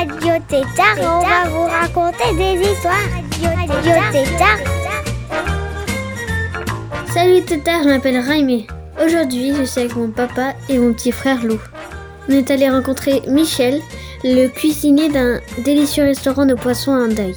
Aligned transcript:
Radio 0.00 0.32
Tétard 0.48 0.96
on 0.98 1.20
va 1.20 1.50
vous 1.50 1.64
raconter 1.64 2.34
des 2.34 2.70
histoires. 2.70 2.94
Radio. 3.54 3.92
Salut 7.12 7.42
Tétard, 7.42 7.82
je 7.82 7.88
m'appelle 7.90 8.16
Raimé. 8.16 8.66
Aujourd'hui, 9.04 9.52
je 9.54 9.62
suis 9.64 9.80
avec 9.80 9.96
mon 9.96 10.08
papa 10.10 10.54
et 10.70 10.78
mon 10.78 10.94
petit 10.94 11.12
frère 11.12 11.44
Lou. 11.44 11.60
On 12.30 12.32
est 12.32 12.50
allé 12.50 12.70
rencontrer 12.70 13.20
Michel, 13.28 13.82
le 14.24 14.48
cuisinier 14.48 15.10
d'un 15.10 15.40
délicieux 15.66 16.04
restaurant 16.04 16.46
de 16.46 16.54
poissons 16.54 16.94
à 16.94 17.00
Andaï. 17.00 17.34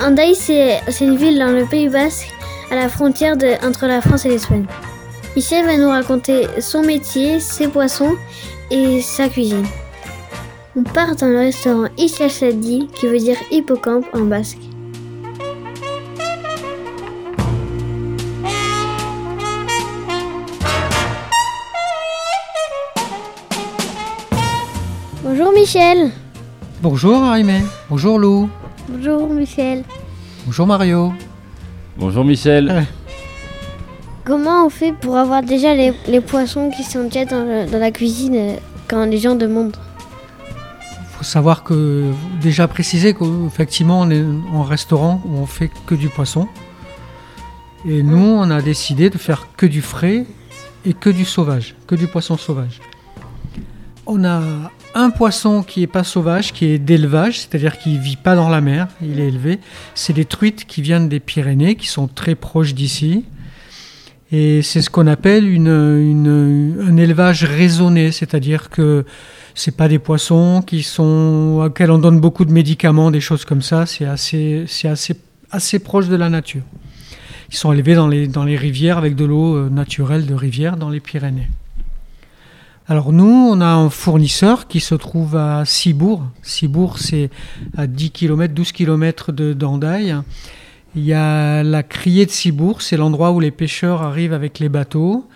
Andaï, 0.00 0.34
c'est 0.34 0.80
une 1.02 1.16
ville 1.16 1.38
dans 1.38 1.52
le 1.52 1.66
Pays 1.66 1.90
Basque, 1.90 2.32
à 2.70 2.76
la 2.76 2.88
frontière 2.88 3.36
entre 3.62 3.86
la 3.86 4.00
France 4.00 4.24
et 4.24 4.30
l'Espagne. 4.30 4.64
Michel 5.36 5.66
va 5.66 5.76
nous 5.76 5.90
raconter 5.90 6.46
son 6.60 6.80
métier, 6.80 7.40
ses 7.40 7.68
poissons 7.68 8.16
et 8.70 9.02
sa 9.02 9.28
cuisine. 9.28 9.66
On 10.78 10.84
part 10.84 11.16
dans 11.16 11.26
le 11.26 11.38
restaurant 11.38 11.88
Isla 11.98 12.28
Sadi, 12.28 12.86
qui 12.94 13.08
veut 13.08 13.18
dire 13.18 13.36
hippocampe 13.50 14.06
en 14.14 14.20
basque. 14.26 14.58
Bonjour 25.22 25.52
Michel. 25.52 26.10
Bonjour 26.82 27.16
Arimé, 27.22 27.60
bonjour 27.90 28.18
Lou, 28.18 28.48
Bonjour 28.88 29.28
Michel. 29.28 29.82
bonjour 30.46 30.66
Mario. 30.66 31.12
Bonjour 31.96 32.24
Michel. 32.24 32.68
Ouais. 32.70 32.84
Comment 34.24 34.66
on 34.66 34.70
fait 34.70 34.92
pour 34.92 35.16
avoir 35.16 35.42
déjà 35.42 35.74
les, 35.74 35.92
les 36.06 36.20
poissons 36.20 36.70
qui 36.70 36.84
sont 36.84 37.04
déjà 37.04 37.24
dans, 37.24 37.44
le- 37.44 37.66
dans 37.70 37.78
la 37.78 37.90
cuisine 37.90 38.36
euh, 38.36 38.56
quand 38.86 39.04
les 39.06 39.18
gens 39.18 39.34
demandent? 39.34 39.76
Faut 41.18 41.24
savoir 41.24 41.64
que, 41.64 42.12
déjà 42.40 42.68
préciser 42.68 43.12
qu'effectivement 43.12 44.00
on 44.00 44.10
est 44.10 44.24
en 44.52 44.62
restaurant 44.62 45.20
où 45.26 45.36
on 45.38 45.46
fait 45.46 45.70
que 45.86 45.94
du 45.96 46.08
poisson. 46.08 46.46
Et 47.88 48.02
nous 48.02 48.18
on 48.18 48.50
a 48.50 48.62
décidé 48.62 49.10
de 49.10 49.18
faire 49.18 49.48
que 49.56 49.66
du 49.66 49.82
frais 49.82 50.26
et 50.84 50.92
que 50.94 51.10
du 51.10 51.24
sauvage, 51.24 51.74
que 51.88 51.94
du 51.96 52.06
poisson 52.06 52.36
sauvage. 52.36 52.80
On 54.06 54.24
a 54.24 54.40
un 54.94 55.10
poisson 55.10 55.62
qui 55.62 55.82
est 55.82 55.86
pas 55.88 56.04
sauvage, 56.04 56.52
qui 56.52 56.66
est 56.66 56.78
d'élevage, 56.78 57.40
c'est-à-dire 57.40 57.78
qui 57.78 57.98
vit 57.98 58.16
pas 58.16 58.36
dans 58.36 58.48
la 58.48 58.60
mer, 58.60 58.88
il 59.02 59.20
est 59.20 59.28
élevé. 59.28 59.58
C'est 59.94 60.12
des 60.14 60.24
truites 60.24 60.64
qui 60.66 60.80
viennent 60.82 61.08
des 61.08 61.20
Pyrénées, 61.20 61.74
qui 61.74 61.88
sont 61.88 62.06
très 62.08 62.34
proches 62.34 62.74
d'ici. 62.74 63.24
Et 64.32 64.62
c'est 64.62 64.82
ce 64.82 64.88
qu'on 64.90 65.06
appelle 65.06 65.46
une, 65.48 65.66
une- 65.68 66.78
un 66.88 66.96
élevage 66.96 67.44
raisonné, 67.44 68.10
c'est-à-dire 68.12 68.70
que 68.70 69.04
c'est 69.58 69.76
pas 69.76 69.88
des 69.88 69.98
poissons 69.98 70.62
qui 70.64 70.84
sont 70.84 71.64
auxquels 71.64 71.90
on 71.90 71.98
donne 71.98 72.20
beaucoup 72.20 72.44
de 72.44 72.52
médicaments, 72.52 73.10
des 73.10 73.20
choses 73.20 73.44
comme 73.44 73.60
ça. 73.60 73.86
C'est 73.86 74.04
assez, 74.06 75.78
proche 75.80 76.06
de 76.06 76.14
la 76.14 76.30
nature. 76.30 76.62
Ils 77.50 77.56
sont 77.56 77.72
élevés 77.72 77.96
dans 77.96 78.06
les, 78.06 78.56
rivières 78.56 78.98
avec 78.98 79.16
de 79.16 79.24
l'eau 79.24 79.56
euh, 79.56 79.68
naturelle 79.68 80.26
de 80.26 80.34
rivière 80.34 80.76
dans 80.76 80.90
les 80.90 81.00
Pyrénées. 81.00 81.48
Alors 82.86 83.12
nous, 83.12 83.24
on 83.24 83.60
a 83.60 83.66
un 83.66 83.90
fournisseur 83.90 84.68
qui 84.68 84.78
se 84.78 84.94
trouve 84.94 85.34
à 85.34 85.64
Cibourg. 85.64 86.22
Cibourg, 86.42 86.98
c'est 87.00 87.28
à 87.76 87.88
10 87.88 88.12
km, 88.12 88.54
12 88.54 88.70
km 88.70 89.32
de 89.32 89.54
d'Andaï. 89.54 90.14
Il 90.94 91.04
y 91.04 91.12
a 91.12 91.64
la 91.64 91.82
criée 91.82 92.26
de 92.26 92.30
Cibourg, 92.30 92.80
c'est 92.80 92.96
l'endroit 92.96 93.32
où 93.32 93.40
les 93.40 93.50
pêcheurs 93.50 94.02
arrivent 94.02 94.32
avec 94.32 94.60
les 94.60 94.68
bateaux, 94.68 95.26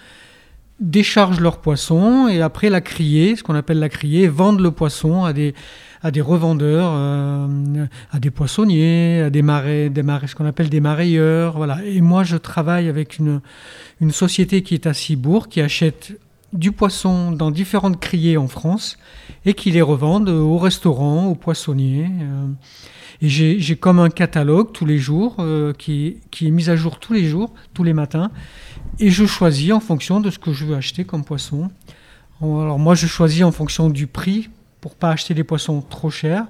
déchargent 0.82 1.41
leurs 1.41 1.59
poissons 1.59 2.28
et 2.28 2.43
après 2.43 2.69
la 2.69 2.81
criée, 2.81 3.37
ce 3.37 3.43
qu'on 3.43 3.54
appelle 3.54 3.78
la 3.78 3.88
criée, 3.88 4.28
vendent 4.28 4.60
le 4.60 4.72
poisson 4.72 5.25
à 5.25 5.32
des, 5.32 5.54
à 6.03 6.10
des 6.10 6.20
revendeurs, 6.20 6.91
euh, 6.94 7.87
à 8.10 8.19
des 8.19 8.31
poissonniers, 8.31 9.22
à 9.22 9.31
des 9.31 9.43
marais, 9.43 9.88
des 9.88 10.03
marais, 10.03 10.26
ce 10.26 10.34
qu'on 10.34 10.44
appelle 10.44 10.69
des 10.69 10.81
marailleurs. 10.81 11.56
Voilà. 11.56 11.78
Et 11.84 12.00
moi, 12.00 12.25
je 12.25 12.37
travaille 12.37 12.88
avec 12.88 13.19
une, 13.19 13.41
une 14.00 14.10
société 14.10 14.62
qui 14.62 14.75
est 14.75 14.87
à 14.87 14.93
Cibourg, 14.93 15.48
qui 15.48 15.60
achète 15.60 16.19
du 16.53 16.72
poisson 16.72 17.31
dans 17.31 17.50
différentes 17.50 17.99
criées 17.99 18.37
en 18.37 18.49
France 18.49 18.99
et 19.47 19.54
qui 19.54 19.70
les 19.70 19.82
revendent 19.82 20.28
aux 20.28 20.59
restaurants, 20.59 21.26
aux 21.26 21.37
poissonniers. 21.37 22.10
euh. 22.20 22.47
Et 23.25 23.28
j'ai 23.28 23.60
j'ai 23.60 23.76
comme 23.76 24.00
un 24.00 24.10
catalogue 24.10 24.72
tous 24.72 24.84
les 24.84 24.99
jours 24.99 25.37
euh, 25.38 25.72
qui, 25.72 26.16
qui 26.32 26.49
est 26.49 26.50
mis 26.50 26.69
à 26.69 26.75
jour 26.75 26.99
tous 26.99 27.12
les 27.12 27.25
jours, 27.25 27.54
tous 27.72 27.84
les 27.84 27.93
matins. 27.93 28.32
Et 28.98 29.10
je 29.10 29.26
choisis 29.26 29.72
en 29.72 29.80
fonction 29.80 30.20
de 30.20 30.30
ce 30.30 30.38
que 30.38 30.53
je 30.53 30.64
veux 30.64 30.76
acheter 30.76 31.04
comme 31.04 31.25
poisson. 31.25 31.70
Alors 32.41 32.78
moi, 32.78 32.94
je 32.94 33.06
choisis 33.06 33.42
en 33.42 33.53
fonction 33.53 33.88
du 33.88 34.06
prix 34.06 34.50
pour 34.80 34.94
pas 34.97 35.10
acheter 35.10 35.34
des 35.34 35.44
poissons 35.44 35.80
trop 35.80 36.10
chers, 36.10 36.47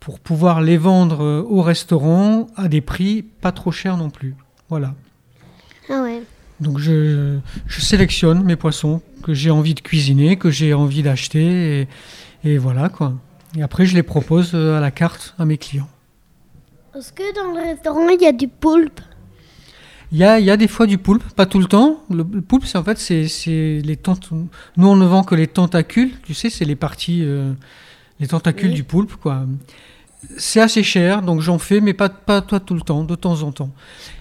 pour 0.00 0.18
pouvoir 0.18 0.60
les 0.60 0.76
vendre 0.76 1.22
euh, 1.22 1.42
au 1.42 1.62
restaurant 1.62 2.48
à 2.56 2.68
des 2.68 2.80
prix 2.80 3.22
pas 3.22 3.52
trop 3.52 3.70
chers 3.70 3.96
non 3.96 4.10
plus. 4.10 4.34
Voilà. 4.68 4.94
Ah 5.88 6.02
ouais. 6.02 6.22
Donc 6.58 6.78
je, 6.78 7.38
je 7.66 7.80
sélectionne 7.80 8.42
mes 8.42 8.56
poissons 8.56 9.02
que 9.22 9.34
j'ai 9.34 9.50
envie 9.50 9.74
de 9.74 9.80
cuisiner, 9.80 10.36
que 10.36 10.50
j'ai 10.50 10.74
envie 10.74 11.02
d'acheter, 11.02 11.82
et, 11.82 11.88
et 12.44 12.58
voilà 12.58 12.88
quoi. 12.88 13.14
Et 13.56 13.62
après, 13.62 13.86
je 13.86 13.94
les 13.94 14.02
propose 14.02 14.52
euh, 14.54 14.76
à 14.76 14.80
la 14.80 14.90
carte 14.90 15.34
à 15.38 15.44
mes 15.44 15.58
clients. 15.58 15.88
Est-ce 16.96 17.12
que 17.12 17.34
dans 17.34 17.52
le 17.52 17.68
restaurant 17.68 18.08
il 18.08 18.20
y 18.20 18.26
a 18.26 18.32
du 18.32 18.48
poulpe 18.48 19.00
Il 20.12 20.18
y 20.18 20.24
a, 20.24 20.40
y 20.40 20.50
a 20.50 20.56
des 20.56 20.66
fois 20.68 20.86
du 20.86 20.98
poulpe, 20.98 21.22
pas 21.34 21.46
tout 21.46 21.58
le 21.60 21.66
temps. 21.66 22.02
Le, 22.10 22.18
le 22.32 22.40
poulpe, 22.40 22.64
c'est 22.64 22.78
en 22.78 22.82
fait, 22.84 22.98
c'est 22.98 23.80
les 23.84 23.96
tent- 23.96 24.18
Nous, 24.76 24.88
on 24.88 24.96
ne 24.96 25.06
vend 25.06 25.22
que 25.22 25.34
les 25.36 25.46
tentacules, 25.46 26.10
tu 26.24 26.34
sais, 26.34 26.50
c'est 26.50 26.64
les 26.64 26.74
parties, 26.76 27.22
euh, 27.22 27.52
les 28.18 28.26
tentacules 28.26 28.70
Oui. 28.70 28.74
du 28.74 28.82
poulpe, 28.84 29.14
quoi. 29.16 29.46
C'est 30.36 30.60
assez 30.60 30.82
cher, 30.82 31.22
donc 31.22 31.40
j'en 31.40 31.58
fais, 31.58 31.80
mais 31.80 31.94
pas, 31.94 32.08
pas 32.08 32.42
toi 32.42 32.60
tout 32.60 32.74
le 32.74 32.82
temps, 32.82 33.04
de 33.04 33.14
temps 33.14 33.42
en 33.42 33.52
temps. 33.52 33.70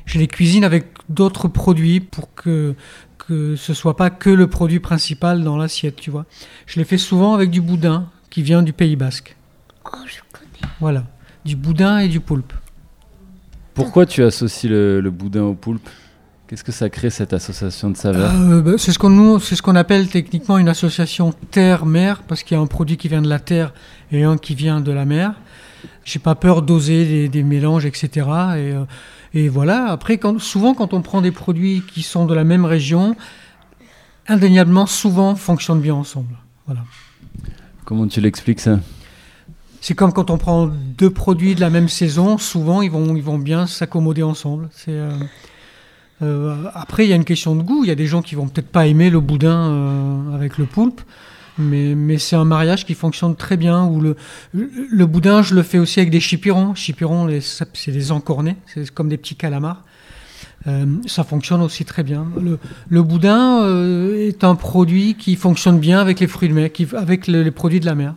Je 0.05 0.17
les 0.19 0.27
cuisine 0.27 0.63
avec 0.63 0.85
d'autres 1.09 1.47
produits 1.47 1.99
pour 1.99 2.33
que 2.33 2.75
que 3.17 3.55
ce 3.57 3.73
soit 3.75 3.95
pas 3.97 4.09
que 4.09 4.29
le 4.29 4.47
produit 4.47 4.79
principal 4.79 5.43
dans 5.43 5.57
l'assiette, 5.57 5.97
tu 5.97 6.09
vois. 6.09 6.25
Je 6.65 6.79
les 6.79 6.85
fais 6.85 6.97
souvent 6.97 7.33
avec 7.35 7.51
du 7.51 7.61
boudin 7.61 8.09
qui 8.29 8.41
vient 8.43 8.63
du 8.63 8.73
Pays 8.73 8.95
Basque. 8.95 9.35
Oh, 9.85 9.97
je 10.07 10.19
connais. 10.31 10.73
Voilà, 10.79 11.03
du 11.45 11.55
boudin 11.55 11.99
et 11.99 12.07
du 12.07 12.21
poulpe. 12.21 12.53
Pourquoi 13.83 14.05
tu 14.05 14.23
associes 14.23 14.69
le, 14.69 15.01
le 15.01 15.11
boudin 15.11 15.43
au 15.43 15.53
poulpe 15.53 15.87
Qu'est-ce 16.47 16.63
que 16.63 16.71
ça 16.71 16.89
crée 16.89 17.11
cette 17.11 17.31
association 17.33 17.91
de 17.91 17.97
saveurs 17.97 18.31
Euh, 18.33 18.61
bah, 18.61 18.71
c'est 18.77 18.91
ce 18.91 18.97
qu'on 18.97 19.37
ce 19.39 19.61
qu'on 19.61 19.75
appelle 19.75 20.07
techniquement 20.07 20.57
une 20.57 20.67
association 20.67 21.31
terre-mer, 21.51 22.23
parce 22.27 22.41
qu'il 22.41 22.57
y 22.57 22.59
a 22.59 22.63
un 22.63 22.65
produit 22.65 22.97
qui 22.97 23.07
vient 23.07 23.21
de 23.21 23.29
la 23.29 23.37
terre 23.39 23.71
et 24.11 24.23
un 24.23 24.35
qui 24.37 24.55
vient 24.55 24.81
de 24.81 24.91
la 24.91 25.05
mer. 25.05 25.33
J'ai 26.05 26.17
pas 26.17 26.33
peur 26.33 26.63
d'oser 26.63 27.05
des, 27.05 27.29
des 27.29 27.43
mélanges, 27.43 27.85
etc. 27.85 28.09
Et, 28.15 28.23
euh, 28.23 28.83
et 29.35 29.47
voilà. 29.47 29.91
Après, 29.91 30.17
quand, 30.17 30.39
souvent, 30.39 30.73
quand 30.73 30.93
on 30.93 31.01
prend 31.03 31.21
des 31.21 31.31
produits 31.31 31.83
qui 31.93 32.01
sont 32.01 32.25
de 32.25 32.33
la 32.33 32.43
même 32.43 32.65
région, 32.65 33.15
indéniablement, 34.27 34.87
souvent 34.87 35.35
fonctionnent 35.35 35.81
bien 35.81 35.93
ensemble. 35.93 36.35
Voilà. 36.65 36.81
Comment 37.85 38.07
tu 38.07 38.21
l'expliques 38.21 38.59
ça? 38.59 38.79
C'est 39.81 39.93
comme 39.95 40.11
quand 40.11 40.29
on 40.29 40.37
prend 40.37 40.67
deux 40.97 41.09
produits 41.09 41.55
de 41.55 41.61
la 41.61 41.69
même 41.69 41.87
saison, 41.87 42.37
souvent 42.37 42.81
ils 42.81 42.91
vont, 42.91 43.15
ils 43.15 43.23
vont 43.23 43.37
bien 43.39 43.65
s'accommoder 43.65 44.23
ensemble. 44.23 44.69
Euh, 44.89 45.11
euh, 46.21 46.65
après, 46.73 47.05
il 47.05 47.09
y 47.09 47.13
a 47.13 47.15
une 47.15 47.23
question 47.23 47.55
de 47.55 47.61
goût. 47.63 47.83
Il 47.85 47.87
y 47.87 47.91
a 47.91 47.95
des 47.95 48.05
gens 48.05 48.21
qui 48.21 48.35
vont 48.35 48.47
peut-être 48.47 48.67
pas 48.67 48.87
aimer 48.87 49.09
le 49.09 49.21
boudin 49.21 49.57
euh, 49.57 50.35
avec 50.35 50.57
le 50.57 50.65
poulpe, 50.65 50.99
mais, 51.57 51.95
mais 51.95 52.17
c'est 52.17 52.35
un 52.35 52.43
mariage 52.43 52.85
qui 52.85 52.93
fonctionne 52.93 53.35
très 53.37 53.55
bien. 53.55 53.89
Le, 54.01 54.17
le 54.53 55.05
boudin, 55.05 55.41
je 55.41 55.55
le 55.55 55.63
fais 55.63 55.79
aussi 55.79 55.99
avec 56.01 56.11
des 56.11 56.19
chipirons. 56.19 56.75
Chipirons, 56.75 57.29
c'est 57.73 57.91
des 57.91 58.11
encornés, 58.11 58.57
c'est 58.65 58.89
comme 58.91 59.07
des 59.07 59.17
petits 59.17 59.35
calamars. 59.35 59.85
Ça 61.07 61.23
fonctionne 61.23 61.61
aussi 61.61 61.85
très 61.85 62.03
bien. 62.03 62.27
Le, 62.39 62.59
le 62.89 63.01
boudin 63.01 63.65
est 64.13 64.43
un 64.43 64.55
produit 64.55 65.15
qui 65.15 65.37
fonctionne 65.37 65.79
bien 65.79 66.01
avec 66.01 66.19
les 66.19 66.27
fruits 66.27 66.49
de 66.49 66.53
mer, 66.53 66.69
avec 66.97 67.27
le- 67.27 67.43
les 67.43 67.51
produits 67.51 67.79
de 67.79 67.85
la 67.85 67.95
mer. 67.95 68.13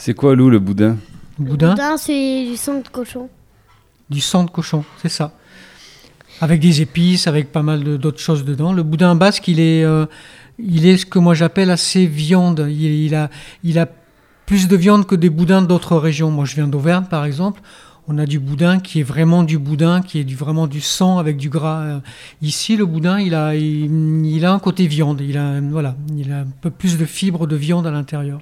C'est 0.00 0.14
quoi, 0.14 0.34
Lou, 0.36 0.48
le 0.48 0.58
boudin 0.60 0.96
Le 1.38 1.44
boudin, 1.44 1.70
Boudin, 1.70 1.96
c'est 1.96 2.44
du 2.44 2.56
sang 2.56 2.78
de 2.80 2.88
cochon. 2.88 3.28
du 4.08 4.20
sang 4.20 4.44
de 4.44 4.50
cochon, 4.50 4.84
c'est 5.02 5.08
ça. 5.10 5.32
Avec 6.40 6.60
des 6.60 6.80
épices, 6.80 7.26
avec 7.26 7.50
pas 7.52 7.62
mal 7.62 7.82
de- 7.82 7.96
d'autres 7.96 8.20
choses 8.20 8.44
dedans. 8.44 8.72
Le 8.72 8.82
boudin 8.84 9.14
basque, 9.16 9.48
il 9.48 9.58
est, 9.60 9.82
euh, 9.84 10.06
il 10.58 10.86
est 10.86 10.96
ce 10.98 11.04
que 11.06 11.18
moi 11.18 11.34
j'appelle 11.34 11.70
assez 11.70 12.06
viande. 12.06 12.64
Il, 12.70 12.80
il 12.84 13.14
a, 13.14 13.28
il 13.64 13.78
a 13.78 13.88
plus 14.46 14.68
de 14.68 14.76
viande 14.76 15.04
que 15.04 15.16
des 15.16 15.30
boudins 15.30 15.62
d'autres 15.62 15.96
régions. 15.96 16.30
Moi, 16.30 16.44
je 16.44 16.54
viens 16.54 16.68
d'Auvergne, 16.68 17.04
par 17.10 17.24
exemple. 17.24 17.60
On 18.10 18.16
a 18.18 18.24
du 18.24 18.38
boudin 18.38 18.78
qui 18.78 19.00
est 19.00 19.02
vraiment 19.02 19.42
du 19.42 19.58
boudin, 19.58 20.00
qui 20.00 20.20
est 20.20 20.24
du, 20.24 20.36
vraiment 20.36 20.66
du 20.68 20.80
sang 20.80 21.18
avec 21.18 21.36
du 21.36 21.50
gras. 21.50 21.80
Euh, 21.82 21.98
Ici, 22.40 22.76
le 22.76 22.86
boudin, 22.86 23.18
il 23.20 23.34
a, 23.34 23.54
il, 23.56 24.24
il 24.24 24.44
a 24.46 24.52
un 24.52 24.58
côté 24.60 24.86
viande. 24.86 25.20
Il 25.20 25.36
a, 25.36 25.60
voilà, 25.60 25.96
il 26.16 26.32
a 26.32 26.38
un 26.42 26.46
peu 26.62 26.70
plus 26.70 26.96
de 26.96 27.04
fibres 27.04 27.46
de 27.48 27.56
viande 27.56 27.86
à 27.86 27.90
l'intérieur. 27.90 28.40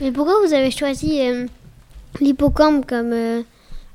Mais 0.00 0.12
pourquoi 0.12 0.34
vous 0.46 0.54
avez 0.54 0.70
choisi 0.70 1.20
euh, 1.20 1.46
l'hippocampe 2.20 2.86
comme, 2.86 3.12
euh, 3.12 3.42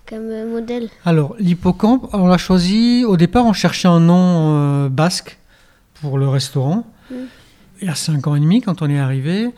comme 0.07 0.29
euh, 0.29 0.51
modèle? 0.51 0.89
Alors, 1.03 1.35
l'hippocampe, 1.39 2.07
on 2.13 2.27
l'a 2.27 2.37
choisi. 2.37 3.03
Au 3.05 3.17
départ, 3.17 3.45
on 3.45 3.53
cherchait 3.53 3.87
un 3.87 3.99
nom 3.99 4.87
basque 4.87 5.37
pour 6.01 6.17
le 6.17 6.27
restaurant. 6.27 6.85
Mm. 7.09 7.15
Il 7.81 7.87
y 7.87 7.91
a 7.91 7.95
cinq 7.95 8.27
ans 8.27 8.35
et 8.35 8.39
demi, 8.39 8.61
quand 8.61 8.81
on 8.81 8.89
est 8.89 8.99
arrivé. 8.99 9.49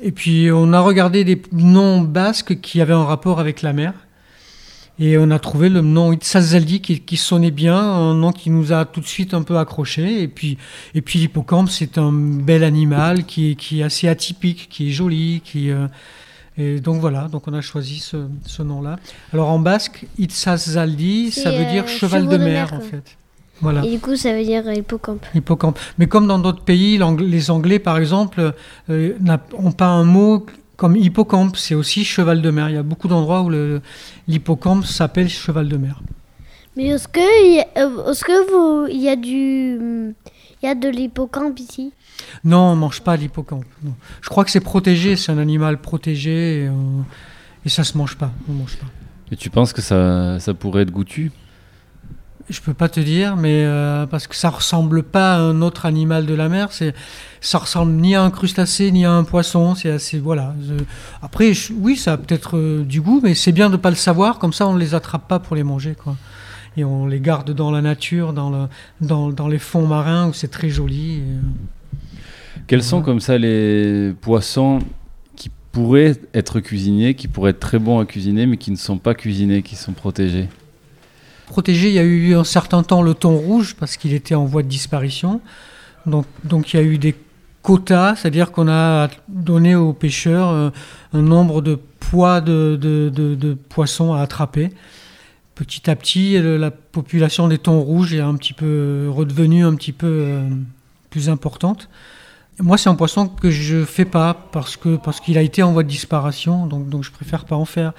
Et 0.00 0.12
puis, 0.12 0.50
on 0.52 0.72
a 0.72 0.80
regardé 0.80 1.24
des 1.24 1.42
noms 1.52 2.00
basques 2.00 2.60
qui 2.60 2.80
avaient 2.80 2.94
un 2.94 3.04
rapport 3.04 3.40
avec 3.40 3.60
la 3.62 3.72
mer. 3.72 3.92
Et 5.02 5.16
on 5.16 5.30
a 5.30 5.38
trouvé 5.38 5.70
le 5.70 5.80
nom 5.80 6.12
Itzazaldi 6.12 6.82
qui, 6.82 7.00
qui 7.00 7.16
sonnait 7.16 7.50
bien, 7.50 7.78
un 7.78 8.14
nom 8.14 8.32
qui 8.32 8.50
nous 8.50 8.70
a 8.74 8.84
tout 8.84 9.00
de 9.00 9.06
suite 9.06 9.32
un 9.32 9.42
peu 9.42 9.56
accroché. 9.56 10.22
Et 10.22 10.28
puis, 10.28 10.58
et 10.94 11.00
puis 11.00 11.18
l'hippocampe, 11.18 11.70
c'est 11.70 11.96
un 11.96 12.12
bel 12.12 12.62
animal 12.62 13.24
qui 13.24 13.52
est, 13.52 13.54
qui 13.54 13.80
est 13.80 13.82
assez 13.82 14.08
atypique, 14.08 14.68
qui 14.68 14.88
est 14.88 14.90
joli, 14.90 15.40
qui, 15.42 15.70
euh, 15.70 15.86
et 16.58 16.80
donc 16.80 17.00
voilà, 17.00 17.28
donc 17.28 17.48
on 17.48 17.54
a 17.54 17.62
choisi 17.62 17.98
ce, 17.98 18.26
ce 18.44 18.62
nom-là. 18.62 18.98
Alors 19.32 19.48
en 19.48 19.58
basque, 19.58 20.06
Itzazaldi, 20.18 21.30
ça 21.30 21.50
veut 21.50 21.64
dire 21.72 21.84
euh, 21.84 21.86
cheval 21.86 22.26
de 22.26 22.32
de 22.32 22.36
mer, 22.36 22.70
mer, 22.70 22.74
en 22.74 22.80
fait. 22.80 23.16
Voilà. 23.62 23.82
Et 23.84 23.92
du 23.92 24.00
coup, 24.00 24.16
ça 24.16 24.34
veut 24.34 24.44
dire 24.44 24.64
euh, 24.66 24.74
hippocampe. 24.74 25.24
Hippocampe. 25.34 25.78
Mais 25.98 26.08
comme 26.08 26.26
dans 26.26 26.38
d'autres 26.38 26.62
pays, 26.62 27.00
les 27.20 27.50
Anglais, 27.50 27.78
par 27.78 27.96
exemple, 27.96 28.52
n'ont 28.88 29.72
pas 29.72 29.86
un 29.86 30.04
mot 30.04 30.44
comme 30.80 30.96
hippocampe, 30.96 31.58
c'est 31.58 31.74
aussi 31.74 32.06
cheval 32.06 32.40
de 32.40 32.50
mer. 32.50 32.70
Il 32.70 32.74
y 32.74 32.78
a 32.78 32.82
beaucoup 32.82 33.06
d'endroits 33.06 33.42
où 33.42 33.50
le- 33.50 33.82
l'hippocampe 34.28 34.86
s'appelle 34.86 35.28
cheval 35.28 35.68
de 35.68 35.76
mer. 35.76 36.00
Mais 36.74 36.86
est-ce 36.86 37.06
que, 37.06 37.20
il 37.46 37.56
y 37.56 37.60
a- 37.60 37.66
euh, 37.84 38.10
est-ce 38.10 38.24
que 38.24 38.38
vous, 38.50 38.88
il 38.90 39.02
y 39.02 39.10
a 39.10 39.14
du, 39.16 39.76
il 40.62 40.66
y 40.66 40.66
a 40.66 40.74
de 40.74 40.88
l'hippocampe 40.88 41.58
ici? 41.60 41.92
Non, 42.44 42.70
on 42.72 42.76
ne 42.76 42.80
mange 42.80 43.02
pas 43.02 43.14
l'hippocampe. 43.16 43.66
Je 44.22 44.28
crois 44.30 44.42
que 44.46 44.50
c'est 44.50 44.60
protégé, 44.60 45.16
c'est 45.16 45.30
un 45.32 45.36
animal 45.38 45.76
protégé 45.82 46.62
et, 46.62 46.66
euh, 46.68 46.72
et 47.66 47.68
ça 47.68 47.84
se 47.84 47.98
mange 47.98 48.16
pas. 48.16 48.32
On 48.48 48.52
mange 48.54 48.76
pas. 48.76 48.86
Et 49.32 49.36
tu 49.36 49.50
penses 49.50 49.74
que 49.74 49.82
ça, 49.82 50.40
ça 50.40 50.54
pourrait 50.54 50.84
être 50.84 50.90
goûtu? 50.92 51.30
Je 52.50 52.60
peux 52.60 52.74
pas 52.74 52.88
te 52.88 52.98
dire, 52.98 53.36
mais 53.36 53.62
euh, 53.64 54.06
parce 54.06 54.26
que 54.26 54.34
ça 54.34 54.50
ressemble 54.50 55.04
pas 55.04 55.36
à 55.36 55.38
un 55.38 55.62
autre 55.62 55.86
animal 55.86 56.26
de 56.26 56.34
la 56.34 56.48
mer. 56.48 56.72
C'est, 56.72 56.94
ça 57.40 57.58
ressemble 57.58 57.92
ni 57.92 58.16
à 58.16 58.22
un 58.24 58.30
crustacé 58.32 58.90
ni 58.90 59.04
à 59.04 59.12
un 59.12 59.22
poisson. 59.22 59.76
C'est 59.76 59.90
assez, 59.90 60.18
voilà. 60.18 60.52
Je- 60.60 60.82
après, 61.22 61.54
je- 61.54 61.72
oui, 61.72 61.96
ça 61.96 62.14
a 62.14 62.16
peut-être 62.16 62.56
euh, 62.56 62.82
du 62.84 63.00
goût, 63.00 63.20
mais 63.22 63.34
c'est 63.34 63.52
bien 63.52 63.70
de 63.70 63.76
pas 63.76 63.90
le 63.90 63.96
savoir. 63.96 64.38
Comme 64.40 64.52
ça, 64.52 64.66
on 64.66 64.74
les 64.76 64.94
attrape 64.96 65.28
pas 65.28 65.38
pour 65.38 65.54
les 65.54 65.62
manger, 65.62 65.94
quoi. 65.94 66.16
Et 66.76 66.82
on 66.82 67.06
les 67.06 67.20
garde 67.20 67.52
dans 67.52 67.70
la 67.70 67.82
nature, 67.82 68.32
dans, 68.32 68.50
le, 68.50 68.66
dans, 69.00 69.30
dans 69.30 69.46
les 69.48 69.58
fonds 69.60 69.86
marins 69.86 70.28
où 70.28 70.32
c'est 70.32 70.48
très 70.50 70.70
joli. 70.70 71.18
et, 71.18 71.20
euh, 71.20 71.40
Quels 72.66 72.82
sont 72.82 73.00
comme 73.02 73.20
ça 73.20 73.38
les 73.38 74.12
poissons 74.20 74.80
qui 75.36 75.50
pourraient 75.70 76.16
être 76.34 76.58
cuisinés, 76.58 77.14
qui 77.14 77.28
pourraient 77.28 77.50
être 77.52 77.60
très 77.60 77.78
bons 77.78 78.00
à 78.00 78.04
cuisiner, 78.06 78.46
mais 78.46 78.56
qui 78.56 78.72
ne 78.72 78.76
sont 78.76 78.98
pas 78.98 79.14
cuisinés, 79.14 79.62
qui 79.62 79.76
sont 79.76 79.92
protégés? 79.92 80.48
Protégé. 81.54 81.88
Il 81.88 81.94
y 81.94 81.98
a 81.98 82.02
eu 82.04 82.34
un 82.34 82.44
certain 82.44 82.82
temps 82.82 83.02
le 83.02 83.14
thon 83.14 83.36
rouge 83.36 83.76
parce 83.78 83.96
qu'il 83.98 84.12
était 84.14 84.34
en 84.34 84.46
voie 84.46 84.62
de 84.62 84.68
disparition. 84.68 85.40
Donc, 86.06 86.24
donc 86.44 86.72
il 86.72 86.76
y 86.76 86.80
a 86.80 86.82
eu 86.82 86.96
des 86.96 87.14
quotas, 87.62 88.16
c'est-à-dire 88.16 88.52
qu'on 88.52 88.68
a 88.68 89.08
donné 89.28 89.74
aux 89.74 89.92
pêcheurs 89.92 90.48
euh, 90.50 90.70
un 91.12 91.22
nombre 91.22 91.60
de 91.60 91.78
poids 92.08 92.40
de, 92.40 92.78
de- 92.80 93.10
de- 93.14 93.34
de 93.34 93.54
poissons 93.54 94.14
à 94.14 94.20
attraper. 94.22 94.70
Petit 95.54 95.90
à 95.90 95.94
petit, 95.96 96.38
la 96.40 96.70
population 96.70 97.46
des 97.48 97.58
thons 97.58 97.80
rouges 97.80 98.14
est 98.14 98.20
un 98.32 98.34
petit 98.36 98.54
peu 98.54 99.08
redevenue 99.10 99.62
un 99.62 99.74
petit 99.74 99.92
peu 99.92 100.06
euh, 100.08 100.48
plus 101.10 101.28
importante. 101.28 101.90
Moi, 102.58 102.78
c'est 102.78 102.88
un 102.88 102.94
poisson 102.94 103.28
que 103.28 103.50
je 103.50 103.84
fais 103.84 104.06
pas 104.06 104.32
parce 104.52 104.76
que 104.78 104.96
parce 104.96 105.20
qu'il 105.20 105.36
a 105.36 105.42
été 105.42 105.62
en 105.62 105.72
voie 105.72 105.82
de 105.82 105.88
disparition, 105.88 106.66
donc 106.66 106.88
donc 106.88 107.04
je 107.04 107.10
préfère 107.10 107.44
pas 107.44 107.56
en 107.56 107.64
faire. 107.66 107.92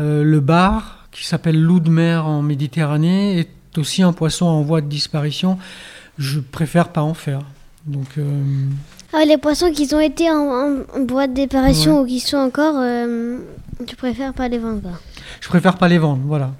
Euh, 0.00 0.22
le 0.22 0.40
bar, 0.40 1.01
qui 1.12 1.26
s'appelle 1.26 1.60
loup 1.60 1.80
de 1.80 1.90
mer 1.90 2.26
en 2.26 2.42
Méditerranée, 2.42 3.38
est 3.38 3.78
aussi 3.78 4.02
un 4.02 4.12
poisson 4.12 4.46
en 4.46 4.62
voie 4.62 4.80
de 4.80 4.86
disparition. 4.88 5.58
Je 6.18 6.40
préfère 6.40 6.88
pas 6.88 7.02
en 7.02 7.14
faire. 7.14 7.40
Donc, 7.86 8.06
euh, 8.18 8.24
Ah, 9.12 9.24
les 9.24 9.38
poissons 9.38 9.70
qui 9.72 9.92
ont 9.94 10.00
été 10.00 10.30
en, 10.30 10.34
en, 10.36 10.76
en 10.96 11.00
boîte 11.04 11.32
d'éparation 11.34 12.00
ou 12.00 12.06
qui 12.06 12.20
sont 12.20 12.36
encore, 12.36 12.74
euh, 12.78 13.38
tu 13.86 13.96
préfères 13.96 14.32
pas 14.34 14.48
les 14.48 14.58
vendre 14.58 14.80
quoi. 14.82 14.92
je 15.40 15.48
préfère 15.48 15.76
pas 15.76 15.88
les 15.88 15.98
vendre. 15.98 16.22
Voilà. 16.24 16.52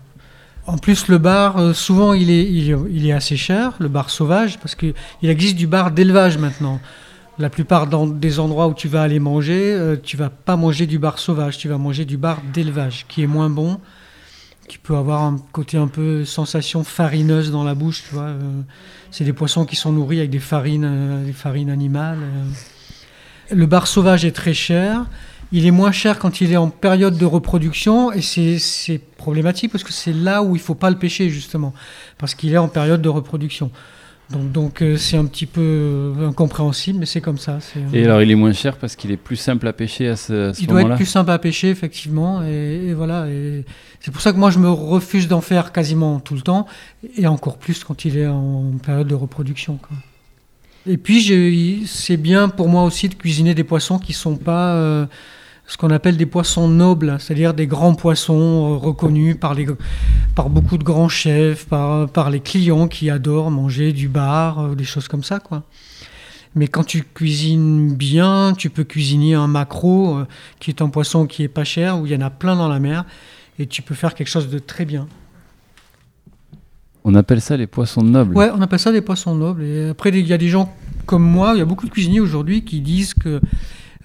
En 0.67 0.79
plus, 0.79 1.09
le 1.09 1.19
bar, 1.19 1.59
euh, 1.59 1.73
souvent, 1.73 2.13
il 2.13 2.31
est, 2.31 2.45
il, 2.45 2.77
il 2.91 3.07
est 3.07 3.13
assez 3.13 3.37
cher, 3.37 3.73
le 3.81 3.89
bar 3.89 4.11
sauvage, 4.11 4.59
parce 4.61 4.75
qu'il 4.75 4.95
existe 5.23 5.57
du 5.57 5.67
bar 5.67 5.91
d'élevage 5.91 6.39
maintenant. 6.39 6.81
La 7.39 7.51
plupart 7.51 7.87
des 7.89 8.39
endroits 8.39 8.69
où 8.69 8.75
tu 8.75 8.89
vas 8.89 9.03
aller 9.03 9.19
manger, 9.19 9.73
euh, 9.75 9.97
tu 10.01 10.17
vas 10.17 10.29
pas 10.31 10.57
manger 10.57 10.87
du 10.87 10.99
bar 10.99 11.19
sauvage, 11.19 11.59
tu 11.59 11.69
vas 11.69 11.79
manger 11.79 12.05
du 12.05 12.17
bar 12.17 12.39
d'élevage, 12.53 13.07
qui 13.09 13.23
est 13.23 13.27
moins 13.27 13.51
bon, 13.51 13.81
qui 14.73 14.79
peut 14.79 14.97
avoir 14.97 15.21
un 15.21 15.37
côté 15.53 15.77
un 15.77 15.87
peu 15.87 16.25
sensation 16.25 16.83
farineuse 16.83 17.51
dans 17.51 17.63
la 17.63 17.75
bouche, 17.75 18.05
euh, 18.15 18.63
c'est 19.11 19.23
des 19.23 19.35
poissons 19.35 19.67
qui 19.67 19.77
sont 19.77 19.93
nourris 19.93 20.19
avec 20.19 20.31
des 20.31 20.39
farines, 20.39 20.89
euh, 20.89 21.27
des 21.27 21.35
farines 21.35 21.69
animales. 21.69 22.21
euh. 22.23 23.55
Le 23.55 23.67
bar 23.67 23.87
sauvage 23.87 24.25
est 24.25 24.33
très 24.33 24.55
cher. 24.55 25.05
Il 25.53 25.67
est 25.67 25.71
moins 25.71 25.93
cher 25.93 26.19
quand 26.19 26.41
il 26.41 26.55
est 26.55 26.57
en 26.57 26.71
période 26.71 27.19
de 27.19 27.27
reproduction 27.27 28.13
et 28.13 28.23
c'est 28.23 28.99
problématique 29.19 29.71
parce 29.71 29.85
que 29.85 29.93
c'est 29.93 30.15
là 30.15 30.43
où 30.43 30.57
il 30.57 30.63
faut 30.63 30.75
pas 30.75 30.89
le 30.89 30.97
pêcher 30.97 31.29
justement 31.29 31.75
parce 32.17 32.35
qu'il 32.35 32.55
est 32.55 32.59
en 32.59 32.69
période 32.69 33.03
de 33.03 33.11
reproduction. 33.11 33.71
Donc 34.41 34.83
euh, 34.83 34.97
c'est 34.97 35.17
un 35.17 35.27
petit 35.27 35.47
peu 35.47 35.61
euh, 35.61 36.29
incompréhensible 36.29 36.99
mais 36.99 37.07
c'est 37.07 37.21
comme 37.21 37.39
ça. 37.39 37.59
euh, 37.77 37.81
Et 37.93 38.05
alors, 38.05 38.23
il 38.23 38.31
est 38.31 38.35
moins 38.35 38.53
cher 38.53 38.77
parce 38.77 38.97
qu'il 38.97 39.11
est 39.11 39.17
plus 39.17 39.37
simple 39.37 39.67
à 39.67 39.73
pêcher 39.73 40.09
à 40.09 40.17
ce, 40.17 40.51
à 40.51 40.55
ce 40.55 40.61
il 40.61 40.67
doit 40.67 40.81
être 40.81 40.85
moment-là 40.85 40.97
plus 40.97 41.07
simple 41.07 41.31
à 41.31 41.39
pêcher 41.39 41.71
effectivement 41.71 42.43
et, 42.43 42.89
et 42.89 42.95
voilà 42.95 43.29
et 43.29 43.65
c'est 44.01 44.11
pour 44.11 44.21
ça 44.21 44.33
que 44.33 44.39
moi 44.39 44.51
je 44.51 44.59
me 44.59 44.71
refuse 44.71 45.29
d'en 45.29 45.41
faire 45.41 45.73
quasiment 45.73 46.21
tout 46.21 46.35
le 46.35 46.43
temps 46.43 46.67
et 47.17 47.27
encore 47.27 47.59
plus 47.59 47.85
quand 47.85 48.05
il 48.05 48.19
est 48.19 48.27
en 48.27 48.73
période 48.85 49.07
de 49.09 49.15
reproduction. 49.15 49.77
quoi. 49.77 49.97
Et 50.87 50.97
puis 50.97 51.85
c'est 51.87 52.17
bien 52.17 52.49
pour 52.49 52.69
moi 52.69 52.83
aussi 52.85 53.09
de 53.09 53.15
cuisiner 53.15 53.55
des 53.55 53.65
poissons 53.65 53.99
qui 53.99 54.13
sont 54.13 54.37
pas 54.37 54.75
euh, 54.75 55.07
ce 55.67 55.77
qu'on 55.77 55.91
appelle 55.91 56.17
des 56.17 56.27
poissons 56.27 56.69
nobles, 56.69 57.17
c'est-à-dire 57.19 57.55
des 57.55 57.67
grands 57.67 57.95
poissons 57.95 58.75
euh, 58.75 58.77
reconnus 58.77 59.37
par, 59.39 59.55
les, 59.55 59.67
par 60.35 60.51
beaucoup 60.51 60.77
de 60.77 60.85
grands 60.85 61.09
chefs, 61.09 61.67
par, 61.67 62.09
par 62.09 62.31
les 62.31 62.41
clients 62.41 62.89
qui 62.89 63.11
adorent 63.11 63.51
manger 63.51 63.93
du 63.93 64.09
bar, 64.09 64.61
euh, 64.61 64.75
des 64.75 64.85
choses 64.85 65.09
comme 65.09 65.23
ça. 65.23 65.39
quoi. 65.39 65.63
Mais 66.55 66.69
quand 66.69 66.85
tu 66.85 67.05
cuisines 67.05 67.95
bien, 67.95 68.55
tu 68.57 68.69
peux 68.69 68.85
cuisiner 68.85 69.35
un 69.35 69.47
maquereau, 69.47 70.19
euh, 70.19 70.27
qui 70.61 70.71
est 70.71 70.83
un 70.83 70.89
poisson 70.89 71.27
qui 71.27 71.43
est 71.43 71.49
pas 71.49 71.65
cher, 71.65 71.99
où 71.99 72.07
il 72.07 72.13
y 72.13 72.17
en 72.17 72.21
a 72.21 72.31
plein 72.31 72.57
dans 72.57 72.69
la 72.69 72.79
mer, 72.79 73.05
et 73.59 73.67
tu 73.67 73.83
peux 73.83 73.95
faire 73.95 74.15
quelque 74.15 74.29
chose 74.29 74.51
de 74.51 74.59
très 74.59 74.85
bien. 74.85 75.07
On 77.05 77.15
appelle 77.15 77.41
ça 77.41 77.57
les 77.57 77.67
poissons 77.67 78.03
nobles. 78.03 78.37
Ouais, 78.37 78.51
on 78.55 78.61
appelle 78.61 78.79
ça 78.79 78.93
des 78.93 79.01
poissons 79.01 79.35
nobles. 79.35 79.65
Et 79.65 79.89
après, 79.89 80.11
il 80.11 80.27
y 80.27 80.33
a 80.33 80.39
des 80.39 80.49
gens 80.49 80.73
comme 81.07 81.25
moi, 81.25 81.53
il 81.55 81.59
y 81.59 81.63
a 81.63 81.65
beaucoup 81.65 81.87
de 81.87 81.91
cuisiniers 81.91 82.21
aujourd'hui 82.21 82.65
qui 82.65 82.81
disent 82.81 83.15
que 83.15 83.41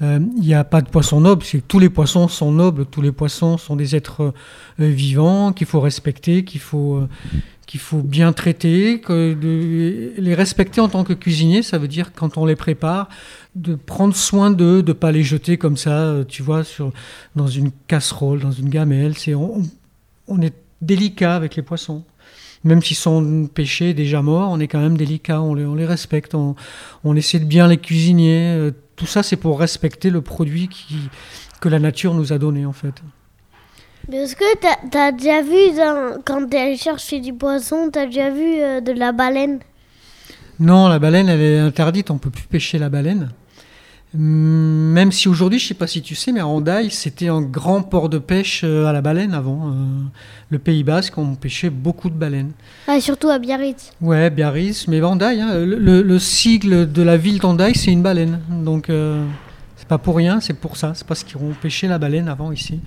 euh, 0.01 0.19
il 0.35 0.43
n'y 0.43 0.53
a 0.53 0.63
pas 0.63 0.81
de 0.81 0.89
poissons 0.89 1.21
nobles, 1.21 1.43
c'est 1.43 1.67
tous 1.67 1.79
les 1.79 1.89
poissons 1.89 2.27
sont 2.27 2.51
nobles, 2.51 2.85
tous 2.85 3.01
les 3.01 3.11
poissons 3.11 3.57
sont 3.57 3.75
des 3.75 3.95
êtres 3.95 4.33
euh, 4.79 4.89
vivants 4.89 5.53
qu'il 5.53 5.65
faut 5.65 5.79
respecter, 5.79 6.43
qu'il 6.43 6.61
faut, 6.61 6.97
euh, 6.97 7.09
qu'il 7.65 7.79
faut 7.79 8.01
bien 8.01 8.31
traiter. 8.31 9.01
Les 9.09 10.35
respecter 10.35 10.81
en 10.81 10.89
tant 10.89 11.03
que 11.03 11.13
cuisinier, 11.13 11.63
ça 11.63 11.79
veut 11.79 11.87
dire 11.87 12.13
quand 12.13 12.37
on 12.37 12.45
les 12.45 12.55
prépare, 12.55 13.09
de 13.55 13.73
prendre 13.73 14.15
soin 14.15 14.51
d'eux, 14.51 14.83
de 14.83 14.93
pas 14.93 15.11
les 15.11 15.23
jeter 15.23 15.57
comme 15.57 15.77
ça, 15.77 15.99
euh, 15.99 16.23
tu 16.23 16.43
vois, 16.43 16.61
dans 17.35 17.47
une 17.47 17.71
casserole, 17.87 18.39
dans 18.39 18.51
une 18.51 18.69
gamelle. 18.69 19.17
C'est, 19.17 19.33
on, 19.33 19.61
est 20.41 20.53
délicat 20.81 21.35
avec 21.35 21.55
les 21.55 21.63
poissons. 21.63 22.03
Même 22.63 22.83
s'ils 22.83 22.97
sont 22.97 23.47
pêchés, 23.51 23.93
déjà 23.93 24.21
morts, 24.21 24.49
on 24.51 24.59
est 24.59 24.67
quand 24.67 24.79
même 24.79 24.97
délicat, 24.97 25.41
on 25.41 25.55
les, 25.55 25.85
respecte, 25.85 26.35
on 26.35 27.15
essaie 27.15 27.39
de 27.39 27.45
bien 27.45 27.67
les 27.67 27.77
cuisiner. 27.77 28.71
Tout 28.97 29.05
ça, 29.05 29.23
c'est 29.23 29.37
pour 29.37 29.59
respecter 29.59 30.09
le 30.09 30.21
produit 30.21 30.67
qui, 30.67 30.97
que 31.61 31.69
la 31.69 31.79
nature 31.79 32.13
nous 32.13 32.33
a 32.33 32.37
donné, 32.37 32.65
en 32.65 32.73
fait. 32.73 32.95
Est-ce 34.11 34.35
que 34.35 34.57
t'as 34.57 35.07
as 35.07 35.11
déjà 35.13 35.41
vu, 35.41 35.75
dans- 35.77 36.21
quand 36.25 36.49
t'es 36.49 36.59
allé 36.59 36.77
chercher 36.77 37.19
du 37.19 37.33
poisson, 37.33 37.89
t'as 37.91 38.05
déjà 38.07 38.29
vu 38.29 38.59
euh, 38.61 38.81
de 38.81 38.91
la 38.91 39.11
baleine? 39.11 39.59
Non, 40.59 40.87
la 40.87 40.97
baleine, 40.99 41.29
elle 41.29 41.41
est 41.41 41.59
interdite, 41.59 42.09
on 42.09 42.17
peut 42.17 42.29
plus 42.31 42.43
pêcher 42.47 42.79
la 42.79 42.89
baleine. 42.89 43.29
Même 44.19 45.11
si 45.11 45.27
aujourd'hui, 45.27 45.59
je 45.59 45.67
sais 45.67 45.73
pas 45.75 45.85
si 45.85 46.01
tu 46.01 46.15
sais, 46.15 46.31
mais 46.31 46.41
Hendaye, 46.41 46.89
c'était 46.89 47.27
un 47.27 47.41
grand 47.41 47.83
port 47.83 48.09
de 48.09 48.17
pêche 48.17 48.61
euh, 48.63 48.85
à 48.87 48.93
la 48.93 49.01
baleine 49.01 49.33
avant. 49.33 49.67
euh, 49.67 49.73
le 50.49 50.59
Pays 50.59 50.83
Basque, 50.83 51.17
on 51.17 51.35
pêchait 51.35 51.69
beaucoup 51.69 52.09
de 52.09 52.15
baleines. 52.15 52.51
Ah, 52.87 52.99
surtout 52.99 53.29
à 53.29 53.37
Biarritz. 53.37 53.91
Ouais, 54.01 54.29
Biarritz, 54.29 54.87
mais 54.87 55.01
Hendaye, 55.01 55.39
hein, 55.41 55.53
le 55.57 56.19
sigle 56.19 56.91
de 56.91 57.01
la 57.03 57.17
ville 57.17 57.39
d'Hendaye, 57.39 57.75
c'est 57.75 57.91
une 57.91 58.01
baleine. 58.01 58.39
Donc, 58.49 58.89
euh, 58.89 59.23
c'est 59.75 59.87
pas 59.87 59.97
pour 59.99 60.15
rien, 60.15 60.39
c'est 60.41 60.53
pour 60.59 60.77
ça. 60.77 60.93
C'est 60.95 61.05
parce 61.05 61.23
qu'ils 61.23 61.37
ont 61.37 61.53
pêché 61.61 61.87
la 61.87 61.99
baleine 61.99 62.27
avant 62.27 62.51
ici. 62.51 62.79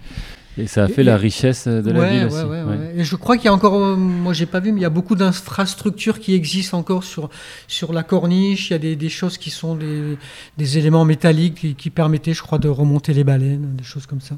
Et 0.60 0.66
ça 0.66 0.84
a 0.84 0.88
fait 0.88 1.00
Et- 1.00 1.04
la 1.04 1.16
richesse 1.16 1.66
de 1.66 1.90
la 1.90 2.00
Ouais, 2.00 2.10
ville 2.10 2.18
ouais, 2.20 2.24
aussi. 2.26 2.44
ouais, 2.44 2.62
ouais. 2.62 2.76
ouais. 2.76 2.92
Et 2.96 3.04
je 3.04 3.16
crois 3.16 3.36
qu'il 3.36 3.46
y 3.46 3.48
a 3.48 3.52
encore, 3.54 3.74
euh, 3.74 3.96
moi 3.96 4.32
j'ai 4.32 4.46
pas 4.46 4.60
vu, 4.60 4.72
mais 4.72 4.80
il 4.80 4.82
y 4.82 4.86
a 4.86 4.90
beaucoup 4.90 5.14
d'infrastructures 5.16 6.20
qui 6.20 6.34
existent 6.34 6.78
encore 6.78 7.04
sur, 7.04 7.30
sur 7.68 7.92
la 7.92 8.02
corniche. 8.02 8.70
Il 8.70 8.72
y 8.74 8.76
a 8.76 8.78
des, 8.78 8.96
des 8.96 9.08
choses 9.08 9.38
qui 9.38 9.50
sont 9.50 9.74
des, 9.74 10.16
des 10.58 10.78
éléments 10.78 11.04
métalliques 11.04 11.54
qui, 11.56 11.74
qui 11.74 11.90
permettaient, 11.90 12.34
je 12.34 12.42
crois, 12.42 12.58
de 12.58 12.68
remonter 12.68 13.12
les 13.14 13.24
baleines, 13.24 13.76
des 13.76 13.84
choses 13.84 14.06
comme 14.06 14.20
ça. 14.20 14.36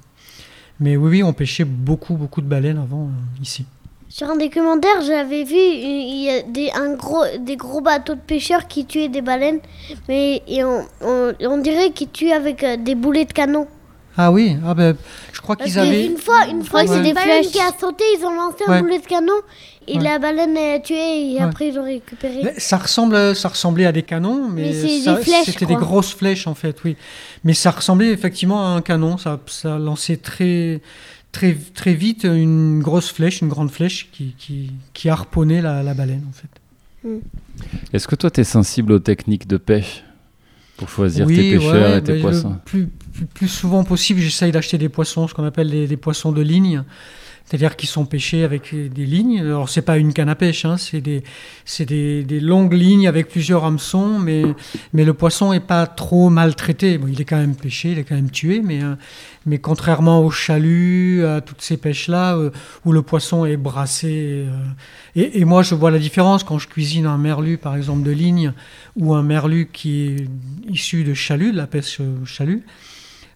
Mais 0.81 0.97
oui, 0.97 1.11
oui, 1.11 1.23
on 1.23 1.33
pêchait 1.33 1.65
beaucoup, 1.65 2.15
beaucoup 2.15 2.41
de 2.41 2.47
baleines 2.49 2.79
avant 2.79 3.05
euh, 3.07 3.43
ici. 3.43 3.65
Sur 4.09 4.29
un 4.29 4.37
documentaire, 4.37 5.01
j'avais 5.07 5.43
vu 5.45 5.55
il 5.57 6.25
y 6.25 6.29
a 6.29 6.43
des, 6.43 6.71
un 6.75 6.95
gros, 6.97 7.25
des 7.41 7.57
gros 7.57 7.81
bateaux 7.81 8.15
de 8.15 8.21
pêcheurs 8.21 8.69
qui 8.69 8.85
tuaient 8.85 9.09
des 9.09 9.23
baleines, 9.23 9.61
mais 10.07 10.43
et 10.47 10.63
on, 10.65 10.83
on, 11.01 11.33
on 11.41 11.59
dirait 11.59 11.93
qu'ils 11.93 12.11
tuaient 12.11 12.33
avec 12.33 12.63
euh, 12.63 12.77
des 12.77 12.95
boulets 12.95 13.25
de 13.25 13.33
canon. 13.33 13.67
Ah 14.17 14.31
oui, 14.31 14.57
ah 14.67 14.75
ben, 14.75 14.95
je 15.33 15.41
crois 15.41 15.57
qu'ils 15.57 15.79
avaient. 15.79 16.05
Une 16.07 16.19
fois, 16.19 16.47
une 16.51 16.63
fois, 16.65 16.87
c'est 16.87 17.01
des 17.03 17.15
baleines 17.15 17.43
flèches. 17.45 17.53
qui 17.53 17.61
a 17.61 17.71
sauté, 17.79 18.05
ils 18.19 18.25
ont 18.27 18.35
lancé 18.35 18.63
Ouais. 18.69 18.77
un 18.77 18.81
boulet 18.83 18.99
de 18.99 19.07
canon 19.07 19.33
et 19.89 19.97
Ouais. 19.97 20.05
la 20.05 20.19
baleine 20.19 20.55
est 20.57 20.83
tuée 20.83 21.33
et 21.33 21.35
Ouais. 21.37 21.41
après 21.41 21.69
ils 21.69 21.79
ont 21.79 21.85
récupéré. 21.85 22.41
Mais 22.45 22.55
Ça, 22.59 22.77
ressemble, 22.77 23.35
ça 23.35 23.49
ressemblait 23.49 23.87
à 23.87 23.93
des 23.93 24.03
canons, 24.03 24.49
mais, 24.51 24.73
c'était 24.75 25.65
des 25.67 25.75
grosses 25.77 26.13
flèches 26.15 26.47
en 26.47 26.55
fait, 26.55 26.77
oui. 26.85 26.97
Mais 27.45 27.55
ça 27.55 27.71
ressemblait 27.71 28.11
effectivement 28.11 28.67
à 28.67 28.77
un 28.77 28.83
canon, 28.83 29.17
ça, 29.17 29.41
ça 29.47 29.79
lançait 29.79 30.19
très, 30.19 30.83
très, 31.33 31.57
très 31.75 31.95
vite 31.95 32.25
une 32.25 32.81
grosse 32.83 33.11
flèche, 33.11 33.41
une 33.41 33.49
grande 33.49 33.71
flèche 33.71 34.11
qui, 34.13 34.35
qui, 34.39 34.73
qui 34.93 35.09
harponnait 35.09 35.63
la, 35.63 35.83
la 35.83 35.95
baleine 35.95 36.25
en 36.29 36.33
fait. 36.33 36.49
Est-ce 37.93 38.07
que 38.07 38.15
toi, 38.15 38.31
tu 38.31 38.43
es 38.43 38.45
sensible 38.45 38.93
aux 38.93 38.99
techniques 39.01 39.49
de 39.49 39.57
pêche 39.57 40.05
pour 40.77 40.89
choisir 40.89 41.27
oui, 41.27 41.37
tes 41.37 41.51
pêcheurs 41.57 41.73
ouais, 41.93 41.99
et 41.99 42.03
tes 42.03 42.13
ben, 42.13 42.15
le 42.17 42.21
poissons? 42.21 42.57
plus, 42.65 42.89
plus, 43.35 43.49
souvent 43.49 43.85
possible, 43.85 44.21
j'essaye 44.21 44.53
d'acheter 44.53 44.79
des 44.79 44.89
poissons, 44.89 45.29
ce 45.29 45.35
qu'on 45.35 45.45
appelle 45.45 45.71
des, 45.89 45.97
poissons 45.97 46.33
de 46.33 46.43
ligne. 46.43 46.85
C'est-à-dire 47.45 47.77
qui 47.77 47.87
sont 47.87 48.07
pêchés 48.07 48.45
avec 48.45 48.73
des 48.73 49.05
lignes. 49.05 49.41
Alors, 49.41 49.69
c'est 49.69 49.83
pas 49.83 49.99
une 49.99 50.13
canne 50.13 50.29
à 50.29 50.37
pêche, 50.37 50.65
hein, 50.65 50.77
c'est 50.79 51.01
des, 51.01 51.23
des, 52.23 52.41
longues 52.41 52.73
lignes 52.73 53.09
avec 53.09 53.29
plusieurs 53.29 53.65
hameçons, 53.65 54.19
mais, 54.19 54.45
mais 54.93 55.05
le 55.05 55.13
poisson 55.13 55.53
est 55.53 55.61
pas 55.61 55.87
trop 55.87 56.31
maltraité. 56.31 56.99
Bon, 56.99 57.09
il 57.09 57.21
est 57.21 57.25
quand 57.25 57.37
même 57.37 57.57
pêché, 57.57 57.91
il 57.93 57.99
est 57.99 58.05
quand 58.05 58.15
même 58.15 58.31
tué, 58.31 58.63
mais, 58.63 58.83
euh, 58.83 58.95
mais 59.45 59.59
contrairement 59.59 60.25
au 60.25 60.31
chalut, 60.31 61.27
à 61.27 61.41
toutes 61.41 61.61
ces 61.61 61.77
pêches-là, 61.77 62.37
euh, 62.37 62.51
où 62.87 62.93
le 62.93 63.03
poisson 63.03 63.45
est 63.45 63.59
brassé. 63.59 64.47
euh, 64.47 64.57
et, 65.17 65.41
et 65.41 65.45
moi, 65.45 65.63
je 65.63 65.75
vois 65.75 65.91
la 65.91 65.99
différence 65.99 66.45
quand 66.45 66.59
je 66.59 66.69
cuisine 66.69 67.07
un 67.07 67.19
merlu, 67.19 67.59
par 67.59 67.77
exemple, 67.77 68.05
de 68.05 68.13
ligne, 68.13 68.53
ou 68.97 69.15
un 69.15 69.23
merlu 69.23 69.69
qui 69.71 70.07
est 70.07 70.27
issu 70.71 71.05
de 71.05 71.13
chalut, 71.13 71.53
de 71.53 71.59
la 71.59 71.67
pêche 71.67 72.01
chalut. 72.25 72.65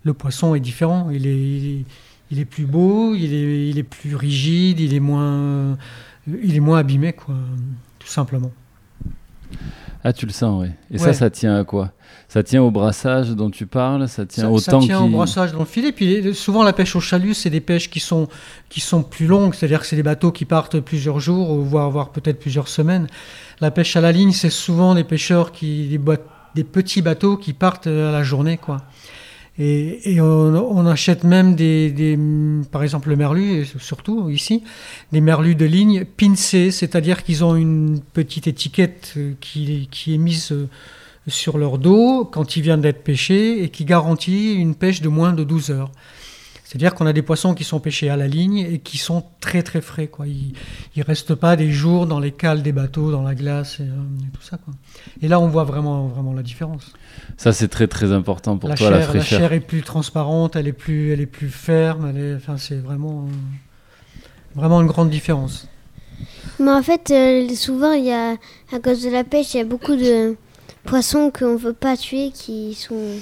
Le 0.06 0.14
poisson 0.14 0.54
est 0.54 0.60
différent. 0.60 1.08
Il 1.10 1.26
est, 1.26 1.36
il 1.36 1.66
est, 1.80 1.84
il 2.30 2.38
est 2.40 2.44
plus 2.44 2.64
beau, 2.64 3.14
il 3.14 3.34
est, 3.34 3.68
il 3.70 3.78
est 3.78 3.82
plus 3.82 4.14
rigide, 4.14 4.78
il 4.80 4.94
est 4.94 5.00
moins, 5.00 5.76
il 6.28 6.54
est 6.54 6.60
moins 6.60 6.78
abîmé, 6.78 7.12
quoi, 7.12 7.34
tout 7.98 8.06
simplement. 8.08 8.52
Ah, 10.04 10.12
tu 10.12 10.26
le 10.26 10.32
sens, 10.32 10.62
oui. 10.62 10.68
Et 10.92 10.98
ça, 10.98 11.06
Ouais. 11.08 11.12
ça 11.12 11.30
tient 11.30 11.58
à 11.58 11.64
quoi? 11.64 11.90
Ça 12.28 12.42
tient 12.44 12.62
au 12.62 12.70
brassage 12.70 13.30
dont 13.30 13.50
tu 13.50 13.66
parles? 13.66 14.06
Ça 14.08 14.24
tient 14.26 14.44
ça, 14.44 14.50
au 14.50 14.58
ça 14.58 14.72
temps 14.72 14.78
tient 14.80 15.00
au 15.02 15.08
brassage 15.08 15.52
dans 15.52 15.60
le 15.60 15.64
filet. 15.64 15.90
Puis 15.92 16.34
souvent 16.34 16.62
la 16.62 16.72
pêche 16.72 16.94
au 16.94 17.00
chalut, 17.00 17.34
c'est 17.34 17.50
des 17.50 17.60
pêches 17.60 17.90
qui 17.90 17.98
sont, 18.00 18.28
qui 18.68 18.80
sont 18.80 19.02
plus 19.02 19.26
longues, 19.26 19.54
c'est-à-dire 19.54 19.80
que 19.80 19.86
c'est 19.86 19.96
des 19.96 20.02
bateaux 20.04 20.30
qui 20.30 20.44
partent 20.44 20.78
plusieurs 20.80 21.18
jours, 21.18 21.50
ou 21.50 21.62
voire, 21.62 21.90
voire 21.90 22.10
peut-être 22.10 22.38
plusieurs 22.38 22.68
semaines. 22.68 23.08
La 23.60 23.70
pêche 23.72 23.96
à 23.96 24.00
la 24.00 24.12
ligne, 24.12 24.32
c'est 24.32 24.50
souvent 24.50 24.94
des 24.94 25.04
pêcheurs 25.04 25.50
qui, 25.50 25.88
des, 25.88 26.00
des 26.54 26.64
petits 26.64 27.02
bateaux 27.02 27.36
qui 27.36 27.52
partent 27.52 27.88
à 27.88 28.12
la 28.12 28.22
journée, 28.22 28.58
quoi. 28.58 28.82
Et, 29.58 30.20
on, 30.20 30.86
achète 30.86 31.24
même 31.24 31.54
des, 31.54 32.18
par 32.70 32.82
exemple 32.82 33.08
le 33.08 33.16
merlu, 33.16 33.64
surtout 33.78 34.28
ici, 34.28 34.62
des 35.12 35.22
merlus 35.22 35.54
de 35.54 35.64
ligne 35.64 36.04
pincés, 36.04 36.70
c'est-à-dire 36.70 37.24
qu'ils 37.24 37.42
ont 37.42 37.56
une 37.56 38.00
petite 38.12 38.46
étiquette 38.46 39.14
euh, 39.16 39.32
qui, 39.40 39.88
qui 39.90 40.14
est 40.14 40.18
mise 40.18 40.52
euh, 40.52 40.68
sur 41.26 41.56
leur 41.56 41.78
dos 41.78 42.26
quand 42.30 42.56
ils 42.56 42.62
viennent 42.62 42.82
d'être 42.82 43.02
pêchés 43.02 43.62
et 43.62 43.70
qui 43.70 43.86
garantit 43.86 44.54
une 44.54 44.74
pêche 44.74 45.00
de 45.00 45.08
moins 45.08 45.32
de 45.32 45.42
12 45.42 45.70
heures. 45.70 45.90
C'est-à-dire 46.66 46.96
qu'on 46.96 47.06
a 47.06 47.12
des 47.12 47.22
poissons 47.22 47.54
qui 47.54 47.62
sont 47.62 47.78
pêchés 47.78 48.10
à 48.10 48.16
la 48.16 48.26
ligne 48.26 48.58
et 48.58 48.80
qui 48.80 48.98
sont 48.98 49.22
très 49.38 49.62
très 49.62 49.80
frais. 49.80 50.08
Quoi. 50.08 50.26
Ils 50.26 50.52
ne 50.96 51.04
restent 51.04 51.36
pas 51.36 51.54
des 51.54 51.70
jours 51.70 52.08
dans 52.08 52.18
les 52.18 52.32
cales 52.32 52.64
des 52.64 52.72
bateaux, 52.72 53.12
dans 53.12 53.22
la 53.22 53.36
glace 53.36 53.78
et, 53.78 53.84
euh, 53.84 54.26
et 54.26 54.36
tout 54.36 54.42
ça. 54.42 54.58
Quoi. 54.58 54.74
Et 55.22 55.28
là, 55.28 55.38
on 55.38 55.46
voit 55.46 55.62
vraiment, 55.62 56.08
vraiment 56.08 56.32
la 56.32 56.42
différence. 56.42 56.92
Ça, 57.36 57.52
c'est 57.52 57.68
très 57.68 57.86
très 57.86 58.10
important 58.10 58.58
pour 58.58 58.68
la, 58.68 58.74
toi, 58.74 58.88
chair, 58.88 58.90
la 58.90 58.98
la 58.98 59.06
fraîcheur. 59.06 59.38
chair 59.38 59.52
est 59.52 59.60
plus 59.60 59.82
transparente, 59.82 60.56
elle 60.56 60.66
est 60.66 60.72
plus, 60.72 61.12
elle 61.12 61.20
est 61.20 61.26
plus 61.26 61.50
ferme. 61.50 62.08
Elle 62.10 62.20
est, 62.20 62.34
enfin, 62.34 62.56
c'est 62.56 62.80
vraiment, 62.80 63.28
euh, 63.28 64.56
vraiment 64.56 64.80
une 64.80 64.88
grande 64.88 65.08
différence. 65.08 65.68
Mais 66.58 66.72
en 66.72 66.82
fait, 66.82 67.12
euh, 67.12 67.48
souvent, 67.54 67.92
il 67.92 68.06
y 68.06 68.12
a, 68.12 68.32
à 68.72 68.80
cause 68.82 69.04
de 69.04 69.10
la 69.10 69.22
pêche, 69.22 69.54
il 69.54 69.58
y 69.58 69.60
a 69.60 69.64
beaucoup 69.64 69.94
de 69.94 70.34
poissons 70.82 71.30
qu'on 71.30 71.52
ne 71.52 71.58
veut 71.58 71.74
pas 71.74 71.96
tuer 71.96 72.32
qui 72.34 72.74
sont, 72.74 73.20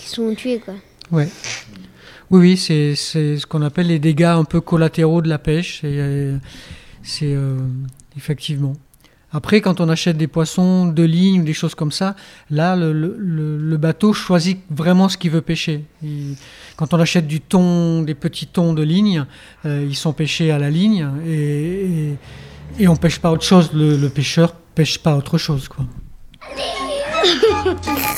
qui 0.00 0.08
sont 0.08 0.32
tués. 0.36 0.60
Quoi. 0.60 0.74
Ouais. 1.10 1.28
Oui, 2.30 2.40
oui, 2.40 2.56
c'est 2.56 2.94
c'est 2.94 3.38
ce 3.38 3.46
qu'on 3.46 3.62
appelle 3.62 3.86
les 3.86 3.98
dégâts 3.98 4.24
un 4.24 4.44
peu 4.44 4.60
collatéraux 4.60 5.22
de 5.22 5.28
la 5.28 5.38
pêche. 5.38 5.82
et, 5.84 5.98
euh, 5.98 6.36
C'est 7.02 7.32
euh, 7.34 7.56
effectivement. 8.16 8.74
Après, 9.30 9.60
quand 9.60 9.80
on 9.82 9.88
achète 9.90 10.16
des 10.16 10.26
poissons 10.26 10.86
de 10.86 11.02
ligne 11.02 11.42
ou 11.42 11.44
des 11.44 11.52
choses 11.52 11.74
comme 11.74 11.92
ça, 11.92 12.16
là, 12.50 12.76
le, 12.76 12.92
le- 12.94 13.76
bateau 13.76 14.14
choisit 14.14 14.58
vraiment 14.70 15.10
ce 15.10 15.18
qu'il 15.18 15.30
veut 15.30 15.42
pêcher. 15.42 15.84
Quand 16.76 16.94
on 16.94 16.98
achète 16.98 17.26
du 17.26 17.40
thon, 17.42 18.02
des 18.02 18.14
petits 18.14 18.46
thons 18.46 18.72
de 18.72 18.82
ligne, 18.82 19.26
euh, 19.66 19.84
ils 19.86 19.96
sont 19.96 20.14
pêchés 20.14 20.50
à 20.50 20.58
la 20.58 20.70
ligne 20.70 21.06
et, 21.26 21.84
et, 21.84 22.16
et 22.80 22.88
on 22.88 22.96
pêche 22.96 23.18
pas 23.20 23.30
autre 23.30 23.44
chose. 23.44 23.70
Le, 23.74 23.96
le 23.98 24.08
pêcheur 24.08 24.54
pêche 24.74 24.98
pas 24.98 25.14
autre 25.14 25.36
chose, 25.36 25.68
quoi. 25.68 25.84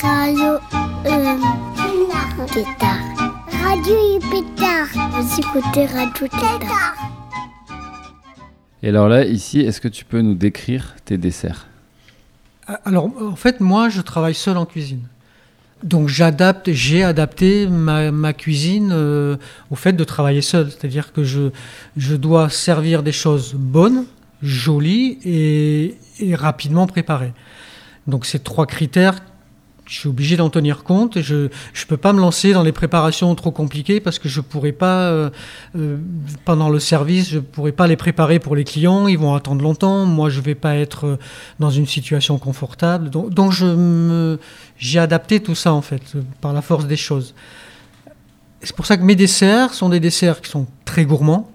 Radio 0.01 0.57
euh. 1.05 1.37
Radio 3.63 4.19
Pétard. 4.31 4.87
Vous 5.11 5.39
écoutez 5.39 5.85
Radio. 5.85 6.27
Et 8.83 8.89
alors 8.89 9.07
là, 9.07 9.25
ici, 9.25 9.59
est-ce 9.61 9.79
que 9.79 9.87
tu 9.87 10.03
peux 10.03 10.21
nous 10.21 10.33
décrire 10.33 10.95
tes 11.05 11.17
desserts? 11.17 11.67
Alors, 12.85 13.11
en 13.21 13.35
fait, 13.35 13.59
moi, 13.59 13.89
je 13.89 14.01
travaille 14.01 14.33
seul 14.33 14.57
en 14.57 14.65
cuisine. 14.65 15.01
Donc, 15.83 16.09
j'adapte, 16.09 16.71
j'ai 16.71 17.03
adapté 17.03 17.67
ma, 17.67 18.11
ma 18.11 18.33
cuisine 18.33 18.91
euh, 18.93 19.37
au 19.69 19.75
fait 19.75 19.93
de 19.93 20.03
travailler 20.03 20.41
seul. 20.41 20.69
C'est-à-dire 20.69 21.13
que 21.13 21.23
je, 21.23 21.51
je 21.97 22.15
dois 22.15 22.49
servir 22.49 23.03
des 23.03 23.11
choses 23.11 23.53
bonnes, 23.53 24.05
jolies 24.41 25.19
et, 25.23 25.97
et 26.19 26.35
rapidement 26.35 26.87
préparées. 26.87 27.33
Donc, 28.07 28.25
ces 28.25 28.39
trois 28.39 28.65
critères, 28.65 29.19
je 29.85 29.99
suis 29.99 30.09
obligé 30.09 30.37
d'en 30.37 30.49
tenir 30.49 30.83
compte. 30.83 31.17
Et 31.17 31.23
je 31.23 31.35
ne 31.35 31.49
peux 31.87 31.97
pas 31.97 32.13
me 32.13 32.19
lancer 32.19 32.53
dans 32.53 32.63
les 32.63 32.71
préparations 32.71 33.33
trop 33.35 33.51
compliquées 33.51 33.99
parce 33.99 34.19
que 34.19 34.29
je 34.29 34.39
ne 34.39 34.45
pourrais 34.45 34.71
pas, 34.71 35.09
euh, 35.09 35.29
euh, 35.75 35.97
pendant 36.45 36.69
le 36.69 36.79
service, 36.79 37.29
je 37.29 37.37
ne 37.37 37.41
pourrais 37.41 37.71
pas 37.71 37.87
les 37.87 37.97
préparer 37.97 38.39
pour 38.39 38.55
les 38.55 38.63
clients. 38.63 39.07
Ils 39.07 39.17
vont 39.17 39.35
attendre 39.35 39.61
longtemps. 39.61 40.05
Moi, 40.05 40.29
je 40.29 40.39
ne 40.39 40.45
vais 40.45 40.55
pas 40.55 40.75
être 40.75 41.05
euh, 41.05 41.19
dans 41.59 41.69
une 41.69 41.87
situation 41.87 42.37
confortable. 42.37 43.09
Donc, 43.09 43.33
donc 43.33 43.51
je 43.51 44.37
j'ai 44.77 44.99
adapté 44.99 45.39
tout 45.39 45.55
ça, 45.55 45.73
en 45.73 45.81
fait, 45.81 46.01
par 46.39 46.53
la 46.53 46.61
force 46.61 46.85
des 46.85 46.97
choses. 46.97 47.35
C'est 48.61 48.75
pour 48.75 48.85
ça 48.85 48.97
que 48.97 49.03
mes 49.03 49.15
desserts 49.15 49.73
sont 49.73 49.89
des 49.89 49.99
desserts 49.99 50.41
qui 50.41 50.49
sont 50.49 50.67
très 50.85 51.05
gourmands. 51.05 51.51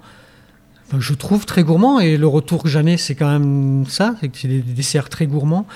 Je 0.99 1.15
trouve 1.15 1.47
très 1.47 1.65
gourmands 1.65 1.99
et 1.99 2.17
le 2.17 2.29
retour 2.29 2.63
que 2.63 2.69
j'en 2.69 2.87
ai, 2.87 2.97
c'est 2.97 3.17
quand 3.17 3.31
même 3.31 3.85
ça, 3.89 4.15
c'est 4.21 4.31
c'est 4.37 4.49
des 4.49 4.61
desserts 4.61 5.09
très 5.09 5.27
gourmands. 5.27 5.67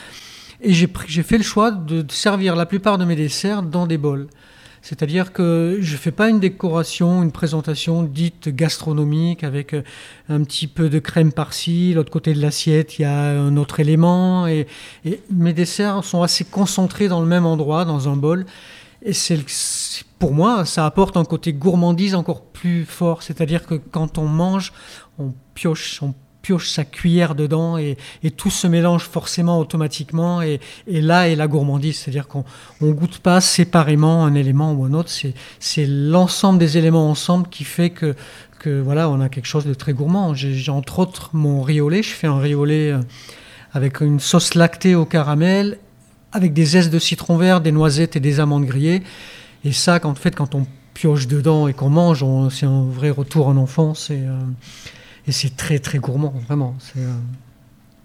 Et 0.62 0.73
j'ai 0.73 1.23
fait 1.23 1.38
le 1.38 1.45
choix 1.45 1.71
de, 1.71 2.05
servir 2.11 2.55
la 2.55 2.67
plupart 2.67 2.99
de 2.99 3.05
mes 3.05 3.17
desserts 3.17 3.62
dans 3.62 3.87
des 3.87 3.99
bols. 3.99 4.29
C'est-à-dire 4.83 5.33
que 5.33 5.79
je 5.81 5.93
ne 5.93 5.99
fais 5.99 6.11
pas 6.11 6.31
une 6.31 6.40
décoration, 6.40 7.23
une 7.23 7.33
présentation 7.33 8.02
dite 8.02 8.49
gastronomique 8.49 9.45
avec 9.45 9.75
euh, 9.75 9.83
un 10.31 10.43
petit 10.43 10.67
peu 10.67 10.88
de 10.88 10.99
crème 10.99 11.33
par-ci, 11.33 11.93
l'autre 11.93 12.11
côté 12.11 12.33
de 12.33 12.40
l'assiette, 12.40 12.99
il 12.99 13.02
y 13.02 13.05
a 13.05 13.38
un 13.38 13.59
autre 13.59 13.81
élément. 13.81 14.47
Et, 14.47 14.67
et 15.05 15.21
mes 15.31 15.52
desserts 15.52 16.02
sont 16.05 16.23
assez 16.23 16.45
concentrés 16.45 17.09
dans 17.09 17.21
le 17.21 17.26
même 17.26 17.45
endroit, 17.45 17.85
dans 17.85 18.09
un 18.09 18.17
bol. 18.17 18.47
Et 19.02 19.12
c'est- 19.12 19.45
pour 20.19 20.33
moi, 20.33 20.67
ça 20.67 20.85
apporte 20.85 21.17
un 21.17 21.25
côté 21.25 21.52
gourmandise 21.55 22.14
encore 22.14 22.43
plus 22.43 22.85
fort. 22.85 23.23
C'est-à-dire 23.23 23.67
que 23.67 23.75
quand 23.75 24.19
on 24.19 24.26
mange, 24.26 24.73
on 25.19 25.33
pioche, 25.55 26.02
on 26.02 26.14
pioche 26.42 26.70
sa 26.70 26.85
cuillère 26.85 27.35
dedans 27.35 27.78
et, 27.78 27.97
tout 28.37 28.50
se 28.50 28.66
mélange 28.66 29.04
forcément 29.04 29.59
automatiquement. 29.59 30.42
Et, 30.42 30.61
là 30.87 31.28
est 31.28 31.37
la 31.37 31.47
gourmandise. 31.47 31.99
C'est-à-dire 31.99 32.28
qu'on 32.28 32.44
on 32.80 32.90
goûte 32.90 33.18
pas 33.18 33.40
séparément 33.40 34.25
un 34.25 34.35
élément 34.35 34.73
ou 34.73 34.85
un 34.85 34.92
autre. 34.92 35.11
C'est, 35.59 35.87
l'ensemble 35.87 36.59
des 36.59 36.78
éléments 36.78 37.11
ensemble 37.11 37.49
qui 37.49 37.64
fait 37.64 37.90
que, 37.90 38.14
que 38.59 38.80
voilà, 38.80 39.09
on 39.09 39.20
a 39.20 39.28
quelque 39.28 39.47
chose 39.47 39.66
de 39.66 39.75
très 39.75 39.92
gourmand. 39.92 40.35
J'ai, 40.35 40.70
entre 40.70 40.99
autres 40.99 41.30
mon 41.32 41.64
lait. 41.66 42.02
Je 42.02 42.11
fais 42.11 42.26
un 42.26 42.42
lait 42.42 42.90
euh, 42.92 43.00
avec 43.73 44.00
une 44.00 44.20
sauce 44.20 44.54
lactée 44.54 44.94
au 44.94 45.04
caramel 45.04 45.78
avec 46.32 46.52
des 46.52 46.64
zestes 46.64 46.90
de 46.90 46.99
citron 46.99 47.37
vert, 47.37 47.61
des 47.61 47.73
noisettes 47.73 48.16
et 48.16 48.20
des 48.20 48.40
amandes 48.40 48.64
grillées. 48.64 49.02
Et 49.64 49.73
ça, 49.73 49.99
en 50.04 50.14
fait, 50.14 50.35
quand 50.35 50.54
on 50.54 50.66
pioche 50.94 51.26
dedans 51.26 51.68
et 51.68 51.73
qu'on 51.73 51.90
mange, 51.90 52.25
c'est 52.50 52.66
un 52.66 52.85
vrai 52.85 53.11
retour 53.11 53.49
en 53.49 53.56
enfance. 53.56 54.09
Euh, 54.11 54.38
et 55.31 55.33
c'est 55.33 55.57
très, 55.57 55.79
très 55.79 55.99
gourmand, 55.99 56.35
vraiment. 56.49 56.75
C'est 56.81 56.99
euh, 57.01 57.13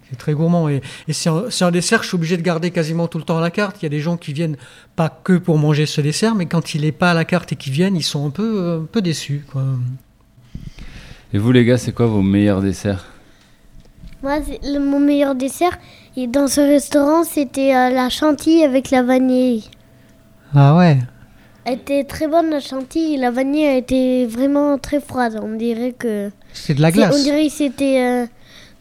c'est 0.08 0.16
très 0.16 0.34
gourmand. 0.34 0.68
Et, 0.68 0.80
et 1.08 1.12
c'est 1.12 1.28
un, 1.28 1.50
c'est 1.50 1.64
un 1.64 1.72
dessert 1.72 1.98
que 1.98 2.04
je 2.04 2.10
suis 2.10 2.14
obligé 2.14 2.36
de 2.36 2.42
garder 2.42 2.70
quasiment 2.70 3.08
tout 3.08 3.18
le 3.18 3.24
temps 3.24 3.38
à 3.38 3.40
la 3.40 3.50
carte. 3.50 3.82
Il 3.82 3.82
y 3.82 3.86
a 3.86 3.88
des 3.88 3.98
gens 3.98 4.16
qui 4.16 4.32
viennent 4.32 4.56
pas 4.94 5.08
que 5.24 5.36
pour 5.36 5.58
manger 5.58 5.84
ce 5.86 6.00
dessert, 6.00 6.36
mais 6.36 6.46
quand 6.46 6.74
il 6.74 6.82
n'est 6.82 6.92
pas 6.92 7.10
à 7.10 7.14
la 7.14 7.24
carte 7.24 7.52
et 7.52 7.56
qu'ils 7.56 7.72
viennent, 7.72 7.96
ils 7.96 8.04
sont 8.04 8.24
un 8.24 8.30
peu, 8.30 8.50
euh, 8.60 8.80
un 8.82 8.84
peu 8.84 9.02
déçus. 9.02 9.44
Quoi. 9.50 9.64
Et 11.32 11.38
vous, 11.38 11.50
les 11.50 11.64
gars, 11.64 11.76
c'est 11.76 11.92
quoi 11.92 12.06
vos 12.06 12.22
meilleurs 12.22 12.62
desserts? 12.62 13.04
Moi, 14.22 14.38
le- 14.62 14.78
mon 14.78 15.00
meilleur 15.00 15.34
dessert, 15.34 15.76
et 16.16 16.28
dans 16.28 16.46
ce 16.46 16.60
restaurant, 16.60 17.24
c'était 17.24 17.74
euh, 17.74 17.90
la 17.90 18.08
chantilly 18.08 18.62
avec 18.62 18.90
la 18.92 19.02
vanille. 19.02 19.64
Ah 20.54 20.76
ouais? 20.76 20.98
Était 21.74 22.04
très 22.04 22.28
bonne 22.28 22.50
la 22.50 22.60
chantilly, 22.60 23.16
la 23.16 23.30
vanille 23.30 23.64
elle 23.64 23.78
était 23.78 24.26
vraiment 24.26 24.78
très 24.78 25.00
froide. 25.00 25.40
On 25.42 25.56
dirait 25.56 25.92
que 25.98 26.30
C'est 26.52 26.74
de 26.74 26.80
la 26.82 26.90
c'est- 26.90 26.98
on 26.98 27.08
glace. 27.08 27.22
dirait 27.24 27.46
que 27.46 27.52
c'était 27.52 28.00
euh, 28.00 28.26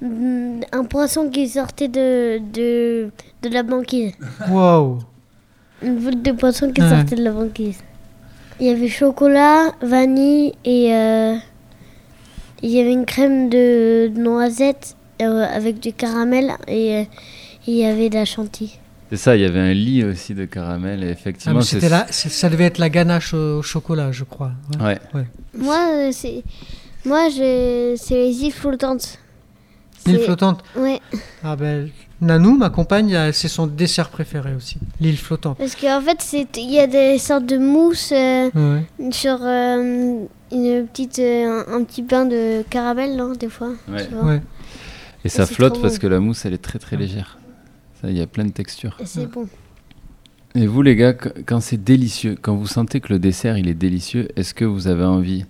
mm, 0.02 0.62
un 0.72 0.84
poisson 0.86 1.30
qui 1.30 1.48
sortait 1.50 1.88
de 1.88 2.40
de, 2.54 3.10
de 3.44 3.50
la 3.50 3.64
banquise. 3.64 4.14
Wow 4.50 5.00
Une 5.82 5.96
boule 5.98 6.22
de 6.22 6.32
poisson 6.32 6.72
qui 6.72 6.82
Ouais. 6.82 6.90
sortait 6.90 7.16
de 7.16 7.24
la 7.24 7.32
banquise. 7.32 7.80
Il 8.60 8.68
y 8.68 8.70
avait 8.70 8.88
chocolat, 8.88 9.72
vanille 9.82 10.54
et 10.64 10.94
euh, 10.94 11.36
il 12.64 12.70
y 12.70 12.80
avait 12.80 12.94
une 12.94 13.06
crème 13.06 13.50
de 13.50 14.10
noisettes 14.16 14.96
euh, 15.22 15.46
avec 15.46 15.80
du 15.80 15.92
caramel 15.92 16.52
et 16.68 17.06
il 17.68 17.74
y 17.74 17.84
avait 17.86 18.10
de 18.10 18.16
la 18.16 18.26
chantilly. 18.26 18.80
C'est 19.16 19.24
ça, 19.24 19.36
il 19.38 19.42
y 19.42 19.46
avait 19.46 19.60
un 19.60 19.74
lit 19.74 20.04
aussi 20.04 20.34
de 20.34 20.44
caramel. 20.46 21.04
Et 21.04 21.08
Ah, 21.08 21.12
effectivement, 21.12 21.62
c'était 21.62 21.90
c'est- 22.10 22.30
ça 22.30 22.50
devait 22.50 22.66
être 22.66 22.80
la 22.80 22.90
ganache 22.90 23.34
au 23.34 23.62
chocolat, 23.62 24.12
je 24.12 24.24
crois. 24.26 24.52
Ouais. 24.82 25.00
Ouais. 25.14 25.26
Moi, 25.58 25.78
euh, 25.94 26.10
c'est 26.12 26.44
moi 27.06 27.30
je 27.30 27.96
c'est 27.98 28.16
les 28.16 28.44
îles 28.44 28.52
flottantes. 28.52 29.20
L'île 30.06 30.20
flottante. 30.20 30.64
Ouais, 30.78 31.00
Ah 31.44 31.56
ben, 31.56 31.90
Nanou, 32.22 32.58
ma 32.58 32.70
compagne, 32.70 33.16
euh, 33.16 33.32
c'est 33.32 33.48
son 33.48 33.68
dessert 33.68 34.10
préféré 34.10 34.54
aussi. 34.54 34.78
L'île 35.00 35.18
flottante. 35.18 35.58
parce 35.58 35.76
qu'en 35.76 36.02
fait 36.02 36.48
il 36.58 36.72
y 36.72 36.80
a 36.80 36.88
des 36.88 37.18
sortes 37.18 37.46
de 37.46 37.58
mousse 37.58 38.12
euh, 38.12 38.50
Ouais. 38.54 39.12
sur 39.12 39.38
euh, 39.42 40.26
une 40.52 40.88
petite 40.88 41.20
euh, 41.20 41.64
un, 41.70 41.78
un 41.80 41.84
petit 41.84 42.04
pain 42.04 42.26
de 42.26 42.64
caramel 42.70 43.16
non 43.16 43.32
des 43.34 43.50
fois. 43.50 43.70
Ouais. 43.88 44.42
Et 45.24 45.30
ça 45.30 45.46
flotte 45.46 45.82
parce 45.82 45.96
bon. 45.96 46.02
que 46.02 46.08
la 46.08 46.20
mousse, 46.20 46.46
elle 46.46 46.54
est 46.54 46.62
très 46.62 46.78
très 46.80 46.98
légère. 46.98 47.38
Ça, 48.02 48.10
il 48.10 48.18
y 48.18 48.22
a 48.22 48.28
plein 48.28 48.46
de 48.46 48.52
textures. 48.52 48.98
Et 49.00 49.06
c'est 49.06 49.26
bon. 49.30 49.48
Et 50.54 50.68
vous, 50.68 50.82
les 50.82 50.96
gars, 50.96 51.14
qu- 51.14 51.44
quand 51.46 51.60
c'est 51.60 51.84
délicieux, 51.84 52.36
quand 52.42 52.56
vous 52.56 52.68
sentez 52.68 53.00
que 53.02 53.12
le 53.12 53.20
dessert 53.20 53.58
il 53.58 53.68
est 53.68 53.74
délicieux, 53.74 54.28
est-ce 54.36 54.54
que 54.54 54.66
vous 54.66 54.88
avez 54.88 55.04
envie 55.04 55.46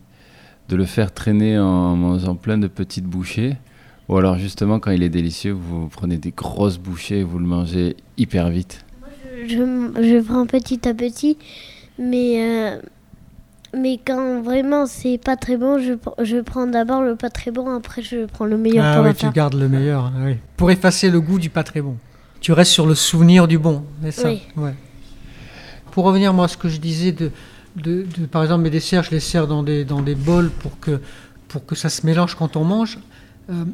de 0.70 0.76
le 0.76 0.86
faire 0.86 1.14
traîner 1.14 1.60
en 1.60 1.96
mangeant 1.96 2.36
plein 2.36 2.58
de 2.58 2.68
petites 2.68 3.06
bouchées? 3.06 3.56
Ou 4.10 4.18
alors, 4.18 4.38
justement, 4.38 4.80
quand 4.80 4.92
il 4.92 5.02
est 5.04 5.10
délicieux, 5.10 5.52
vous 5.52 5.88
prenez 5.90 6.18
des 6.18 6.32
grosses 6.32 6.78
bouchées 6.78 7.20
et 7.20 7.24
vous 7.24 7.40
le 7.40 7.46
mangez 7.46 7.96
hyper 8.18 8.50
vite? 8.50 8.86
Je, 9.48 9.58
je 9.58 10.22
prends 10.24 10.46
petit 10.48 10.88
à 10.88 10.94
petit, 10.94 11.38
mais, 12.00 12.36
euh, 12.42 12.82
mais 13.78 14.00
quand 14.04 14.42
vraiment 14.42 14.86
c'est 14.88 15.18
pas 15.18 15.36
très 15.36 15.58
bon, 15.58 15.78
je, 15.80 15.94
je 16.24 16.38
prends 16.42 16.66
d'abord 16.68 17.02
le 17.04 17.16
pas 17.16 17.30
très 17.30 17.52
bon, 17.52 17.70
après 17.76 18.02
je 18.02 18.26
prends 18.26 18.46
le 18.46 18.58
meilleur 18.58 18.86
Ah 18.86 18.96
pour 18.98 19.06
oui, 19.06 19.14
tu 19.16 19.30
gardes 19.32 19.56
le 19.56 19.68
meilleur. 19.70 20.12
oui. 20.24 20.36
Pour 20.58 20.72
effacer 20.72 21.10
le 21.12 21.20
goût 21.22 21.38
du 21.38 21.50
pas 21.50 21.64
très 21.64 21.82
bon. 21.82 21.98
Tu 22.46 22.52
restes 22.52 22.74
sur 22.74 22.86
le 22.86 22.94
souvenir 22.94 23.48
du 23.48 23.58
bon, 23.58 23.84
c'est 24.04 24.12
ça 24.12 24.28
Oui. 24.30 24.44
Ouais. 24.56 24.76
Pour 25.90 26.04
revenir, 26.06 26.32
moi, 26.32 26.46
à 26.46 26.48
ce 26.48 26.58
que 26.58 26.70
je 26.70 26.78
disais, 26.78 27.12
de, 27.12 27.32
de, 27.76 28.06
de- 28.20 28.28
par 28.28 28.44
exemple, 28.44 28.62
mes 28.62 28.70
desserts, 28.70 29.02
je 29.02 29.10
les 29.10 29.20
sers 29.20 29.48
dans 29.48 29.64
des, 29.64 29.84
dans 29.84 30.04
des 30.04 30.14
bols 30.14 30.52
pour 30.52 30.80
que, 30.80 31.02
pour 31.48 31.66
que 31.66 31.74
ça 31.74 31.90
se 31.90 32.06
mélange 32.06 32.36
quand 32.36 32.56
on 32.56 32.64
mange. 32.64 33.00
Euh, 33.50 33.66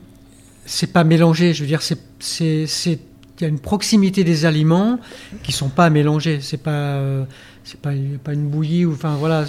c'est 0.66 0.88
pas 0.94 1.04
mélangé, 1.04 1.54
je 1.54 1.64
veux 1.64 1.68
dire, 1.68 1.82
c'est, 1.82 2.00
c'est, 2.20 2.66
c'est- 2.66 3.02
il 3.40 3.42
y 3.42 3.46
a 3.46 3.50
une 3.50 3.60
proximité 3.60 4.24
des 4.24 4.46
aliments 4.46 5.00
qui 5.44 5.52
sont 5.52 5.68
pas 5.68 5.90
mélangés. 5.90 6.40
C'est 6.40 6.56
pas, 6.64 6.72
euh, 6.72 7.26
c'est 7.64 7.80
pas, 7.80 7.92
pas 8.24 8.34
une 8.34 8.48
bouillie 8.48 8.86
ou, 8.86 8.94
enfin 8.94 9.16
voilà. 9.20 9.46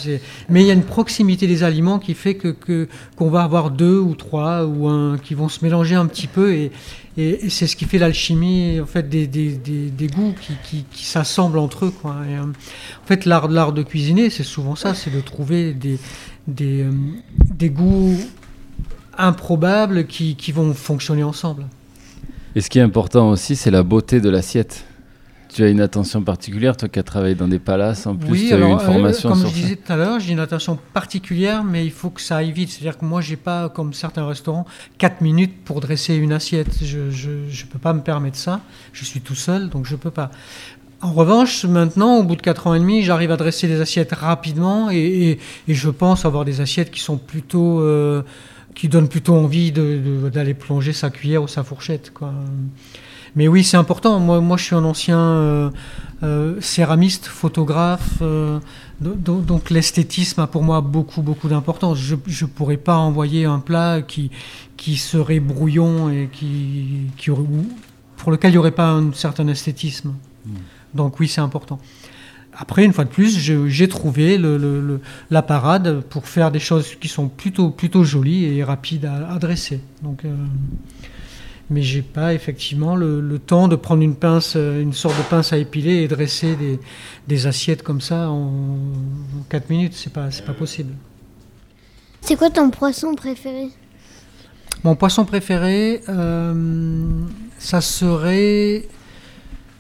Mais 0.48 0.62
il 0.62 0.66
y 0.66 0.70
a 0.70 0.75
une 0.75 0.85
proximité 0.85 1.46
des 1.46 1.62
aliments 1.64 1.98
qui 1.98 2.14
fait 2.14 2.35
que, 2.35 2.88
qu'on 3.16 3.31
va 3.31 3.42
avoir 3.42 3.70
deux 3.70 3.98
ou 3.98 4.14
trois 4.14 4.64
ou 4.66 4.88
un 4.88 5.18
qui 5.18 5.35
vont 5.35 5.48
se 5.48 5.64
mélanger 5.64 5.94
un 5.94 6.07
petit 6.07 6.27
peu 6.27 6.53
et, 6.53 6.72
et, 7.16 7.48
c'est 7.51 7.66
ce 7.66 7.77
qui 7.77 7.85
fait 7.85 7.98
l'alchimie 7.98 8.81
en 8.81 8.87
fait 8.87 9.09
des, 9.09 9.27
des, 9.27 9.53
des, 9.53 9.90
des 9.90 10.07
goûts 10.07 10.35
qui, 10.40 10.85
qui, 10.90 11.05
s'assemblent 11.05 11.59
entre 11.59 11.87
eux 11.87 11.90
quoi. 11.90 12.16
Euh, 12.27 12.42
en 12.42 13.07
fait 13.07 13.25
l'art 13.25 13.48
l'art 13.48 13.72
de 13.72 13.83
cuisiner 13.83 14.31
c'est 14.31 14.44
souvent 14.44 14.77
ça, 14.77 14.94
c'est 14.94 15.11
de 15.11 15.20
trouver 15.20 15.72
des 15.72 15.98
des, 16.46 16.83
euh, 16.83 16.90
des 17.55 17.70
goûts 17.70 18.16
improbables 19.16 20.07
qui, 20.07 20.37
qui 20.37 20.53
vont 20.53 20.75
fonctionner 20.75 21.22
ensemble. 21.22 21.66
Et 22.55 22.61
ce 22.61 22.68
qui 22.68 22.79
est 22.79 22.83
important 22.83 23.31
aussi, 23.31 23.57
c'est 23.57 23.70
la 23.70 23.83
beauté 23.83 24.20
de 24.20 24.29
l'assiette. 24.29 24.85
Tu 25.55 25.62
as 25.65 25.69
une 25.69 25.81
attention 25.83 26.23
particulière, 26.23 26.77
toi 26.77 26.88
qui 26.88 26.99
as 26.99 27.03
travaillé 27.03 27.35
dans 27.35 27.49
des 27.49 27.59
palaces, 27.59 28.07
en 28.07 28.17
plus 28.17 28.49
tu 28.49 28.55
as 28.55 28.59
eu 28.59 28.62
une 28.62 28.77
euh, 28.77 28.79
formation 28.79 29.29
comme 29.29 29.38
sur 29.41 29.49
je 29.49 29.55
disais 29.55 29.77
tout 29.77 29.93
à 29.93 29.97
l'heure, 29.97 30.19
j'ai 30.21 30.33
une 30.33 30.38
attention 30.41 30.79
particulière, 30.95 31.62
mais 31.65 31.85
il 31.85 31.91
faut 31.91 32.11
que 32.11 32.21
ça 32.23 32.37
aille 32.37 32.53
vite. 32.53 32.71
C'est-à-dire 32.71 32.97
que 32.99 33.05
moi, 33.05 33.21
j'ai 33.21 33.37
pas, 33.37 33.69
comme 33.69 33.93
certains 33.93 34.27
restaurants, 34.27 34.65
4 34.99 35.21
minutes 35.21 35.53
pour 35.65 35.81
dresser 35.81 36.15
une 36.15 36.33
assiette. 36.33 36.83
Je 36.83 36.99
ne 36.99 37.67
peux 37.71 37.79
pas 37.79 37.93
me 37.93 38.01
permettre 38.01 38.37
ça. 38.38 38.61
Je 38.93 39.05
suis 39.05 39.21
tout 39.21 39.35
seul, 39.35 39.69
donc 39.69 39.85
je 39.87 39.97
peux 39.97 40.11
pas. 40.11 40.31
En 41.03 41.12
revanche, 41.12 41.65
maintenant, 41.65 42.17
au 42.19 42.23
bout 42.23 42.37
de 42.37 42.43
4 42.43 42.69
ans 42.69 42.75
et 42.75 42.79
demi, 42.79 43.03
j'arrive 43.03 43.33
à 43.33 43.37
dresser 43.37 43.67
des 43.67 43.81
assiettes 43.81 44.12
rapidement 44.12 44.88
et, 44.91 44.97
et- 44.99 45.38
et 45.69 45.75
je 45.75 45.91
pense 45.91 46.25
avoir 46.25 46.45
des 46.45 46.61
assiettes 46.61 46.91
qui 46.91 47.01
sont 47.01 47.19
plutôt. 47.19 47.81
euh, 47.81 48.23
qui 48.75 48.88
donnent 48.88 49.09
plutôt 49.09 49.35
envie 49.35 49.71
d'aller 49.71 50.55
plonger 50.55 50.95
sa 50.95 51.11
cuillère 51.11 51.43
ou 51.43 51.47
sa 51.49 51.62
fourchette. 51.62 52.11
Quoi. 52.15 52.33
Mais 53.35 53.49
oui, 53.49 53.64
c'est 53.64 53.77
important. 53.79 54.21
Moi, 54.21 54.40
moi, 54.40 54.57
je 54.59 54.64
suis 54.64 54.75
un 54.75 54.85
ancien 54.85 55.18
euh, 55.18 55.71
euh, 56.23 56.61
céramiste, 56.61 57.27
photographe. 57.27 58.18
euh, 58.21 58.59
do- 59.01 59.14
do- 59.14 59.40
donc 59.40 59.71
l'esthétisme 59.71 60.40
a 60.40 60.47
pour 60.47 60.62
moi 60.62 60.81
beaucoup, 60.83 61.23
beaucoup 61.23 61.49
d'importance. 61.49 61.99
Je 61.99 62.14
ne 62.14 62.51
pourrais 62.51 62.77
pas 62.77 62.97
envoyer 62.97 63.47
un 63.47 63.59
plat 63.59 64.03
qui, 64.03 64.31
qui 64.77 64.97
serait 64.97 65.40
brouillon 65.40 66.11
et 66.11 66.29
qui, 66.31 67.07
qui 67.16 67.31
aurait- 67.31 67.42
pour 68.18 68.31
lequel 68.33 68.51
il 68.51 68.55
n'y 68.55 68.59
aurait 68.59 68.71
pas 68.71 68.90
un 68.90 69.12
certain 69.12 69.49
esthétisme. 69.49 70.12
Donc 70.95 71.18
oui, 71.18 71.27
c'est 71.27 71.40
important. 71.40 71.79
Après, 72.55 72.85
une 72.85 72.92
fois 72.92 73.05
de 73.05 73.09
plus, 73.09 73.38
j'ai 73.66 73.88
trouvé 73.88 74.37
le- 74.37 74.59
le- 74.59 74.83
le- 74.83 75.01
la 75.31 75.40
parade 75.40 76.03
pour 76.11 76.27
faire 76.29 76.51
des 76.51 76.59
choses 76.59 76.97
qui 77.01 77.09
sont 77.09 77.29
plutôt, 77.29 77.71
plutôt 77.71 78.05
jolies 78.05 78.45
et 78.45 78.62
rapides 78.62 79.07
à, 79.07 79.33
à 79.33 79.38
dresser. 79.38 79.81
Donc, 80.03 80.27
euh, 80.27 80.35
mais 81.73 81.83
j'ai 81.83 82.03
pas 82.03 82.35
effectivement 82.35 82.95
le, 82.95 83.21
le 83.21 83.39
temps 83.39 83.67
de 83.67 83.77
prendre 83.77 84.03
une 84.03 84.15
pince, 84.15 84.55
euh, 84.57 84.81
une 84.81 84.93
sorte 84.93 85.17
de 85.17 85.23
pince 85.23 85.53
à 85.53 85.57
épiler 85.57 86.03
et 86.03 86.09
dresser 86.09 86.55
des, 86.55 86.79
des 87.27 87.47
assiettes 87.47 87.83
comme 87.83 88.01
ça 88.01 88.29
en 88.31 88.79
4 89.49 89.71
minutes. 89.71 89.95
C'est 89.95 90.13
pas, 90.13 90.31
c'est 90.31 90.45
pas 90.45 90.53
possible. 90.53 90.93
C'est 92.21 92.37
quoi 92.37 92.51
ton 92.51 92.71
poisson 92.71 93.15
préféré? 93.15 93.69
Mon 94.85 94.95
poisson 94.95 95.25
préféré, 95.25 96.03
euh, 96.09 97.05
ça 97.59 97.81
serait, 97.81 98.89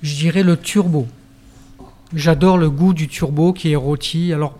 je 0.02 0.14
dirais, 0.16 0.42
le 0.42 0.56
turbo. 0.56 1.06
J'adore 2.14 2.58
le 2.58 2.70
goût 2.70 2.94
du 2.94 3.08
turbo 3.08 3.52
qui 3.52 3.72
est 3.72 3.76
rôti. 3.76 4.32
Alors, 4.32 4.58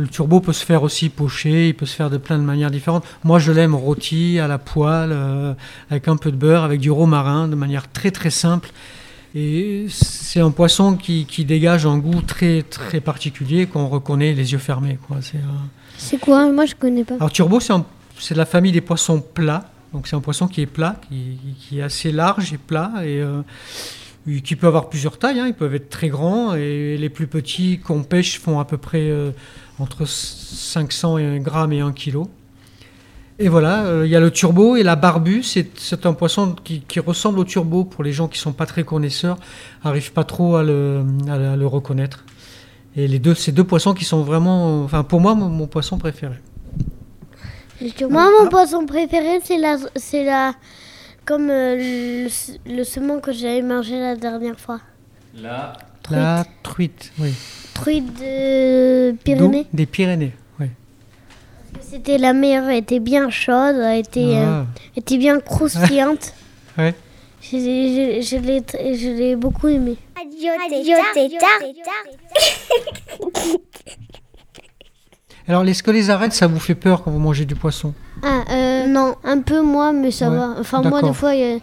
le 0.00 0.08
turbo 0.08 0.40
peut 0.40 0.52
se 0.52 0.64
faire 0.64 0.82
aussi 0.82 1.08
poché, 1.10 1.68
il 1.68 1.74
peut 1.74 1.86
se 1.86 1.94
faire 1.94 2.10
de 2.10 2.16
plein 2.16 2.38
de 2.38 2.42
manières 2.42 2.70
différentes. 2.70 3.04
Moi, 3.22 3.38
je 3.38 3.52
l'aime 3.52 3.74
rôti, 3.74 4.38
à 4.38 4.48
la 4.48 4.58
poêle, 4.58 5.10
euh, 5.12 5.54
avec 5.90 6.08
un 6.08 6.16
peu 6.16 6.30
de 6.30 6.36
beurre, 6.36 6.64
avec 6.64 6.80
du 6.80 6.90
romarin, 6.90 7.48
de 7.48 7.54
manière 7.54 7.90
très 7.90 8.10
très 8.10 8.30
simple. 8.30 8.70
Et 9.34 9.86
c'est 9.88 10.40
un 10.40 10.50
poisson 10.50 10.96
qui, 10.96 11.26
qui 11.26 11.44
dégage 11.44 11.86
un 11.86 11.98
goût 11.98 12.22
très 12.22 12.62
très 12.62 13.00
particulier 13.00 13.66
qu'on 13.66 13.86
reconnaît 13.88 14.32
les 14.32 14.52
yeux 14.52 14.58
fermés. 14.58 14.98
Quoi. 15.06 15.18
C'est, 15.20 15.36
euh, 15.36 16.18
quoi? 16.20 16.50
Moi 16.50 16.66
je 16.66 16.74
connais 16.74 17.04
pas. 17.04 17.14
alors 17.14 17.30
turbo, 17.30 17.60
c'est 17.60 17.72
c'est 18.18 18.34
de 18.34 18.38
la 18.38 18.46
famille 18.46 18.72
des 18.72 18.80
poissons 18.80 19.20
plats. 19.20 19.66
Donc 19.92 20.08
c'est 20.08 20.16
un 20.16 20.20
poisson 20.20 20.48
qui 20.48 20.62
est 20.62 20.66
plat, 20.66 20.96
qui, 21.08 21.38
qui 21.60 21.78
est 21.78 21.82
assez 21.82 22.10
large 22.10 22.52
et 22.52 22.58
plat, 22.58 22.92
et 23.02 23.20
euh, 23.20 23.42
qui 24.44 24.56
peut 24.56 24.66
avoir 24.66 24.88
plusieurs 24.88 25.18
tailles. 25.18 25.40
hein. 25.40 25.46
Ils 25.48 25.54
peuvent 25.54 25.74
être 25.74 25.90
très 25.90 26.08
grands, 26.08 26.54
et 26.54 26.96
les 26.96 27.08
plus 27.08 27.26
petits 27.26 27.78
qu'on 27.78 28.02
pêche 28.02 28.38
font 28.38 28.58
à 28.60 28.64
peu 28.64 28.76
près 28.78 29.08
euh, 29.10 29.30
entre 29.78 30.06
500 30.06 31.18
et- 31.18 31.40
grammes 31.40 31.72
et 31.72 31.80
1 31.80 31.92
kg. 31.92 32.24
Et 33.38 33.48
voilà, 33.48 33.84
euh, 33.86 34.06
il 34.06 34.10
y 34.10 34.16
a 34.16 34.20
le 34.20 34.30
turbo 34.30 34.76
et 34.76 34.82
la 34.82 34.96
barbu, 34.96 35.42
c'est 35.42 36.04
un 36.06 36.12
poisson 36.12 36.54
qui, 36.62 36.82
ressemble 37.00 37.38
au 37.38 37.44
turbo 37.44 37.84
pour 37.84 38.04
les 38.04 38.12
gens 38.12 38.28
qui 38.28 38.38
sont 38.38 38.52
pas 38.52 38.66
très 38.66 38.84
connaisseurs, 38.84 39.38
n'arrivent 39.84 40.12
pas 40.12 40.24
trop 40.24 40.56
à 40.56 40.62
le, 40.62 41.02
reconnaître. 41.66 42.24
Et 42.96 43.08
les 43.08 43.18
deux, 43.18 43.34
ces 43.34 43.52
deux 43.52 43.64
poissons 43.64 43.94
qui 43.94 44.04
sont 44.04 44.22
vraiment, 44.22 44.82
enfin 44.84 45.04
pour 45.04 45.20
moi, 45.20 45.34
mon- 45.34 45.48
mon 45.48 45.66
poisson 45.66 45.96
préféré. 45.96 46.34
Moi 48.10 48.28
mon 48.42 48.48
poisson 48.50 48.84
préféré 48.84 49.40
c'est 49.42 49.56
la 49.56 49.78
c'est 49.96 50.24
la 50.24 50.52
comme 51.30 51.48
euh, 51.48 51.76
le, 51.76 52.28
le 52.76 52.82
saumon 52.82 53.20
que 53.20 53.30
j'avais 53.30 53.62
mangé 53.62 54.00
la 54.00 54.16
dernière 54.16 54.58
fois. 54.58 54.80
La 56.10 56.44
truite, 56.64 57.12
oui. 57.20 57.32
truite 57.72 58.12
de 58.18 59.12
Pyrénées. 59.22 59.66
Des 59.72 59.86
Pyrénées, 59.86 60.32
oui. 60.58 60.66
C'était 61.80 62.18
la 62.18 62.32
meilleure, 62.32 62.68
elle 62.68 62.78
était 62.78 62.98
bien 62.98 63.30
chaude, 63.30 63.76
elle 63.76 64.00
était, 64.00 64.34
euh, 64.38 64.62
Ah, 64.62 64.66
était 64.96 65.18
bien 65.18 65.38
croustillante. 65.38 66.34
ouais. 66.78 66.94
Je, 67.42 67.50
je- 67.58 68.26
je 68.28 68.36
l'ai 68.44 68.60
tr- 68.62 68.98
je 68.98 69.08
l'ai 69.16 69.36
beaucoup 69.36 69.68
aimée. 69.68 69.98
Radio 70.16 70.50
Tétard. 71.14 71.60
Alors, 75.46 75.64
est-ce 75.64 75.82
que 75.84 75.92
les 75.92 76.10
arêtes, 76.10 76.32
ça 76.32 76.48
vous 76.48 76.58
fait 76.60 76.74
peur 76.74 77.02
quand 77.04 77.12
vous 77.12 77.18
mangez 77.20 77.44
du 77.44 77.54
poisson? 77.54 77.94
Ah, 78.22 78.44
euh, 78.50 78.86
non, 78.86 79.14
un 79.24 79.40
peu 79.40 79.62
moins, 79.62 79.92
mais 79.92 80.10
ça 80.10 80.30
Ouais, 80.30 80.36
va. 80.36 80.54
Enfin, 80.58 80.82
moi, 80.82 81.02
des 81.02 81.12
fois, 81.12 81.34
il 81.34 81.40
y, 81.40 81.44
a- 81.44 81.56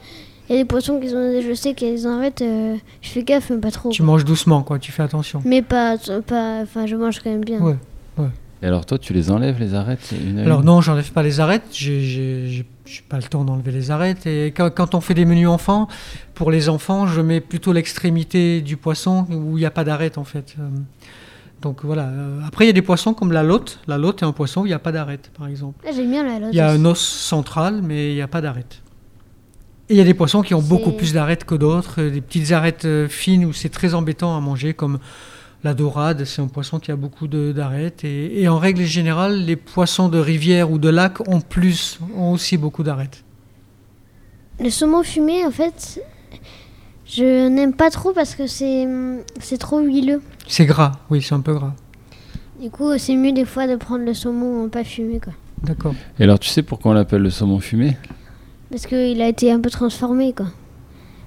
il 0.50 0.50
y 0.50 0.54
a 0.54 0.58
des 0.58 0.66
poissons 0.66 1.00
qui 1.00 1.10
sont. 1.10 1.42
Je 1.42 1.54
sais 1.54 1.74
qu'il 1.74 1.88
y 1.88 1.92
a 1.92 1.94
des 1.94 2.06
arêtes, 2.06 2.42
euh, 2.42 2.76
je 3.02 3.10
fais 3.10 3.24
gaffe, 3.24 3.50
mais 3.50 3.58
pas 3.58 3.72
trop. 3.72 3.90
Tu 3.90 4.02
manges 4.04 4.26
doucement, 4.26 4.64
quoi, 4.64 4.80
tu 4.80 4.92
fais 4.92 5.04
attention. 5.04 5.42
Mais 5.46 5.62
pas. 5.62 5.98
pas 6.26 6.62
Enfin, 6.64 6.86
je 6.86 6.96
mange 6.96 7.20
quand 7.20 7.30
même 7.30 7.44
bien. 7.46 7.60
Ouais. 7.62 7.76
Et 8.64 8.66
alors 8.66 8.88
toi, 8.88 8.98
tu 8.98 9.14
les 9.14 9.30
enlèves, 9.30 9.60
les 9.60 9.76
arêtes 9.76 10.16
une 10.20 10.40
Alors 10.40 10.62
une 10.62 10.66
non, 10.66 10.82
j'enlève 10.82 11.12
pas 11.12 11.22
les 11.22 11.40
arêtes, 11.40 11.62
j'ai- 11.72 12.02
j'ai 12.02 12.48
j'ai- 12.48 12.66
j'ai 12.88 13.02
pas 13.08 13.18
le 13.18 13.24
temps 13.24 13.44
d'enlever 13.44 13.72
les 13.72 13.92
arêtes. 13.92 14.26
Et 14.26 14.48
quand, 14.48 14.72
quand 14.74 14.96
on 14.96 15.00
fait 15.00 15.14
des 15.14 15.26
menus 15.26 15.48
enfants, 15.48 15.88
pour 16.34 16.50
les 16.50 16.68
enfants, 16.68 17.06
je 17.06 17.22
mets 17.22 17.40
plutôt 17.40 17.72
l'extrémité 17.72 18.62
du 18.62 18.76
poisson 18.76 19.28
où 19.30 19.58
il 19.58 19.60
n'y 19.60 19.66
a 19.68 19.70
pas 19.70 19.84
d'arête 19.84 20.18
en 20.18 20.24
fait. 20.24 20.56
Euh, 20.60 20.70
Donc 21.62 21.84
voilà. 21.84 22.04
Euh, 22.04 22.40
Après, 22.46 22.66
il 22.66 22.68
y 22.68 22.70
a 22.70 22.74
des 22.74 22.82
poissons 22.82 23.14
comme 23.14 23.32
la 23.32 23.44
lotte. 23.44 23.80
La 23.88 23.98
lotte 23.98 24.22
est 24.22 24.26
un 24.26 24.32
poisson 24.32 24.62
où 24.62 24.66
il 24.66 24.70
n'y 24.70 24.74
a 24.76 24.80
pas 24.80 24.92
d'arête, 24.92 25.32
par 25.38 25.48
exemple. 25.48 25.84
Ah, 25.88 25.92
J'aime 25.96 26.12
bien 26.12 26.24
la 26.24 26.40
lotte. 26.40 26.50
Il 26.54 26.58
y 26.58 26.62
a 26.62 26.72
aussi. 26.72 26.82
un 26.82 26.86
os 26.86 27.00
central, 27.00 27.82
mais 27.84 28.12
il 28.12 28.16
n'y 28.16 28.22
a 28.22 28.28
pas 28.28 28.42
d'arête. 28.42 28.82
Et 29.90 29.94
il 29.94 29.98
y 29.98 30.02
a 30.02 30.04
des 30.04 30.14
poissons 30.14 30.42
qui 30.42 30.54
ont 30.54 30.62
beaucoup 30.62 30.92
plus 30.92 31.14
d'arêtes 31.14 31.46
que 31.46 31.56
d'autres, 31.56 32.02
euh, 32.02 32.12
des 32.12 32.22
petites 32.22 32.52
arêtes 32.52 32.86
euh, 32.86 33.08
fines 33.08 33.46
où 33.46 33.54
c'est 33.54 33.70
très 33.70 33.94
embêtant 33.94 34.36
à 34.36 34.42
manger, 34.42 34.74
comme 34.74 35.00
la 35.64 35.74
dorade, 35.74 36.26
c'est 36.26 36.42
un 36.42 36.48
poisson 36.48 36.80
qui 36.80 36.92
a 36.92 36.96
beaucoup 36.96 37.28
d'arêtes. 37.28 38.04
Et, 38.04 38.42
et 38.42 38.48
en 38.48 38.60
règle 38.60 38.84
générale, 38.84 39.44
les 39.46 39.56
poissons 39.56 40.10
de 40.10 40.20
rivière 40.20 40.70
ou 40.72 40.78
de 40.78 40.90
lac 40.90 41.28
ont 41.28 41.42
plus, 41.42 42.00
ont 42.16 42.34
aussi 42.34 42.58
beaucoup 42.58 42.84
d'arêtes. 42.84 43.24
Le 44.60 44.70
saumon 44.70 45.04
fumé, 45.04 45.46
en 45.46 45.52
fait, 45.52 46.02
je 47.10 47.48
n'aime 47.48 47.74
pas 47.74 47.90
trop 47.90 48.12
parce 48.12 48.36
que 48.36 48.48
c'est 48.48 48.88
c'est 49.40 49.58
trop 49.58 49.80
huileux. 49.80 50.22
C'est 50.48 50.66
gras, 50.66 50.94
oui, 51.10 51.22
c'est 51.22 51.36
un 51.36 51.42
peu 51.42 51.54
gras. 51.54 51.74
Du 52.62 52.70
coup, 52.70 52.98
c'est 52.98 53.16
mieux 53.16 53.32
des 53.32 53.46
fois 53.46 53.68
de 53.68 53.76
prendre 53.76 54.04
le 54.04 54.14
saumon 54.14 54.68
pas 54.70 54.84
fumé, 54.84 55.20
quoi. 55.24 55.34
D'accord. 55.64 55.94
Et 56.20 56.24
alors 56.24 56.40
tu 56.40 56.50
sais 56.50 56.64
pourquoi 56.64 56.92
on 56.92 56.94
l'appelle 56.94 57.22
le 57.22 57.30
saumon 57.30 57.60
fumé? 57.60 57.98
Parce 58.70 58.86
qu'il 58.86 59.22
a 59.22 59.28
été 59.28 59.52
un 59.52 59.60
peu 59.60 59.70
transformé, 59.70 60.34
quoi. 60.34 60.48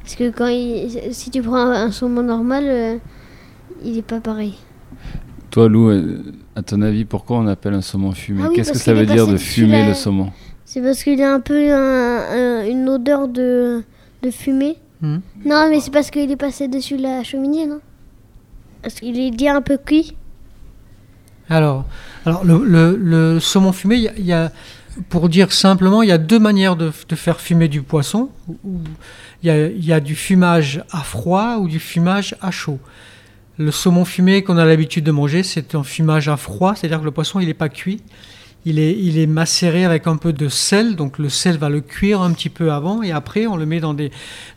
Parce 0.02 0.14
que 0.16 0.30
quand 0.30 0.48
il, 0.48 1.14
si 1.14 1.30
tu 1.30 1.40
prends 1.42 1.56
un, 1.56 1.86
un 1.86 1.90
saumon 1.92 2.22
normal, 2.22 2.64
euh, 2.66 2.96
il 3.84 3.98
est 3.98 4.02
pas 4.02 4.20
pareil. 4.20 4.54
Toi, 5.50 5.68
Lou, 5.68 5.88
euh, 5.90 6.22
à 6.54 6.62
ton 6.62 6.80
avis, 6.82 7.04
pourquoi 7.04 7.38
on 7.38 7.46
appelle 7.46 7.74
un 7.74 7.80
saumon 7.82 8.12
fumé? 8.12 8.42
Ah 8.44 8.48
oui, 8.50 8.56
Qu'est-ce 8.56 8.72
que 8.72 8.78
ça 8.78 8.94
veut 8.94 9.06
dire 9.06 9.26
de 9.26 9.36
fumer 9.36 9.82
la- 9.82 9.88
le 9.88 9.94
saumon? 9.94 10.30
C'est 10.64 10.80
parce 10.80 11.02
qu'il 11.02 11.20
a 11.22 11.32
un 11.34 11.40
peu 11.40 11.72
un- 11.72 12.22
un- 12.60 12.66
une 12.68 12.88
odeur 12.88 13.26
de, 13.28 13.82
de 14.22 14.30
fumée. 14.30 14.76
Mhm. 15.02 15.20
Non, 15.44 15.68
mais 15.70 15.80
c'est 15.80 15.90
parce 15.90 16.10
qu'il 16.10 16.30
est 16.30 16.36
passé 16.36 16.68
dessus 16.68 16.96
la 16.96 17.22
cheminée, 17.24 17.66
non? 17.66 17.80
Parce 18.82 18.94
qu'il 18.94 19.18
est 19.18 19.30
déjà 19.30 19.54
un 19.56 19.62
peu 19.62 19.78
cuit. 19.78 20.14
Alors, 21.48 21.84
alors 22.26 22.44
le, 22.44 22.62
le- 22.64 22.96
le 22.96 23.40
saumon 23.40 23.72
fumé, 23.72 23.96
il 23.96 24.02
y 24.02 24.08
a- 24.08 24.12
il 24.16 24.24
y, 24.26 24.32
a, 24.32 24.52
pour 25.08 25.28
dire 25.28 25.52
simplement, 25.52 26.02
il 26.02 26.08
y 26.08 26.12
a 26.12 26.18
deux 26.18 26.38
manières 26.38 26.76
de, 26.76 26.92
de 27.08 27.16
faire 27.16 27.40
fumer 27.40 27.68
du 27.68 27.82
poisson. 27.82 28.30
Il 29.42 29.50
y, 29.50 29.86
y 29.86 29.92
a 29.92 30.00
du 30.00 30.14
fumage 30.14 30.84
à 30.92 30.98
froid 31.02 31.56
ou 31.58 31.66
du 31.68 31.80
fumage 31.80 32.36
à 32.40 32.50
chaud. 32.50 32.78
Le 33.58 33.70
saumon 33.70 34.04
fumé 34.04 34.42
qu'on 34.42 34.56
a 34.58 34.64
l'habitude 34.64 35.04
de 35.04 35.10
manger, 35.10 35.42
c'est 35.42 35.74
un 35.74 35.82
fumage 35.82 36.28
à 36.28 36.36
froid, 36.36 36.74
c'est-à-dire 36.74 37.00
que 37.00 37.04
le 37.04 37.10
poisson, 37.10 37.40
il 37.40 37.46
n'est 37.46 37.54
pas 37.54 37.68
cuit. 37.68 38.02
Il 38.66 38.78
est, 38.78 39.26
macéré 39.26 39.86
avec 39.86 40.06
un 40.06 40.16
peu 40.16 40.34
de 40.34 40.48
sel, 40.48 40.94
donc 40.94 41.18
le 41.18 41.30
sel 41.30 41.56
va 41.56 41.70
le 41.70 41.80
cuire 41.80 42.20
un 42.20 42.32
petit 42.32 42.50
peu 42.50 42.72
avant, 42.72 43.02
et 43.02 43.10
après 43.10 43.46
on 43.46 43.56
le 43.56 43.64
met 43.64 43.80
dans 43.80 43.94
des, 43.94 44.10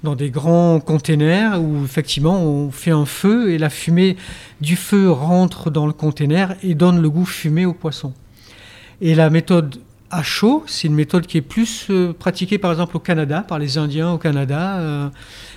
dans 0.03 0.15
des 0.15 0.29
grands 0.29 0.81
containers 0.81 1.61
où 1.61 1.85
effectivement 1.85 2.43
on 2.43 2.69
fait 2.69 2.91
un 2.91 3.05
feu 3.05 3.51
et 3.51 3.57
la 3.57 3.69
fumée 3.69 4.17
du 4.59 4.75
feu 4.75 5.09
rentre 5.09 5.71
dans 5.71 5.87
le 5.87 5.93
container 5.93 6.55
et 6.63 6.75
donne 6.75 7.01
le 7.01 7.09
goût 7.09 7.25
fumé 7.25 7.65
au 7.65 7.73
poisson. 7.73 8.13
Et 8.99 9.15
la 9.15 9.29
méthode 9.29 9.79
à 10.13 10.21
chaud, 10.21 10.63
c'est 10.67 10.87
une 10.87 10.93
méthode 10.93 11.25
qui 11.25 11.39
est 11.39 11.41
plus 11.41 11.87
euh, 11.89 12.13
pratiquée 12.13 12.59
par 12.59 12.71
exemple 12.71 12.95
au 12.95 12.99
Canada, 12.99 13.41
par 13.41 13.57
les 13.57 13.79
Indiens 13.79 14.11
au 14.11 14.19
Canada, 14.19 14.77
euh, 14.77 15.09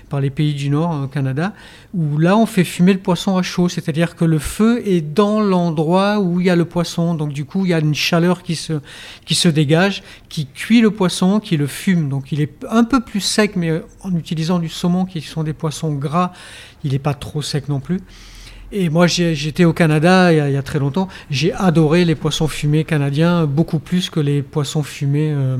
par 0.08 0.20
les 0.20 0.30
pays 0.30 0.54
du 0.54 0.70
Nord 0.70 1.02
au 1.04 1.08
Canada, 1.08 1.52
où 1.92 2.16
là 2.16 2.36
on 2.38 2.46
fait 2.46 2.64
fumer 2.64 2.94
le 2.94 2.98
poisson 3.00 3.36
à 3.36 3.42
chaud, 3.42 3.68
c'est-à-dire 3.68 4.16
que 4.16 4.24
le 4.24 4.38
feu 4.38 4.82
est 4.86 5.02
dans 5.02 5.40
l'endroit 5.40 6.20
où 6.20 6.40
il 6.40 6.46
y 6.46 6.50
a 6.50 6.56
le 6.56 6.64
poisson, 6.64 7.14
donc 7.14 7.34
du 7.34 7.44
coup 7.44 7.66
il 7.66 7.70
y 7.70 7.74
a 7.74 7.80
une 7.80 7.94
chaleur 7.94 8.42
qui 8.42 8.56
se, 8.56 8.80
qui 9.26 9.34
se 9.34 9.48
dégage, 9.48 10.02
qui 10.30 10.46
cuit 10.46 10.80
le 10.80 10.90
poisson, 10.90 11.38
qui 11.38 11.58
le 11.58 11.66
fume, 11.66 12.08
donc 12.08 12.32
il 12.32 12.40
est 12.40 12.52
un 12.70 12.84
peu 12.84 13.00
plus 13.00 13.20
sec, 13.20 13.56
mais 13.56 13.82
en 14.02 14.14
utilisant 14.14 14.58
du 14.58 14.70
saumon 14.70 15.04
qui 15.04 15.20
sont 15.20 15.42
des 15.42 15.52
poissons 15.52 15.92
gras, 15.92 16.32
il 16.82 16.92
n'est 16.92 16.98
pas 16.98 17.14
trop 17.14 17.42
sec 17.42 17.68
non 17.68 17.80
plus. 17.80 18.00
Et 18.72 18.88
moi, 18.88 19.06
j'étais 19.06 19.64
au 19.64 19.72
Canada 19.72 20.32
il 20.32 20.52
y, 20.52 20.56
a, 20.56 20.62
très 20.62 20.78
longtemps. 20.78 21.08
J'ai 21.30 21.52
adoré 21.52 22.04
les 22.04 22.16
poissons 22.16 22.48
fumés 22.48 22.84
canadiens 22.84 23.46
beaucoup 23.46 23.78
plus 23.78 24.10
que 24.10 24.18
les 24.18 24.42
poissons 24.42 24.82
fumés 24.82 25.30
euh, 25.32 25.56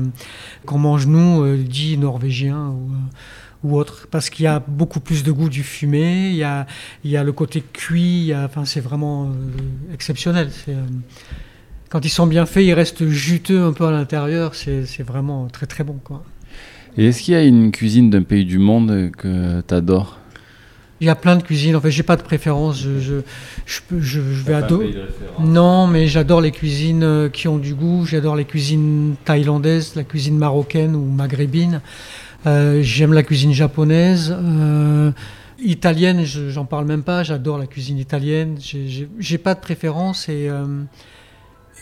qu'on 0.65 0.77
mange 0.77 1.07
nous, 1.07 1.43
euh, 1.43 1.57
dits 1.57 1.97
norvégiens 1.97 2.67
ou, 2.67 2.91
euh, 2.91 3.67
ou 3.67 3.77
autres, 3.77 4.07
parce 4.11 4.29
qu'il 4.29 4.43
y 4.43 4.47
a 4.47 4.59
beaucoup 4.59 4.99
plus 4.99 5.23
de 5.23 5.31
goût 5.31 5.47
du 5.47 5.63
fumé. 5.63 6.29
Il 6.29 6.35
y 6.35 6.43
a, 6.43 6.67
il 7.05 7.11
y 7.11 7.17
a 7.17 7.23
le 7.23 7.31
côté 7.31 7.63
cuit. 7.73 8.33
Enfin, 8.35 8.65
c'est 8.65 8.81
vraiment 8.81 9.25
euh, 9.25 9.93
exceptionnel. 9.93 10.49
Quand 11.89 12.03
ils 12.03 12.09
sont 12.09 12.27
bien 12.27 12.45
faits, 12.45 12.65
ils 12.65 12.73
restent 12.73 13.07
juteux 13.07 13.63
un 13.63 13.71
peu 13.71 13.85
à 13.85 13.91
l'intérieur. 13.91 14.53
C'est 14.53 15.03
vraiment 15.03 15.47
très 15.47 15.65
très 15.65 15.85
bon. 15.85 15.97
Et 16.97 17.05
est-ce 17.05 17.21
qu'il 17.21 17.33
y 17.33 17.37
a 17.37 17.43
une 17.43 17.71
cuisine 17.71 18.09
d'un 18.09 18.23
pays 18.23 18.43
du 18.43 18.59
monde 18.59 19.11
que 19.17 19.61
tu 19.61 19.73
adores 19.73 20.19
Il 20.99 21.05
y 21.07 21.09
a 21.11 21.15
plein 21.15 21.35
de 21.35 21.43
cuisines. 21.43 21.75
En 21.75 21.81
fait, 21.81 21.91
j'ai 21.91 22.03
pas 22.03 22.15
de 22.15 22.23
préférence. 22.23 22.79
Je, 22.81 22.99
je, 22.99 23.15
je, 23.65 23.81
je, 23.99 23.99
je 23.99 24.43
vais 24.43 24.53
adorer. 24.65 24.93
Non, 25.39 25.85
mais 25.87 26.07
j'adore 26.07 26.41
les 26.41 26.51
cuisines 26.51 27.03
euh, 27.03 27.29
qui 27.29 27.47
ont 27.47 27.57
du 27.57 27.75
goût. 27.75 28.05
J'adore 28.05 28.35
les 28.35 28.45
cuisines 28.45 29.15
thaïlandaises, 29.25 29.93
la 29.95 30.03
cuisine 30.03 30.37
marocaine 30.37 30.95
ou 30.95 31.03
maghrébine. 31.05 31.81
Euh, 32.47 32.81
J'aime 32.81 33.13
la 33.13 33.21
cuisine 33.23 33.53
japonaise. 33.53 34.35
Euh, 34.35 35.11
italienne, 35.59 36.23
je- 36.23 36.49
j'en 36.49 36.65
parle 36.65 36.85
même 36.85 37.03
pas. 37.03 37.23
J'adore 37.23 37.57
la 37.59 37.67
cuisine 37.67 37.97
italienne. 37.99 38.57
J'ai- 38.59 39.37
pas 39.37 39.53
de 39.53 39.59
préférence 39.59 40.29
et, 40.29 40.47
euh, 40.49 40.65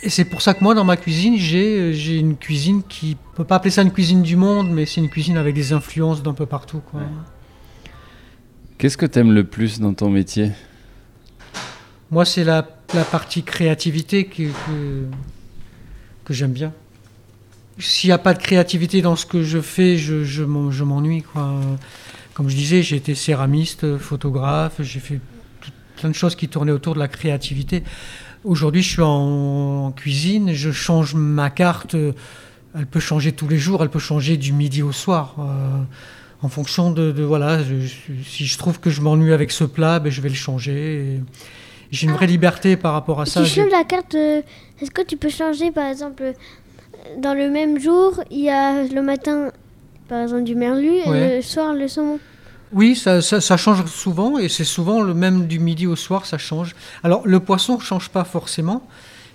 et 0.04 0.10
c'est 0.10 0.26
pour 0.26 0.42
ça 0.42 0.54
que 0.54 0.64
moi, 0.64 0.74
dans 0.76 0.84
ma 0.84 0.98
cuisine, 0.98 1.36
j'ai 1.38 1.94
j'ai 1.94 2.18
une 2.18 2.36
cuisine 2.36 2.82
qui, 2.88 3.16
on 3.34 3.38
peut 3.38 3.44
pas 3.46 3.56
appeler 3.56 3.72
ça 3.72 3.82
une 3.82 3.92
cuisine 3.92 4.24
du 4.24 4.36
monde, 4.36 4.70
mais 4.70 4.86
c'est 4.86 5.00
une 5.02 5.10
cuisine 5.10 5.38
avec 5.38 5.56
des 5.56 5.72
influences 5.74 6.22
d'un 6.22 6.34
peu 6.34 6.46
partout. 6.46 6.82
Quoi. 6.92 7.02
Qu'est-ce 8.78 8.98
que 8.98 9.06
tu 9.06 9.20
aimes 9.20 9.32
le 9.34 9.46
plus 9.46 9.80
dans 9.80 9.94
ton 9.94 10.10
métier? 10.10 10.52
Moi, 12.12 12.26
c'est 12.26 12.44
la, 12.44 12.64
partie 13.12 13.44
créativité 13.44 14.26
que, 14.26 14.44
que, 16.24 16.34
j'aime 16.34 16.52
bien. 16.52 16.74
S'il 17.80 18.10
n'y 18.10 18.14
a 18.14 18.18
pas 18.18 18.34
de 18.34 18.42
créativité 18.42 19.02
dans 19.02 19.16
ce 19.16 19.26
que 19.26 19.44
je 19.44 19.60
fais, 19.60 19.98
je, 19.98 20.24
je 20.24 20.44
m'en- 20.44 20.72
je 20.72 20.84
m'ennuie. 20.84 21.24
Comme 22.34 22.50
je 22.50 22.56
disais, 22.56 22.84
j'ai 22.84 22.98
été 22.98 23.16
céramiste, 23.16 23.98
photographe, 23.98 24.82
j'ai 24.82 25.00
fait 25.00 25.20
plein 25.98 26.10
de 26.10 26.16
choses 26.16 26.36
qui 26.36 26.48
tournaient 26.48 26.72
autour 26.74 26.94
de 26.94 27.00
la 27.00 27.08
créativité. 27.08 27.84
Aujourd'hui, 28.44 28.84
je 28.84 28.90
suis 28.90 29.02
en, 29.02 29.92
cuisine, 29.96 30.54
je 30.54 30.72
change 30.72 31.16
ma 31.16 31.50
carte. 31.50 31.96
Elle 32.76 32.86
peut 32.86 33.00
changer 33.00 33.32
tous 33.32 33.48
les 33.48 33.58
jours, 33.58 33.82
elle 33.82 33.90
peut 33.90 34.00
changer 34.00 34.38
du 34.38 34.52
midi 34.54 34.84
au 34.84 34.92
soir. 34.92 35.36
euh, 35.40 35.82
en 36.42 36.50
fonction 36.50 36.92
de, 36.92 37.12
de- 37.12 37.24
voilà, 37.24 37.64
je- 37.64 37.88
si 38.24 38.46
je 38.46 38.58
trouve 38.58 38.80
que 38.80 38.90
je 38.90 39.02
m'ennuie 39.02 39.34
avec 39.34 39.52
ce 39.52 39.64
plat, 39.64 40.00
ben, 40.00 40.12
je 40.12 40.22
vais 40.22 40.30
le 40.30 40.36
changer. 40.36 41.20
J'ai 41.92 42.08
une 42.08 42.14
vraie 42.14 42.28
liberté 42.28 42.76
par 42.78 42.94
rapport 42.94 43.22
à 43.22 43.26
ça. 43.26 43.44
tu 43.44 43.50
changes 43.50 43.72
la 43.72 43.84
carte. 43.84 44.16
euh, 44.16 44.42
Est-ce 44.82 44.92
que 44.92 45.02
tu 45.02 45.18
peux 45.18 45.30
changer, 45.30 45.72
par 45.72 45.88
exemple, 45.88 46.34
dans 47.18 47.34
le 47.34 47.50
même 47.50 47.80
jour, 47.80 48.22
il 48.32 48.42
y 48.42 48.50
a 48.50 48.84
le 48.84 49.02
matin, 49.02 49.52
par 50.10 50.22
exemple, 50.22 50.44
du 50.44 50.56
merlu 50.56 50.90
Ouais. 51.06 51.34
et 51.34 51.36
le 51.38 51.42
soir, 51.42 51.74
le 51.74 51.88
saumon? 51.88 52.20
Oui, 52.74 52.96
ça, 52.96 53.22
ça- 53.22 53.40
ça 53.40 53.56
change 53.58 53.86
souvent 53.86 54.38
et 54.38 54.50
c'est 54.50 54.64
souvent 54.66 55.02
le 55.02 55.14
même 55.14 55.46
du 55.48 55.60
midi 55.60 55.88
au 55.88 55.96
soir, 55.96 56.26
ça 56.26 56.38
change. 56.38 56.76
Alors 57.04 57.22
le 57.26 57.40
poisson 57.40 57.76
ne 57.78 57.82
change 57.82 58.10
pas 58.10 58.24
forcément, 58.26 58.86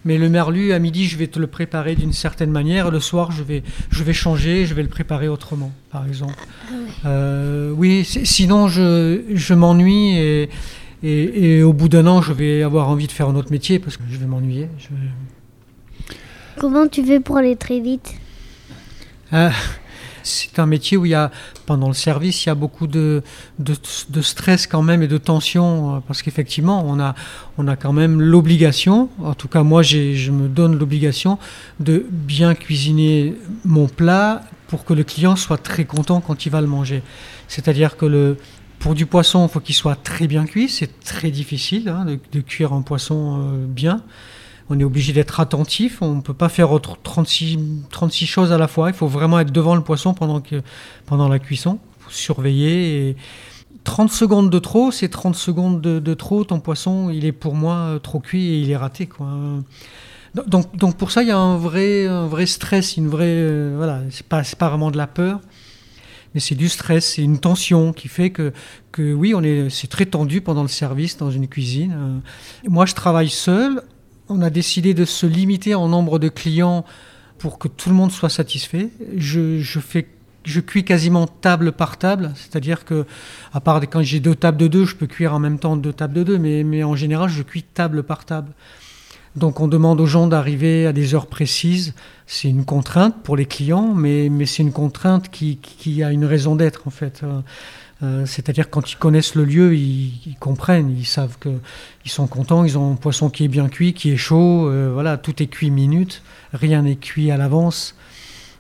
mais 0.05 0.19
le 0.19 0.29
merlu 0.29 0.73
à 0.73 0.79
midi, 0.79 1.07
je 1.07 1.17
vais 1.17 1.27
te 1.27 1.39
le 1.39 1.47
préparer 1.47 1.95
d'une 1.95 2.13
certaine 2.13 2.51
manière. 2.51 2.91
Le 2.91 3.01
soir, 3.01 3.33
je 3.33 3.43
vais, 3.43 3.63
je 3.91 4.03
vais 4.03 4.13
changer, 4.13 4.67
je 4.67 4.75
vais 4.75 4.83
le 4.83 4.89
préparer 4.89 5.29
autrement, 5.29 5.73
par 5.91 6.07
exemple. 6.07 6.35
Euh, 7.05 7.71
oui, 7.71 8.05
sinon 8.05 8.69
je, 8.69 9.23
je 9.35 9.55
m'ennuie 9.55 10.17
et, 10.17 10.49
et, 11.03 11.59
et 11.59 11.63
au 11.63 11.73
bout 11.73 11.89
d'un 11.89 12.07
an, 12.07 12.23
je 12.23 12.33
vais 12.33 12.63
avoir 12.63 12.89
envie 12.89 13.07
de 13.07 13.13
faire 13.13 13.29
un 13.29 13.35
autre 13.35 13.51
métier 13.53 13.79
parce 13.79 13.97
que 13.97 14.03
je 14.11 14.17
vais 14.19 14.27
m'ennuyer. 14.27 14.69
Je 14.79 14.89
Comment 16.59 16.89
tu 16.89 17.05
fais 17.05 17.21
pour 17.21 17.39
aller 17.39 17.57
très 17.57 17.81
vite? 17.81 18.15
Ah, 19.33 19.53
C'est 20.23 20.59
un 20.59 20.67
métier 20.67 20.97
où 20.97 21.07
il 21.07 21.11
y 21.11 21.15
a, 21.15 21.31
pendant 21.67 21.89
le 21.89 21.95
service, 21.95 22.45
il 22.45 22.49
y 22.49 22.53
a 22.53 22.55
beaucoup 22.55 22.87
de, 22.87 23.23
de, 23.59 24.23
stress 24.23 24.67
quand 24.67 24.83
même 24.83 25.03
et 25.03 25.09
de 25.09 25.19
tension, 25.19 25.97
euh, 25.97 25.99
parce 26.07 26.23
qu'effectivement, 26.23 26.85
on 26.87 27.01
a, 27.01 27.15
on 27.59 27.69
a 27.69 27.77
quand 27.77 27.93
même 27.93 28.21
l'obligation, 28.21 29.09
en 29.23 29.35
tout 29.35 29.49
cas 29.49 29.63
moi 29.63 29.83
je 29.83 30.31
me 30.31 30.49
donne 30.49 30.79
l'obligation 30.79 31.39
de 31.79 32.07
bien 32.11 32.55
cuisiner 32.55 33.35
mon 33.65 33.87
plat 33.87 34.43
pour 34.69 34.85
que 34.85 34.95
le 34.95 35.05
client 35.05 35.37
soit 35.37 35.59
très 35.59 35.85
content 35.85 36.21
quand 36.21 36.47
il 36.47 36.51
va 36.51 36.61
le 36.61 36.67
manger. 36.67 37.03
C'est-à-dire 37.49 37.97
que 37.97 38.07
le, 38.07 38.37
pour 38.79 38.95
du 38.95 39.07
poisson, 39.07 39.47
il 39.47 39.51
faut 39.51 39.61
qu'il 39.61 39.75
soit 39.75 39.97
très 39.97 40.27
bien 40.27 40.45
cuit, 40.47 40.69
c'est 40.69 41.01
très 41.01 41.31
difficile 41.31 41.89
hein, 41.89 42.07
de, 42.33 42.41
cuire 42.41 42.73
un 42.73 42.83
poisson 42.83 43.39
euh, 43.39 43.67
bien 43.67 44.03
on 44.71 44.79
est 44.79 44.85
obligé 44.85 45.13
d'être 45.13 45.41
attentif, 45.41 46.01
on 46.01 46.15
ne 46.15 46.21
peut 46.21 46.35
pas 46.35 46.49
faire 46.49 46.71
36, 46.81 47.59
36 47.91 48.27
choses 48.27 48.53
à 48.53 48.59
la 48.59 48.69
fois, 48.69 48.89
il 48.89 48.95
faut 48.95 49.09
vraiment 49.09 49.41
être 49.41 49.51
devant 49.51 49.75
le 49.75 49.83
poisson 49.83 50.15
pendant, 50.15 50.41
que, 50.41 50.63
pendant 51.07 51.29
la 51.29 51.41
cuisson, 51.41 51.81
faut 51.99 52.11
surveiller. 52.11 53.09
Et 53.09 53.17
30 53.83 54.13
secondes 54.13 54.49
de 54.49 54.59
trop, 54.61 54.93
c'est 54.93 55.09
30 55.09 55.35
secondes 55.35 55.81
de, 55.81 56.15
trop, 56.15 56.45
ton 56.45 56.61
poisson, 56.61 57.11
il 57.11 57.25
est 57.25 57.33
pour 57.33 57.57
moi 57.57 57.75
euh, 57.75 57.99
trop 57.99 58.21
cuit 58.21 58.47
et 58.47 58.61
il 58.61 58.71
est 58.71 58.77
raté. 58.77 59.09
Donc, 60.47 60.77
donc 60.77 60.97
pour 60.97 61.11
ça, 61.11 61.23
il 61.23 61.29
y 61.29 61.33
a 61.33 61.39
un 61.39 61.57
vrai, 61.57 62.07
vrai 62.29 62.47
stress, 62.47 62.97
une 62.97 63.09
vraie... 63.09 63.27
Euh, 63.27 63.75
voilà, 63.77 64.03
pas, 64.29 64.43
pas 64.57 64.69
vraiment 64.69 64.93
de 64.93 64.97
la 64.97 65.09
peur, 65.09 65.41
mais 66.35 66.41
c'est 66.41 66.55
du 66.55 66.69
stress, 66.69 67.15
c'est 67.15 67.23
une 67.23 67.41
tension 67.41 67.93
qui 67.93 68.07
fait 68.07 68.31
que, 68.31 68.53
que 68.93 69.13
oui, 69.13 69.35
on 69.35 69.43
est, 69.43 69.69
c'est 69.69 69.89
très 69.89 70.07
tendu 70.07 70.41
pendant 70.41 70.63
le 70.63 70.69
service 70.69 71.17
dans 71.17 71.33
une 71.33 71.49
cuisine. 71.49 71.97
Euh, 71.97 72.69
moi, 72.69 72.87
je 72.87 72.95
travaille 72.95 73.31
seul 73.31 73.83
on 74.31 74.43
a 74.43 74.51
décidé 74.51 74.95
de 74.95 75.05
se 75.05 75.27
limiter 75.27 75.75
en 75.75 75.89
nombre 75.89 76.19
de 76.19 76.29
clients 76.29 76.85
pour 77.39 77.59
que 77.59 77.69
tout 77.69 77.89
le 77.89 77.95
monde 77.95 78.13
soit 78.13 78.29
satisfait. 78.29 78.91
Je, 79.17 79.61
fais 79.81 80.07
je 80.45 80.61
cuis 80.61 80.85
quasiment 80.85 81.27
table 81.27 81.73
par 81.73 81.99
table, 81.99 82.33
c'est-à-dire 82.35 82.85
que, 82.85 83.07
à 83.53 83.61
part 83.61 83.81
quand 83.91 84.03
j'ai 84.03 84.21
deux 84.21 84.35
tables 84.35 84.57
de 84.57 84.69
deux, 84.69 84.85
je 84.85 84.95
peux 84.95 85.07
cuire 85.07 85.35
en 85.35 85.39
même 85.39 85.59
temps 85.59 85.77
deux 85.77 85.93
tables 85.93 86.15
de 86.15 86.23
deux, 86.23 86.39
mais, 86.39 86.85
en 86.85 86.95
général, 86.95 87.29
je 87.29 87.43
cuis 87.43 87.63
table 87.63 88.03
par 88.03 88.25
table. 88.25 88.53
Donc 89.37 89.61
on 89.61 89.69
demande 89.69 90.01
aux 90.01 90.07
gens 90.07 90.27
d'arriver 90.27 90.87
à 90.87 90.93
des 90.93 91.15
heures 91.15 91.29
précises. 91.29 91.95
C'est 92.27 92.49
une 92.49 92.65
contrainte 92.65 93.23
pour 93.23 93.37
les 93.37 93.47
clients, 93.47 93.95
mais, 93.95 94.31
c'est 94.47 94.63
une 94.63 94.73
contrainte 94.73 95.31
qui, 95.31 95.57
qui, 95.59 96.03
a 96.03 96.13
une 96.13 96.25
raison 96.25 96.57
d'être 96.57 96.83
en 96.87 96.91
fait. 96.91 97.23
Euh, 98.03 98.25
c'est-à-dire 98.25 98.71
quand 98.71 98.93
ils 98.93 98.97
connaissent 98.97 99.35
le 99.35 99.45
lieu, 99.45 99.75
ils, 99.75 100.37
comprennent, 100.41 100.97
ils 100.97 101.05
savent 101.05 101.37
que 101.39 101.51
ils 102.05 102.11
sont 102.11 102.27
contents, 102.27 102.65
ils 102.65 102.79
ont 102.79 102.93
un 102.93 102.97
poisson 102.97 103.29
qui 103.29 103.45
est 103.45 103.49
bien 103.49 103.69
cuit, 103.69 103.93
qui 103.93 104.11
est 104.11 104.17
chaud, 104.17 104.69
euh, 104.69 104.91
voilà, 104.93 105.19
tout 105.19 105.43
est 105.43 105.49
cuit 105.49 105.71
minute, 105.71 106.23
rien 106.55 106.83
n'est 106.83 106.97
cuit 106.97 107.31
à 107.31 107.37
l'avance. 107.37 107.95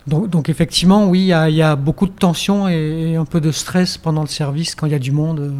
Donc, 0.07 0.49
effectivement, 0.49 1.07
oui, 1.09 1.21
il 1.21 1.55
y, 1.55 1.63
a 1.63 1.77
beaucoup 1.77 2.07
de 2.07 2.13
tension 2.13 2.69
et, 2.69 3.15
un 3.17 3.27
peu 3.27 3.41
de 3.41 3.53
stress 3.53 3.97
pendant 3.97 4.23
le 4.23 4.29
service 4.29 4.75
quand 4.75 4.87
il 4.87 4.93
y 4.93 4.95
a 4.95 4.99
du 4.99 5.13
monde. 5.13 5.55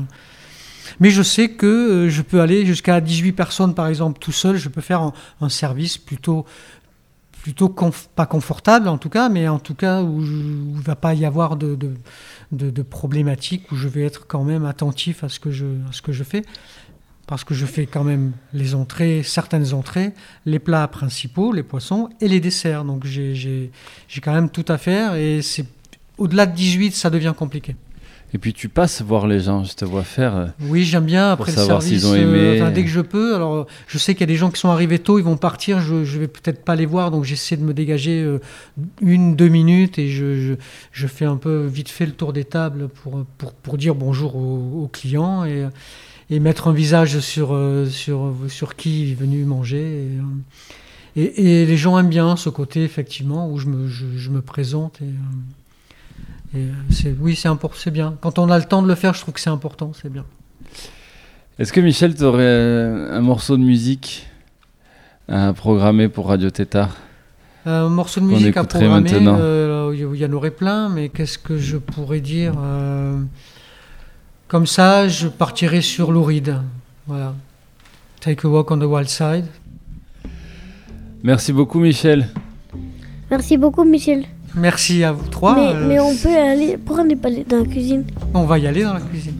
Mais 0.99 1.11
je 1.11 1.23
sais 1.23 1.51
que 1.51 1.67
euh, 1.67 2.09
je 2.09 2.23
peux 2.23 2.41
aller 2.41 2.67
jusqu'à 2.67 3.01
18 3.01 3.33
personnes, 3.33 3.75
par 3.75 3.87
exemple, 3.87 4.19
tout 4.19 4.33
seul. 4.33 4.57
Je 4.57 4.69
peux 4.69 4.81
faire 4.81 5.13
un, 5.41 5.49
service 5.49 5.99
plutôt, 5.99 6.47
plutôt 7.43 7.69
pas 7.69 8.27
confortable, 8.27 8.89
en 8.89 8.99
tout 8.99 9.09
cas, 9.09 9.29
mais 9.29 9.49
en 9.49 9.59
tout 9.59 9.75
cas 9.75 10.03
où 10.03 10.23
il 10.23 10.75
ne 10.77 10.83
va 10.83 10.97
pas 10.97 11.15
y 11.15 11.25
avoir 11.25 11.57
de 11.57 11.75
de, 11.75 12.85
où 13.71 13.77
je 13.77 13.89
vais 13.89 14.03
être 14.03 14.27
quand 14.27 14.45
même 14.45 14.65
attentif 14.65 15.25
à 15.25 15.29
ce 15.29 15.41
que 15.41 15.51
je, 15.51 15.67
ce 15.93 16.03
que 16.03 16.13
je 16.13 16.25
fais 16.25 16.43
parce 17.31 17.45
que 17.45 17.55
je 17.55 17.65
fais 17.65 17.87
quand 17.87 18.03
même 18.03 18.33
les 18.53 18.75
entrées, 18.75 19.23
certaines 19.23 19.73
entrées, 19.73 20.15
les 20.47 20.59
plats 20.59 20.89
principaux, 20.89 21.53
les 21.53 21.63
poissons 21.63 22.09
et 22.21 22.27
les 22.27 22.41
desserts. 22.41 22.85
Donc 22.85 23.05
j'ai 23.05 23.71
quand 24.21 24.33
même 24.35 24.51
tout 24.51 24.65
à 24.67 24.79
faire 24.79 25.15
et 25.15 25.41
c'est 25.41 25.65
au-delà 26.19 26.47
de 26.47 26.57
18, 26.57 26.93
ça 26.93 27.09
devient 27.09 27.33
compliqué. 27.37 27.77
Et 28.33 28.39
puis 28.39 28.53
tu 28.53 28.69
passes 28.69 29.03
voir 29.03 29.27
les 29.27 29.41
gens, 29.41 29.65
je 29.65 29.75
te 29.75 29.85
vois 29.85 30.05
faire. 30.05 30.37
Euh, 30.37 30.47
oui, 30.63 30.85
j'aime 30.85 31.05
bien 31.05 31.33
après 31.33 31.53
pour 31.53 31.61
savoir 31.61 31.83
s'ils 31.83 32.07
ont 32.07 32.15
aimé. 32.15 32.61
Euh, 32.61 32.71
dès 32.71 32.85
que 32.85 32.91
je 32.91 33.01
peux. 33.01 33.35
Alors, 33.35 33.67
je 33.89 33.99
sais 33.99 34.15
qu'il 34.15 34.21
y 34.21 34.25
a 34.25 34.27
des 34.29 34.37
gens 34.37 34.51
qui 34.51 34.61
sont 34.61 34.69
arrivés 34.69 35.01
tôt, 35.01 35.19
ils 35.19 35.25
vont 35.25 35.37
partir. 35.37 35.81
Je, 35.81 36.05
je 36.05 36.19
vais 36.19 36.29
peut-être 36.29 36.65
pas 36.65 36.77
les 36.77 36.87
voir, 36.87 37.11
donc 37.11 37.25
j'essaie 37.25 37.57
de 37.57 37.65
me 37.65 37.75
dégager 37.75 38.23
euh, 38.23 38.39
une, 39.01 39.35
deux 39.35 39.49
minutes 39.49 39.99
et 39.99 40.09
je, 40.09 40.55
je, 40.93 41.07
fais 41.09 41.25
un 41.25 41.37
peu 41.37 41.67
vite 41.67 41.89
fait 41.89 42.07
le 42.07 42.13
tour 42.13 42.33
des 42.33 42.45
tables 42.45 42.89
pour, 42.89 43.25
pour, 43.37 43.53
pour 43.53 43.79
dire 43.79 43.97
bonjour 43.97 44.37
aux, 44.37 44.89
clients 44.93 45.45
et, 45.45 45.69
et, 46.31 46.39
mettre 46.39 46.69
un 46.69 46.73
visage 46.73 47.19
sur, 47.19 47.59
sur, 47.91 48.33
sur 48.49 48.77
qui 48.77 49.11
est 49.11 49.15
venu 49.15 49.45
manger. 49.45 50.07
Et, 51.17 51.63
et, 51.63 51.67
les 51.67 51.77
gens 51.77 51.99
aiment 51.99 52.09
bien 52.09 52.37
ce 52.37 52.49
côté 52.49 52.85
effectivement 52.85 53.51
où 53.51 53.59
je 53.59 53.67
me, 53.67 53.89
je, 53.89 54.31
me 54.31 54.41
présente 54.41 55.01
et. 55.03 55.11
Euh, 56.55 56.73
oui, 57.21 57.37
c'est 57.37 57.91
bien. 57.91 58.17
Quand 58.21 58.39
on 58.39 58.51
a 58.51 58.59
le 58.59 58.65
temps 58.65 58.83
de 58.83 58.89
le 58.89 58.95
faire, 58.95 59.15
je 59.15 59.21
trouve 59.21 59.35
que 59.35 59.41
c'est 59.41 59.51
important, 59.51 59.93
c'est 60.01 60.13
bien. 60.13 60.25
Est-ce 61.59 61.73
que 61.73 61.81
Michel, 61.81 62.15
tu 62.15 62.23
aurais 62.25 62.45
un 63.11 63.21
morceau 63.21 63.57
de 63.57 63.63
musique 63.63 64.27
à 65.29 65.53
programmer 65.53 66.09
pour 66.09 66.29
Radio 66.29 66.51
Tétard 66.51 66.97
Un 67.67 67.89
morceau 67.89 68.21
de 68.21 68.27
musique 68.27 68.57
à 68.57 68.65
programmer, 68.65 69.11
euh, 69.13 69.95
il 69.95 70.19
y 70.19 70.25
en 70.25 70.33
aurait 70.33 70.51
plein, 70.51 70.89
mais 70.89 71.09
qu'est-ce 71.09 71.39
que 71.39 71.57
je 71.57 71.77
pourrais 71.77 72.21
dire 72.21 72.55
euh, 72.59 73.21
Comme 74.49 74.67
ça, 74.67 75.07
je 75.07 75.29
partirais 75.29 75.83
sur 75.83 76.11
Louride. 76.11 76.57
Voilà. 77.07 77.35
Take 78.21 78.47
a 78.47 78.51
walk 78.51 78.71
on 78.71 78.79
the 78.79 78.85
wild 78.85 79.09
side. 79.09 79.45
Merci 81.23 81.53
beaucoup, 81.53 81.79
Michel. 81.79 82.29
Merci 83.31 83.57
beaucoup, 83.57 83.85
Michel. 83.85 84.25
Merci 84.55 85.05
à 85.05 85.13
vous 85.13 85.29
trois. 85.29 85.55
Mais, 85.55 85.75
euh, 85.75 85.87
mais 85.87 86.01
on 86.01 86.15
peut 86.15 86.37
aller. 86.37 86.77
Pourquoi 86.77 87.05
on 87.05 87.07
n'est 87.07 87.17
pas 87.17 87.29
allé 87.29 87.45
dans 87.45 87.59
la 87.59 87.65
cuisine? 87.65 88.05
On 88.35 88.45
va 88.45 88.59
y 88.59 88.67
aller 88.67 88.83
dans 88.83 88.95
la 88.95 89.01
cuisine. 89.01 89.35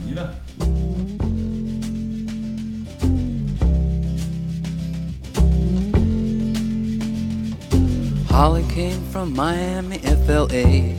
Holly 8.31 8.65
came 8.73 9.03
from 9.11 9.35
Miami, 9.35 9.99
FLA. 9.99 10.95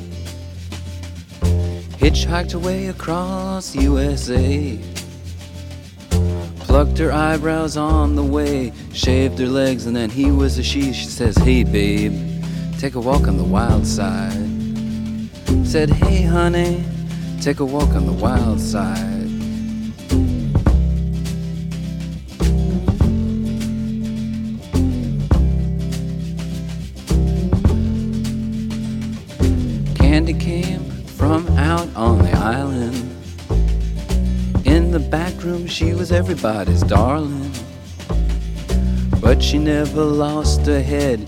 Hitchhiked 1.98 2.54
away 2.54 2.88
across 2.88 3.76
USA. 3.76 4.78
Plucked 6.60 6.98
her 7.00 7.12
eyebrows 7.12 7.78
on 7.78 8.16
the 8.16 8.24
way, 8.24 8.72
shaved 8.94 9.40
her 9.40 9.48
legs, 9.48 9.88
and 9.88 9.96
then 9.96 10.10
he 10.10 10.32
was 10.32 10.58
a 10.58 10.64
she. 10.64 10.94
She 10.94 11.06
says, 11.06 11.36
Hey, 11.38 11.64
babe. 11.64 12.31
Take 12.82 12.96
a 12.96 13.00
walk 13.00 13.28
on 13.28 13.38
the 13.38 13.44
wild 13.44 13.86
side. 13.86 14.50
Said, 15.64 15.92
hey 15.92 16.24
honey, 16.24 16.84
take 17.40 17.60
a 17.60 17.66
walk 17.66 17.90
on 17.90 18.08
the 18.08 18.12
wild 18.12 18.60
side. 18.60 18.98
Candy 29.96 30.34
came 30.34 30.84
from 31.06 31.48
out 31.60 31.88
on 31.96 32.18
the 32.18 32.32
island. 32.32 32.96
In 34.66 34.90
the 34.90 35.00
back 35.00 35.44
room, 35.44 35.68
she 35.68 35.94
was 35.94 36.12
everybody's 36.12 36.82
darling. 36.82 37.52
But 39.22 39.44
she 39.44 39.60
never 39.60 40.04
lost 40.04 40.66
her 40.66 40.82
head 40.82 41.28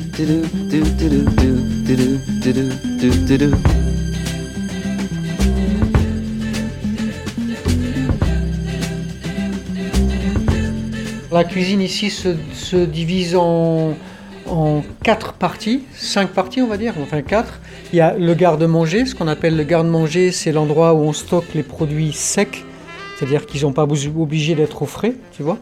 La 11.31 11.43
cuisine 11.45 11.81
ici 11.81 12.09
se, 12.09 12.85
divise 12.85 13.35
en, 13.35 13.93
en, 14.47 14.83
quatre 15.01 15.33
parties, 15.33 15.83
cinq 15.93 16.31
parties 16.31 16.61
on 16.61 16.67
va 16.67 16.77
dire, 16.77 16.93
enfin 17.01 17.21
quatre. 17.21 17.61
Il 17.93 17.97
y 17.97 18.01
a 18.01 18.13
le 18.13 18.33
garde-manger, 18.33 19.05
ce 19.05 19.15
qu'on 19.15 19.29
appelle 19.29 19.55
le 19.55 19.63
garde-manger, 19.63 20.31
c'est 20.31 20.51
l'endroit 20.51 20.93
où 20.93 20.99
on 20.99 21.13
stocke 21.13 21.53
les 21.55 21.63
produits 21.63 22.11
secs, 22.11 22.65
c'est-à-dire 23.17 23.45
qu'ils 23.45 23.61
n'ont 23.61 23.71
pas 23.71 23.83
obligé 23.83 24.55
d'être 24.55 24.81
au 24.81 24.85
frais, 24.85 25.15
tu 25.31 25.41
vois. 25.41 25.57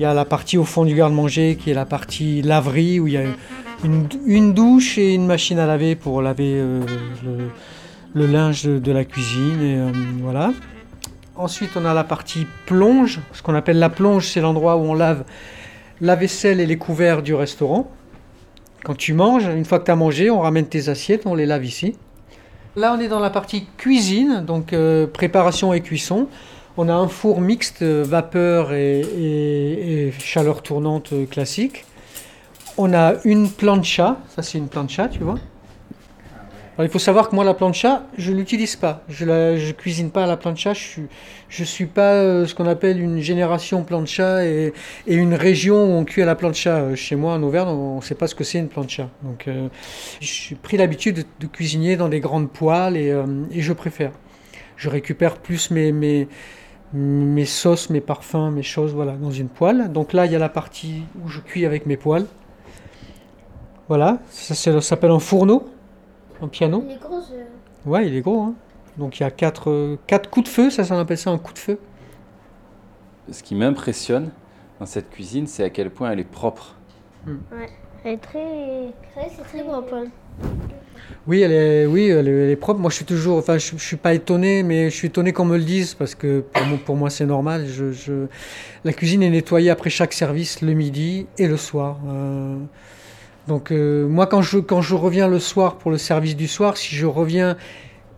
Il 0.00 0.04
y 0.04 0.06
a 0.06 0.14
la 0.14 0.24
partie 0.24 0.56
au 0.56 0.64
fond 0.64 0.86
du 0.86 0.94
garde-manger 0.94 1.56
qui 1.56 1.70
est 1.70 1.74
la 1.74 1.84
partie 1.84 2.40
laverie, 2.40 3.00
où 3.00 3.06
il 3.06 3.12
y 3.12 3.16
a 3.18 3.24
une, 3.84 4.54
douche 4.54 4.96
et 4.96 5.12
une 5.12 5.26
machine 5.26 5.58
à 5.58 5.66
laver 5.66 5.94
pour 5.94 6.22
laver 6.22 6.54
euh, 6.56 6.80
le, 8.14 8.26
linge 8.26 8.64
de, 8.64 8.78
de 8.78 8.92
la 8.92 9.04
cuisine. 9.04 9.60
Et, 9.60 9.76
euh, 9.76 9.92
voilà. 10.22 10.54
Ensuite, 11.36 11.72
on 11.76 11.84
a 11.84 11.92
la 11.92 12.04
partie 12.04 12.46
plonge. 12.64 13.20
Ce 13.34 13.42
qu'on 13.42 13.54
appelle 13.54 13.78
la 13.78 13.90
plonge, 13.90 14.26
c'est 14.26 14.40
l'endroit 14.40 14.78
où 14.78 14.84
on 14.84 14.94
lave 14.94 15.24
la 16.00 16.16
vaisselle 16.16 16.60
et 16.60 16.66
les 16.66 16.78
couverts 16.78 17.20
du 17.20 17.34
restaurant. 17.34 17.90
Quand 18.82 18.96
tu 18.96 19.12
manges, 19.12 19.44
une 19.54 19.66
fois 19.66 19.80
que 19.80 19.84
tu 19.84 19.90
as 19.90 19.96
mangé, 19.96 20.30
on 20.30 20.40
ramène 20.40 20.64
tes 20.64 20.88
assiettes, 20.88 21.26
on 21.26 21.34
les 21.34 21.44
lave 21.44 21.66
ici. 21.66 21.94
Là, 22.74 22.96
on 22.96 23.00
est 23.00 23.08
dans 23.08 23.20
la 23.20 23.28
partie 23.28 23.66
cuisine, 23.76 24.46
donc 24.46 24.72
euh, 24.72 25.06
préparation 25.06 25.74
et 25.74 25.82
cuisson. 25.82 26.26
On 26.76 26.88
a 26.88 26.94
un 26.94 27.08
four 27.08 27.40
mixte 27.40 27.82
vapeur 27.82 28.72
et, 28.72 30.12
chaleur 30.18 30.62
tournante 30.62 31.12
classique. 31.30 31.84
On 32.78 32.94
a 32.94 33.14
une 33.24 33.50
plancha, 33.50 34.18
ça 34.34 34.42
c'est 34.42 34.58
une 34.58 34.68
plancha, 34.68 35.08
tu 35.08 35.20
vois. 35.20 35.38
Il 36.82 36.88
faut 36.88 36.98
savoir 36.98 37.28
que 37.28 37.34
moi, 37.34 37.44
la 37.44 37.52
plancha, 37.52 38.04
je 38.16 38.32
ne 38.32 38.38
l'utilise 38.38 38.76
pas. 38.76 39.02
Je 39.08 39.24
ne 39.24 39.72
cuisine 39.72 40.10
pas 40.10 40.24
à 40.24 40.26
la 40.26 40.36
plancha. 40.36 40.72
Je 40.72 41.02
je 41.48 41.64
suis 41.64 41.86
pas 41.86 42.14
euh, 42.14 42.46
ce 42.46 42.54
qu'on 42.54 42.66
appelle 42.66 43.00
une 43.00 43.20
génération 43.20 43.82
plancha 43.82 44.46
et, 44.46 44.72
et 45.06 45.14
une 45.14 45.34
région 45.34 45.84
où 45.84 45.98
on 45.98 46.04
cuit 46.04 46.22
à 46.22 46.26
la 46.26 46.36
plancha. 46.36 46.76
Euh, 46.76 46.94
Chez 46.94 47.16
moi, 47.16 47.34
en 47.34 47.42
Auvergne, 47.42 47.68
on 47.68 47.96
ne 47.96 48.00
sait 48.00 48.14
pas 48.14 48.28
ce 48.28 48.34
que 48.34 48.44
c'est 48.44 48.58
une 48.58 48.68
plancha. 48.68 49.10
Donc, 49.22 49.48
euh, 49.48 49.68
j'ai 50.20 50.54
pris 50.54 50.76
l'habitude 50.76 51.26
de, 51.40 51.46
cuisiner 51.46 51.96
dans 51.96 52.08
des 52.08 52.20
grandes 52.20 52.50
poêles 52.50 52.96
et, 52.96 53.12
je 53.60 53.72
préfère. 53.72 54.12
Je 54.76 54.88
récupère 54.88 55.36
plus 55.36 55.70
mes, 55.70 56.28
mes 56.92 57.44
sauces, 57.44 57.90
mes 57.90 58.00
parfums, 58.00 58.50
mes 58.52 58.62
choses 58.62 58.92
voilà, 58.94 59.12
dans 59.12 59.30
une 59.30 59.48
poêle. 59.48 59.92
Donc 59.92 60.12
là, 60.12 60.26
il 60.26 60.32
y 60.32 60.36
a 60.36 60.38
la 60.38 60.48
partie 60.48 61.02
où 61.24 61.28
je 61.28 61.40
cuis 61.40 61.66
avec 61.66 61.86
mes 61.86 61.96
poêles. 61.96 62.26
Voilà, 63.88 64.18
ça, 64.30 64.80
s'appelle 64.80 65.10
un 65.10 65.18
fourneau, 65.18 65.68
un 66.40 66.48
piano. 66.48 66.84
Les 66.86 66.96
grosses. 66.96 67.32
Ouais, 67.84 68.06
il 68.06 68.14
est 68.14 68.20
gros. 68.20 68.40
Hein. 68.42 68.54
Donc 68.96 69.18
il 69.18 69.22
y 69.22 69.26
a 69.26 69.30
quatre, 69.30 69.70
euh, 69.70 69.98
quatre 70.06 70.30
coups 70.30 70.48
de 70.48 70.52
feu, 70.52 70.70
ça, 70.70 70.84
ça 70.84 70.94
on 70.94 70.98
appelle 70.98 71.18
ça 71.18 71.30
un 71.30 71.38
coup 71.38 71.52
de 71.52 71.58
feu. 71.58 71.78
Ce 73.30 73.42
qui 73.42 73.54
m'impressionne 73.54 74.30
dans 74.78 74.86
cette 74.86 75.10
cuisine, 75.10 75.46
c'est 75.46 75.64
à 75.64 75.70
quel 75.70 75.90
point 75.90 76.10
elle 76.10 76.20
est 76.20 76.24
propre. 76.24 76.76
Elle 78.04 78.12
est 78.12 78.16
très. 78.18 78.92
c'est 79.28 79.42
très 79.42 79.62
propre. 79.62 80.04
Oui, 81.26 81.42
elle 81.42 81.52
est, 81.52 81.86
oui, 81.86 82.08
elle 82.08 82.28
est, 82.28 82.56
propre. 82.56 82.80
Moi, 82.80 82.90
je 82.90 82.96
suis 82.96 83.04
toujours, 83.04 83.38
enfin, 83.38 83.58
je, 83.58 83.76
suis 83.76 83.96
pas 83.96 84.14
étonné, 84.14 84.62
mais 84.62 84.90
je 84.90 84.94
suis 84.96 85.08
étonné 85.08 85.32
qu'on 85.32 85.44
me 85.44 85.56
le 85.58 85.64
dise 85.64 85.94
parce 85.94 86.14
que 86.14 86.44
pour 86.84 86.96
moi, 86.96 87.10
c'est 87.10 87.26
normal. 87.26 87.66
Je- 87.68 88.26
La 88.84 88.92
cuisine 88.92 89.22
est 89.22 89.30
nettoyée 89.30 89.70
après 89.70 89.90
chaque 89.90 90.12
service, 90.12 90.62
le 90.62 90.72
midi 90.74 91.26
et 91.38 91.46
le 91.48 91.56
soir. 91.56 91.98
Euh, 92.08 92.56
Donc 93.48 93.72
euh, 93.72 94.06
moi, 94.08 94.26
quand 94.26 94.42
je, 94.42 94.58
quand 94.58 94.82
je 94.82 94.94
reviens 94.94 95.28
le 95.28 95.38
soir 95.40 95.78
pour 95.78 95.90
le 95.90 95.98
service 95.98 96.36
du 96.36 96.48
soir, 96.48 96.76
si 96.76 96.94
je 96.96 97.06
reviens, 97.06 97.56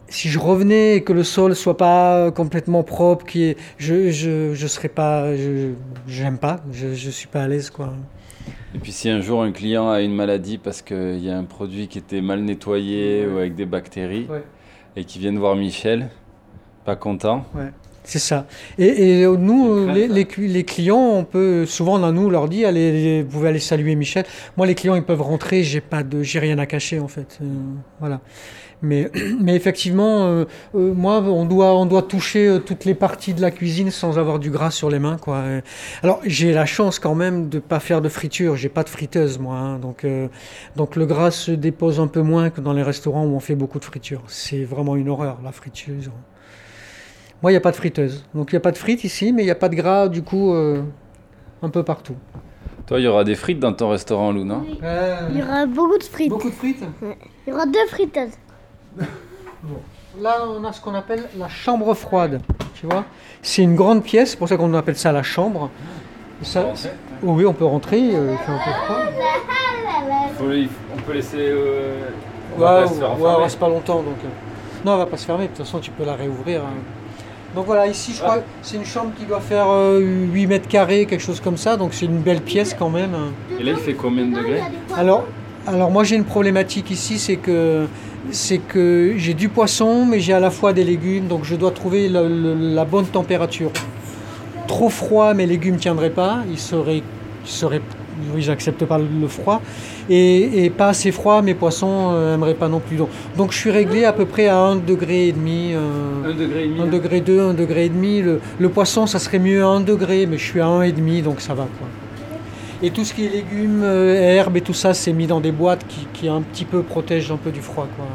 si 0.08 0.28
je 0.28 0.38
revenais 0.38 0.96
et 0.96 1.02
que 1.04 1.12
le 1.12 1.24
sol 1.24 1.56
soit 1.56 1.76
pas 1.76 2.30
complètement 2.32 2.82
propre, 2.84 3.24
qui 3.26 3.44
est, 3.44 3.56
je, 3.78 4.10
je, 4.10 4.54
je 4.54 4.66
serais 4.66 4.88
pas, 4.90 5.34
je, 5.36 5.72
j'aime 6.06 6.38
pas, 6.38 6.60
je, 6.72 6.94
je 6.94 7.10
suis 7.10 7.28
pas 7.28 7.42
à 7.44 7.48
l'aise 7.48 7.70
quoi. 7.70 7.94
Et 8.74 8.78
puis 8.78 8.92
si 8.92 9.08
un 9.08 9.20
jour 9.20 9.42
un 9.42 9.52
client 9.52 9.90
a 9.90 10.00
une 10.00 10.14
maladie 10.14 10.58
parce 10.58 10.82
qu'il 10.82 11.18
y 11.22 11.30
a 11.30 11.36
un 11.36 11.44
produit 11.44 11.88
qui 11.88 11.98
était 11.98 12.20
mal 12.20 12.40
nettoyé 12.42 13.26
ou 13.26 13.38
avec 13.38 13.54
des 13.54 13.66
bactéries 13.66 14.26
Ouais. 14.28 14.42
et 14.96 15.04
qui 15.04 15.18
viennent 15.18 15.38
voir 15.38 15.56
Michel, 15.56 16.08
pas 16.84 16.96
content, 16.96 17.44
C'est 18.04 18.18
ça. 18.18 18.46
Et, 18.78 19.20
et, 19.20 19.24
euh, 19.24 19.36
nous, 19.36 19.72
euh, 19.72 20.08
les, 20.08 20.64
clients, 20.64 20.96
on 20.96 21.24
peut 21.24 21.66
souvent, 21.66 22.02
on 22.02 22.12
nous 22.12 22.30
leur 22.30 22.48
dit, 22.48 22.64
allez, 22.64 23.22
vous 23.22 23.28
pouvez 23.30 23.50
aller 23.50 23.60
saluer 23.60 23.94
Michel. 23.94 24.24
Moi, 24.56 24.66
les 24.66 24.74
clients, 24.74 24.96
ils 24.96 25.04
peuvent 25.04 25.22
rentrer. 25.22 25.62
J'ai 25.62 25.80
pas 25.80 26.02
de, 26.02 26.22
j'ai 26.22 26.40
rien 26.40 26.58
à 26.58 26.66
cacher 26.66 26.98
en 26.98 27.06
fait. 27.08 27.38
Euh, 27.40 27.44
voilà. 28.00 28.20
Mais, 28.82 29.10
mais 29.40 29.54
effectivement, 29.54 30.26
euh, 30.26 30.44
euh, 30.74 30.92
moi, 30.92 31.20
on 31.22 31.44
doit, 31.44 31.74
on 31.74 31.86
doit 31.86 32.02
toucher 32.02 32.48
euh, 32.48 32.58
toutes 32.58 32.84
les 32.84 32.94
parties 32.94 33.32
de 33.32 33.40
la 33.40 33.50
cuisine 33.52 33.90
sans 33.90 34.18
avoir 34.18 34.38
du 34.40 34.50
gras 34.50 34.70
sur 34.72 34.90
les 34.90 34.98
mains, 34.98 35.16
quoi. 35.18 35.42
Alors, 36.02 36.20
j'ai 36.24 36.52
la 36.52 36.66
chance 36.66 36.98
quand 36.98 37.14
même 37.14 37.48
de 37.48 37.58
pas 37.60 37.78
faire 37.80 38.00
de 38.00 38.08
friture. 38.08 38.56
J'ai 38.56 38.68
pas 38.68 38.82
de 38.82 38.88
friteuse, 38.88 39.38
moi. 39.38 39.56
hein. 39.56 39.78
donc, 39.78 40.04
euh, 40.04 40.28
donc 40.76 40.96
le 40.96 41.06
gras 41.06 41.30
se 41.30 41.52
dépose 41.52 42.00
un 42.00 42.08
peu 42.08 42.22
moins 42.22 42.50
que 42.50 42.60
dans 42.60 42.72
les 42.72 42.82
restaurants 42.82 43.24
où 43.24 43.34
on 43.34 43.40
fait 43.40 43.54
beaucoup 43.54 43.78
de 43.78 43.84
friture. 43.84 44.22
C'est 44.26 44.64
vraiment 44.64 44.96
une 44.96 45.08
horreur, 45.08 45.38
la 45.44 45.52
friture. 45.52 45.94
Moi, 47.42 47.50
il 47.50 47.54
n'y 47.54 47.58
a 47.58 47.60
pas 47.60 47.70
de 47.72 47.76
friteuse. 47.76 48.24
Donc, 48.34 48.52
il 48.52 48.54
n'y 48.54 48.58
a 48.58 48.60
pas 48.60 48.72
de 48.72 48.78
frites 48.78 49.04
ici, 49.04 49.32
mais 49.32 49.42
il 49.42 49.46
n'y 49.46 49.50
a 49.50 49.56
pas 49.56 49.68
de 49.68 49.74
gras, 49.76 50.08
du 50.08 50.22
coup, 50.22 50.52
euh, 50.54 50.82
un 51.62 51.68
peu 51.70 51.82
partout. 51.84 52.14
toi 52.86 52.98
il 53.00 53.04
y 53.04 53.06
aura 53.08 53.24
des 53.24 53.34
frites 53.36 53.58
dans 53.60 53.72
ton 53.72 53.90
restaurant 53.90 54.32
Lou, 54.32 54.44
non? 54.44 54.64
Il 55.30 55.38
y 55.38 55.42
aura 55.42 55.66
beaucoup 55.66 55.98
de 55.98 56.04
frites. 56.04 56.30
Beaucoup 56.30 56.50
de 56.50 56.54
frites? 56.54 56.82
Il 57.46 57.50
y 57.50 57.52
aura 57.52 57.66
deux 57.66 57.86
friteuses. 57.88 58.30
Là, 60.20 60.36
on 60.46 60.62
a 60.64 60.72
ce 60.72 60.80
qu'on 60.80 60.94
appelle 60.94 61.24
la 61.38 61.48
chambre 61.48 61.94
froide. 61.94 62.40
Tu 62.74 62.86
vois 62.86 63.04
C'est 63.42 63.62
une 63.62 63.74
grande 63.76 64.02
pièce, 64.02 64.30
c'est 64.32 64.36
pour 64.36 64.48
ça 64.48 64.56
qu'on 64.56 64.72
appelle 64.74 64.96
ça 64.96 65.12
la 65.12 65.22
chambre. 65.22 65.70
Ça- 66.42 66.64
Oh 67.24 67.34
oui, 67.34 67.46
on 67.46 67.52
peut 67.52 67.64
rentrer, 67.64 68.00
euh, 68.14 68.32
il 68.32 68.38
fait 68.38 68.52
un 68.52 68.58
peu 68.58 68.70
froid. 68.84 68.96
On 70.96 71.00
peut 71.02 71.12
laisser... 71.12 71.36
euh, 71.38 71.94
Ouais, 72.58 72.64
ouais, 72.64 73.30
on 73.38 73.42
reste 73.42 73.58
pas 73.58 73.68
longtemps. 73.68 73.98
Donc, 74.02 74.16
euh. 74.24 74.28
Non, 74.84 74.92
elle 74.94 74.98
va 74.98 75.06
pas 75.06 75.16
se 75.16 75.24
fermer, 75.24 75.44
de 75.44 75.48
toute 75.48 75.58
façon, 75.58 75.78
tu 75.78 75.90
peux 75.92 76.04
la 76.04 76.14
réouvrir. 76.14 76.60
hein. 76.62 76.74
Donc 77.54 77.66
voilà, 77.66 77.86
ici, 77.86 78.12
je 78.14 78.20
crois 78.22 78.38
que 78.38 78.44
c'est 78.62 78.76
une 78.76 78.84
chambre 78.84 79.12
qui 79.16 79.24
doit 79.24 79.40
faire 79.40 79.66
euh, 79.68 80.00
8 80.00 80.46
mètres 80.46 80.68
carrés, 80.68 81.06
quelque 81.06 81.20
chose 81.22 81.40
comme 81.40 81.56
ça. 81.56 81.76
Donc, 81.76 81.94
c'est 81.94 82.06
une 82.06 82.18
belle 82.20 82.40
pièce 82.40 82.74
quand 82.74 82.90
même. 82.90 83.14
hein. 83.14 83.30
Et 83.58 83.62
là 83.62 83.72
il 83.72 83.76
fait 83.78 83.94
combien 83.94 84.24
de 84.26 84.34
degrés? 84.34 84.60
Alors, 84.96 85.24
alors 85.66 85.90
moi 85.90 86.02
j'ai 86.02 86.16
une 86.16 86.24
problématique 86.24 86.90
ici, 86.90 87.18
c'est 87.18 87.36
que 87.36 87.86
c'est 88.30 88.58
que 88.58 89.14
j'ai 89.16 89.34
du 89.34 89.48
poisson, 89.48 90.06
mais 90.06 90.20
j'ai 90.20 90.32
à 90.32 90.40
la 90.40 90.50
fois 90.50 90.72
des 90.72 90.84
légumes, 90.84 91.26
donc 91.26 91.44
je 91.44 91.56
dois 91.56 91.70
trouver 91.72 92.08
la 92.08 92.84
bonne 92.84 93.06
température. 93.06 93.70
Trop 94.68 94.88
froid, 94.88 95.34
mes 95.34 95.46
légumes 95.46 95.74
ne 95.74 95.80
tiendraient 95.80 96.10
pas, 96.10 96.38
ils 96.50 96.58
seraient, 96.58 96.98
ils 96.98 97.50
seraient, 97.50 97.82
oui, 98.34 98.40
j'accepte 98.42 98.84
pas 98.84 98.98
le 98.98 99.26
froid, 99.28 99.60
et, 100.08 100.64
et 100.64 100.70
pas 100.70 100.88
assez 100.88 101.10
froid, 101.10 101.42
mes 101.42 101.54
poissons 101.54 102.12
n'aimeraient 102.30 102.54
pas 102.54 102.68
non 102.68 102.78
plus. 102.80 102.96
Donc, 102.96 103.08
donc 103.36 103.52
je 103.52 103.58
suis 103.58 103.70
réglé 103.70 104.04
à 104.04 104.12
peu 104.12 104.24
près 104.24 104.46
à 104.46 104.58
1 104.58 104.76
degré 104.76 105.28
et 105.28 105.32
demi. 105.32 105.72
euh, 105.74 106.30
Un 106.30 106.34
degré 106.34 106.64
et 106.64 106.68
demi 106.68 106.80
1 106.80 106.86
degré 106.86 107.20
2, 107.20 107.40
1 107.40 107.54
degré 107.54 107.84
et 107.86 107.88
demi. 107.88 108.22
Le, 108.22 108.40
le 108.58 108.68
poisson, 108.68 109.06
ça 109.06 109.18
serait 109.18 109.40
mieux 109.40 109.62
à 109.62 109.66
1 109.66 109.80
degré, 109.80 110.26
mais 110.26 110.38
je 110.38 110.44
suis 110.44 110.60
à 110.60 110.66
1 110.68 110.82
et 110.82 110.92
demi, 110.92 111.22
donc 111.22 111.40
ça 111.40 111.54
va 111.54 111.64
quoi. 111.78 111.88
Et 112.84 112.90
tout 112.90 113.04
ce 113.04 113.14
qui 113.14 113.24
est 113.24 113.28
légumes, 113.28 113.82
euh, 113.84 114.14
herbes 114.14 114.56
et 114.56 114.60
tout 114.60 114.74
ça, 114.74 114.92
c'est 114.92 115.12
mis 115.12 115.28
dans 115.28 115.40
des 115.40 115.52
boîtes 115.52 115.86
qui, 115.86 116.06
qui 116.12 116.28
un 116.28 116.42
petit 116.42 116.64
peu 116.64 116.82
protègent 116.82 117.30
un 117.30 117.36
peu 117.36 117.52
du 117.52 117.60
froid. 117.60 117.86
Quoi. 117.96 118.06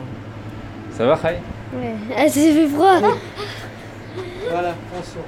Ça 0.91 1.05
va, 1.05 1.15
Khaï? 1.15 1.39
Ouais. 1.74 1.93
Ah, 2.15 2.28
ça 2.28 2.39
fait 2.41 2.68
froid. 2.68 2.99
Voilà, 4.51 4.76
on 4.97 5.03
sort. 5.03 5.24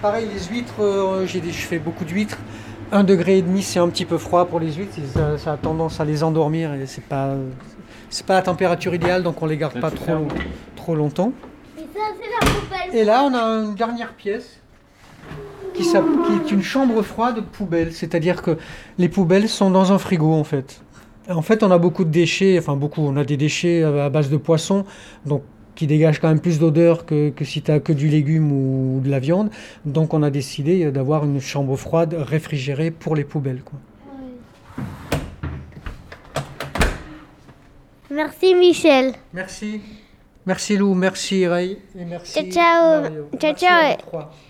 Pareil, 0.00 0.28
les 0.32 0.54
huîtres, 0.54 0.80
euh, 0.80 1.26
j'ai 1.26 1.42
je 1.42 1.66
fais 1.66 1.78
beaucoup 1.78 2.04
d'huîtres. 2.04 2.38
Un 2.92 3.04
degré 3.04 3.38
et 3.38 3.42
demi, 3.42 3.62
c'est 3.62 3.80
un 3.80 3.88
petit 3.88 4.04
peu 4.04 4.18
froid 4.18 4.46
pour 4.46 4.60
les 4.60 4.72
huîtres. 4.72 4.94
Ça, 5.14 5.36
ça 5.36 5.52
a 5.52 5.56
tendance 5.56 6.00
à 6.00 6.04
les 6.04 6.22
endormir 6.22 6.72
et 6.74 6.86
c'est 6.86 7.04
pas, 7.04 7.34
c'est 8.08 8.26
pas 8.26 8.34
la 8.34 8.42
température 8.42 8.94
idéale, 8.94 9.22
donc 9.22 9.42
on 9.42 9.46
les 9.46 9.56
garde 9.56 9.80
pas 9.80 9.90
trop, 9.90 10.26
trop 10.76 10.94
longtemps. 10.94 11.32
Et 11.78 11.82
ça, 11.82 12.00
c'est 12.20 12.46
la 12.46 12.52
poubelle. 12.52 13.00
Et 13.00 13.04
là, 13.04 13.22
on 13.24 13.34
a 13.34 13.42
une 13.42 13.74
dernière 13.74 14.12
pièce 14.14 14.60
qui, 15.82 16.32
est 16.32 16.52
une 16.52 16.62
chambre 16.62 17.02
froide 17.02 17.42
poubelle. 17.52 17.92
C'est-à-dire 17.92 18.42
que 18.42 18.56
les 18.98 19.08
poubelles 19.08 19.48
sont 19.48 19.70
dans 19.70 19.92
un 19.92 19.98
frigo, 19.98 20.32
en 20.32 20.44
fait. 20.44 20.82
En 21.28 21.42
fait, 21.42 21.62
on 21.62 21.70
a 21.70 21.78
beaucoup 21.78 22.04
de 22.04 22.10
déchets, 22.10 22.58
enfin 22.58 22.76
beaucoup, 22.76 23.02
on 23.02 23.16
a 23.16 23.24
des 23.24 23.36
déchets 23.36 23.82
à 23.82 24.10
base 24.10 24.30
de 24.30 24.36
poisson, 24.36 24.84
donc 25.26 25.42
qui 25.76 25.86
dégagent 25.86 26.18
quand 26.18 26.28
même 26.28 26.40
plus 26.40 26.58
d'odeur 26.58 27.06
que, 27.06 27.30
que 27.30 27.44
si 27.44 27.62
tu 27.62 27.70
as 27.70 27.78
que 27.78 27.92
du 27.92 28.08
légume 28.08 28.52
ou 28.52 29.00
de 29.00 29.10
la 29.10 29.20
viande. 29.20 29.50
Donc 29.84 30.12
on 30.12 30.22
a 30.22 30.30
décidé 30.30 30.90
d'avoir 30.90 31.24
une 31.24 31.40
chambre 31.40 31.76
froide 31.76 32.14
réfrigérée 32.18 32.90
pour 32.90 33.14
les 33.14 33.24
poubelles. 33.24 33.62
Quoi. 33.62 33.78
Merci 38.10 38.54
Michel. 38.54 39.12
Merci. 39.32 39.80
Merci 40.46 40.76
Lou, 40.76 40.94
merci 40.94 41.46
Ray, 41.46 41.78
et 41.96 42.04
merci 42.04 42.50
Ciao, 42.50 42.50
ciao. 42.50 43.02
Mario. 43.02 43.28
Ciao, 43.38 43.52
Merci 43.52 43.64
ciao. 44.10 44.49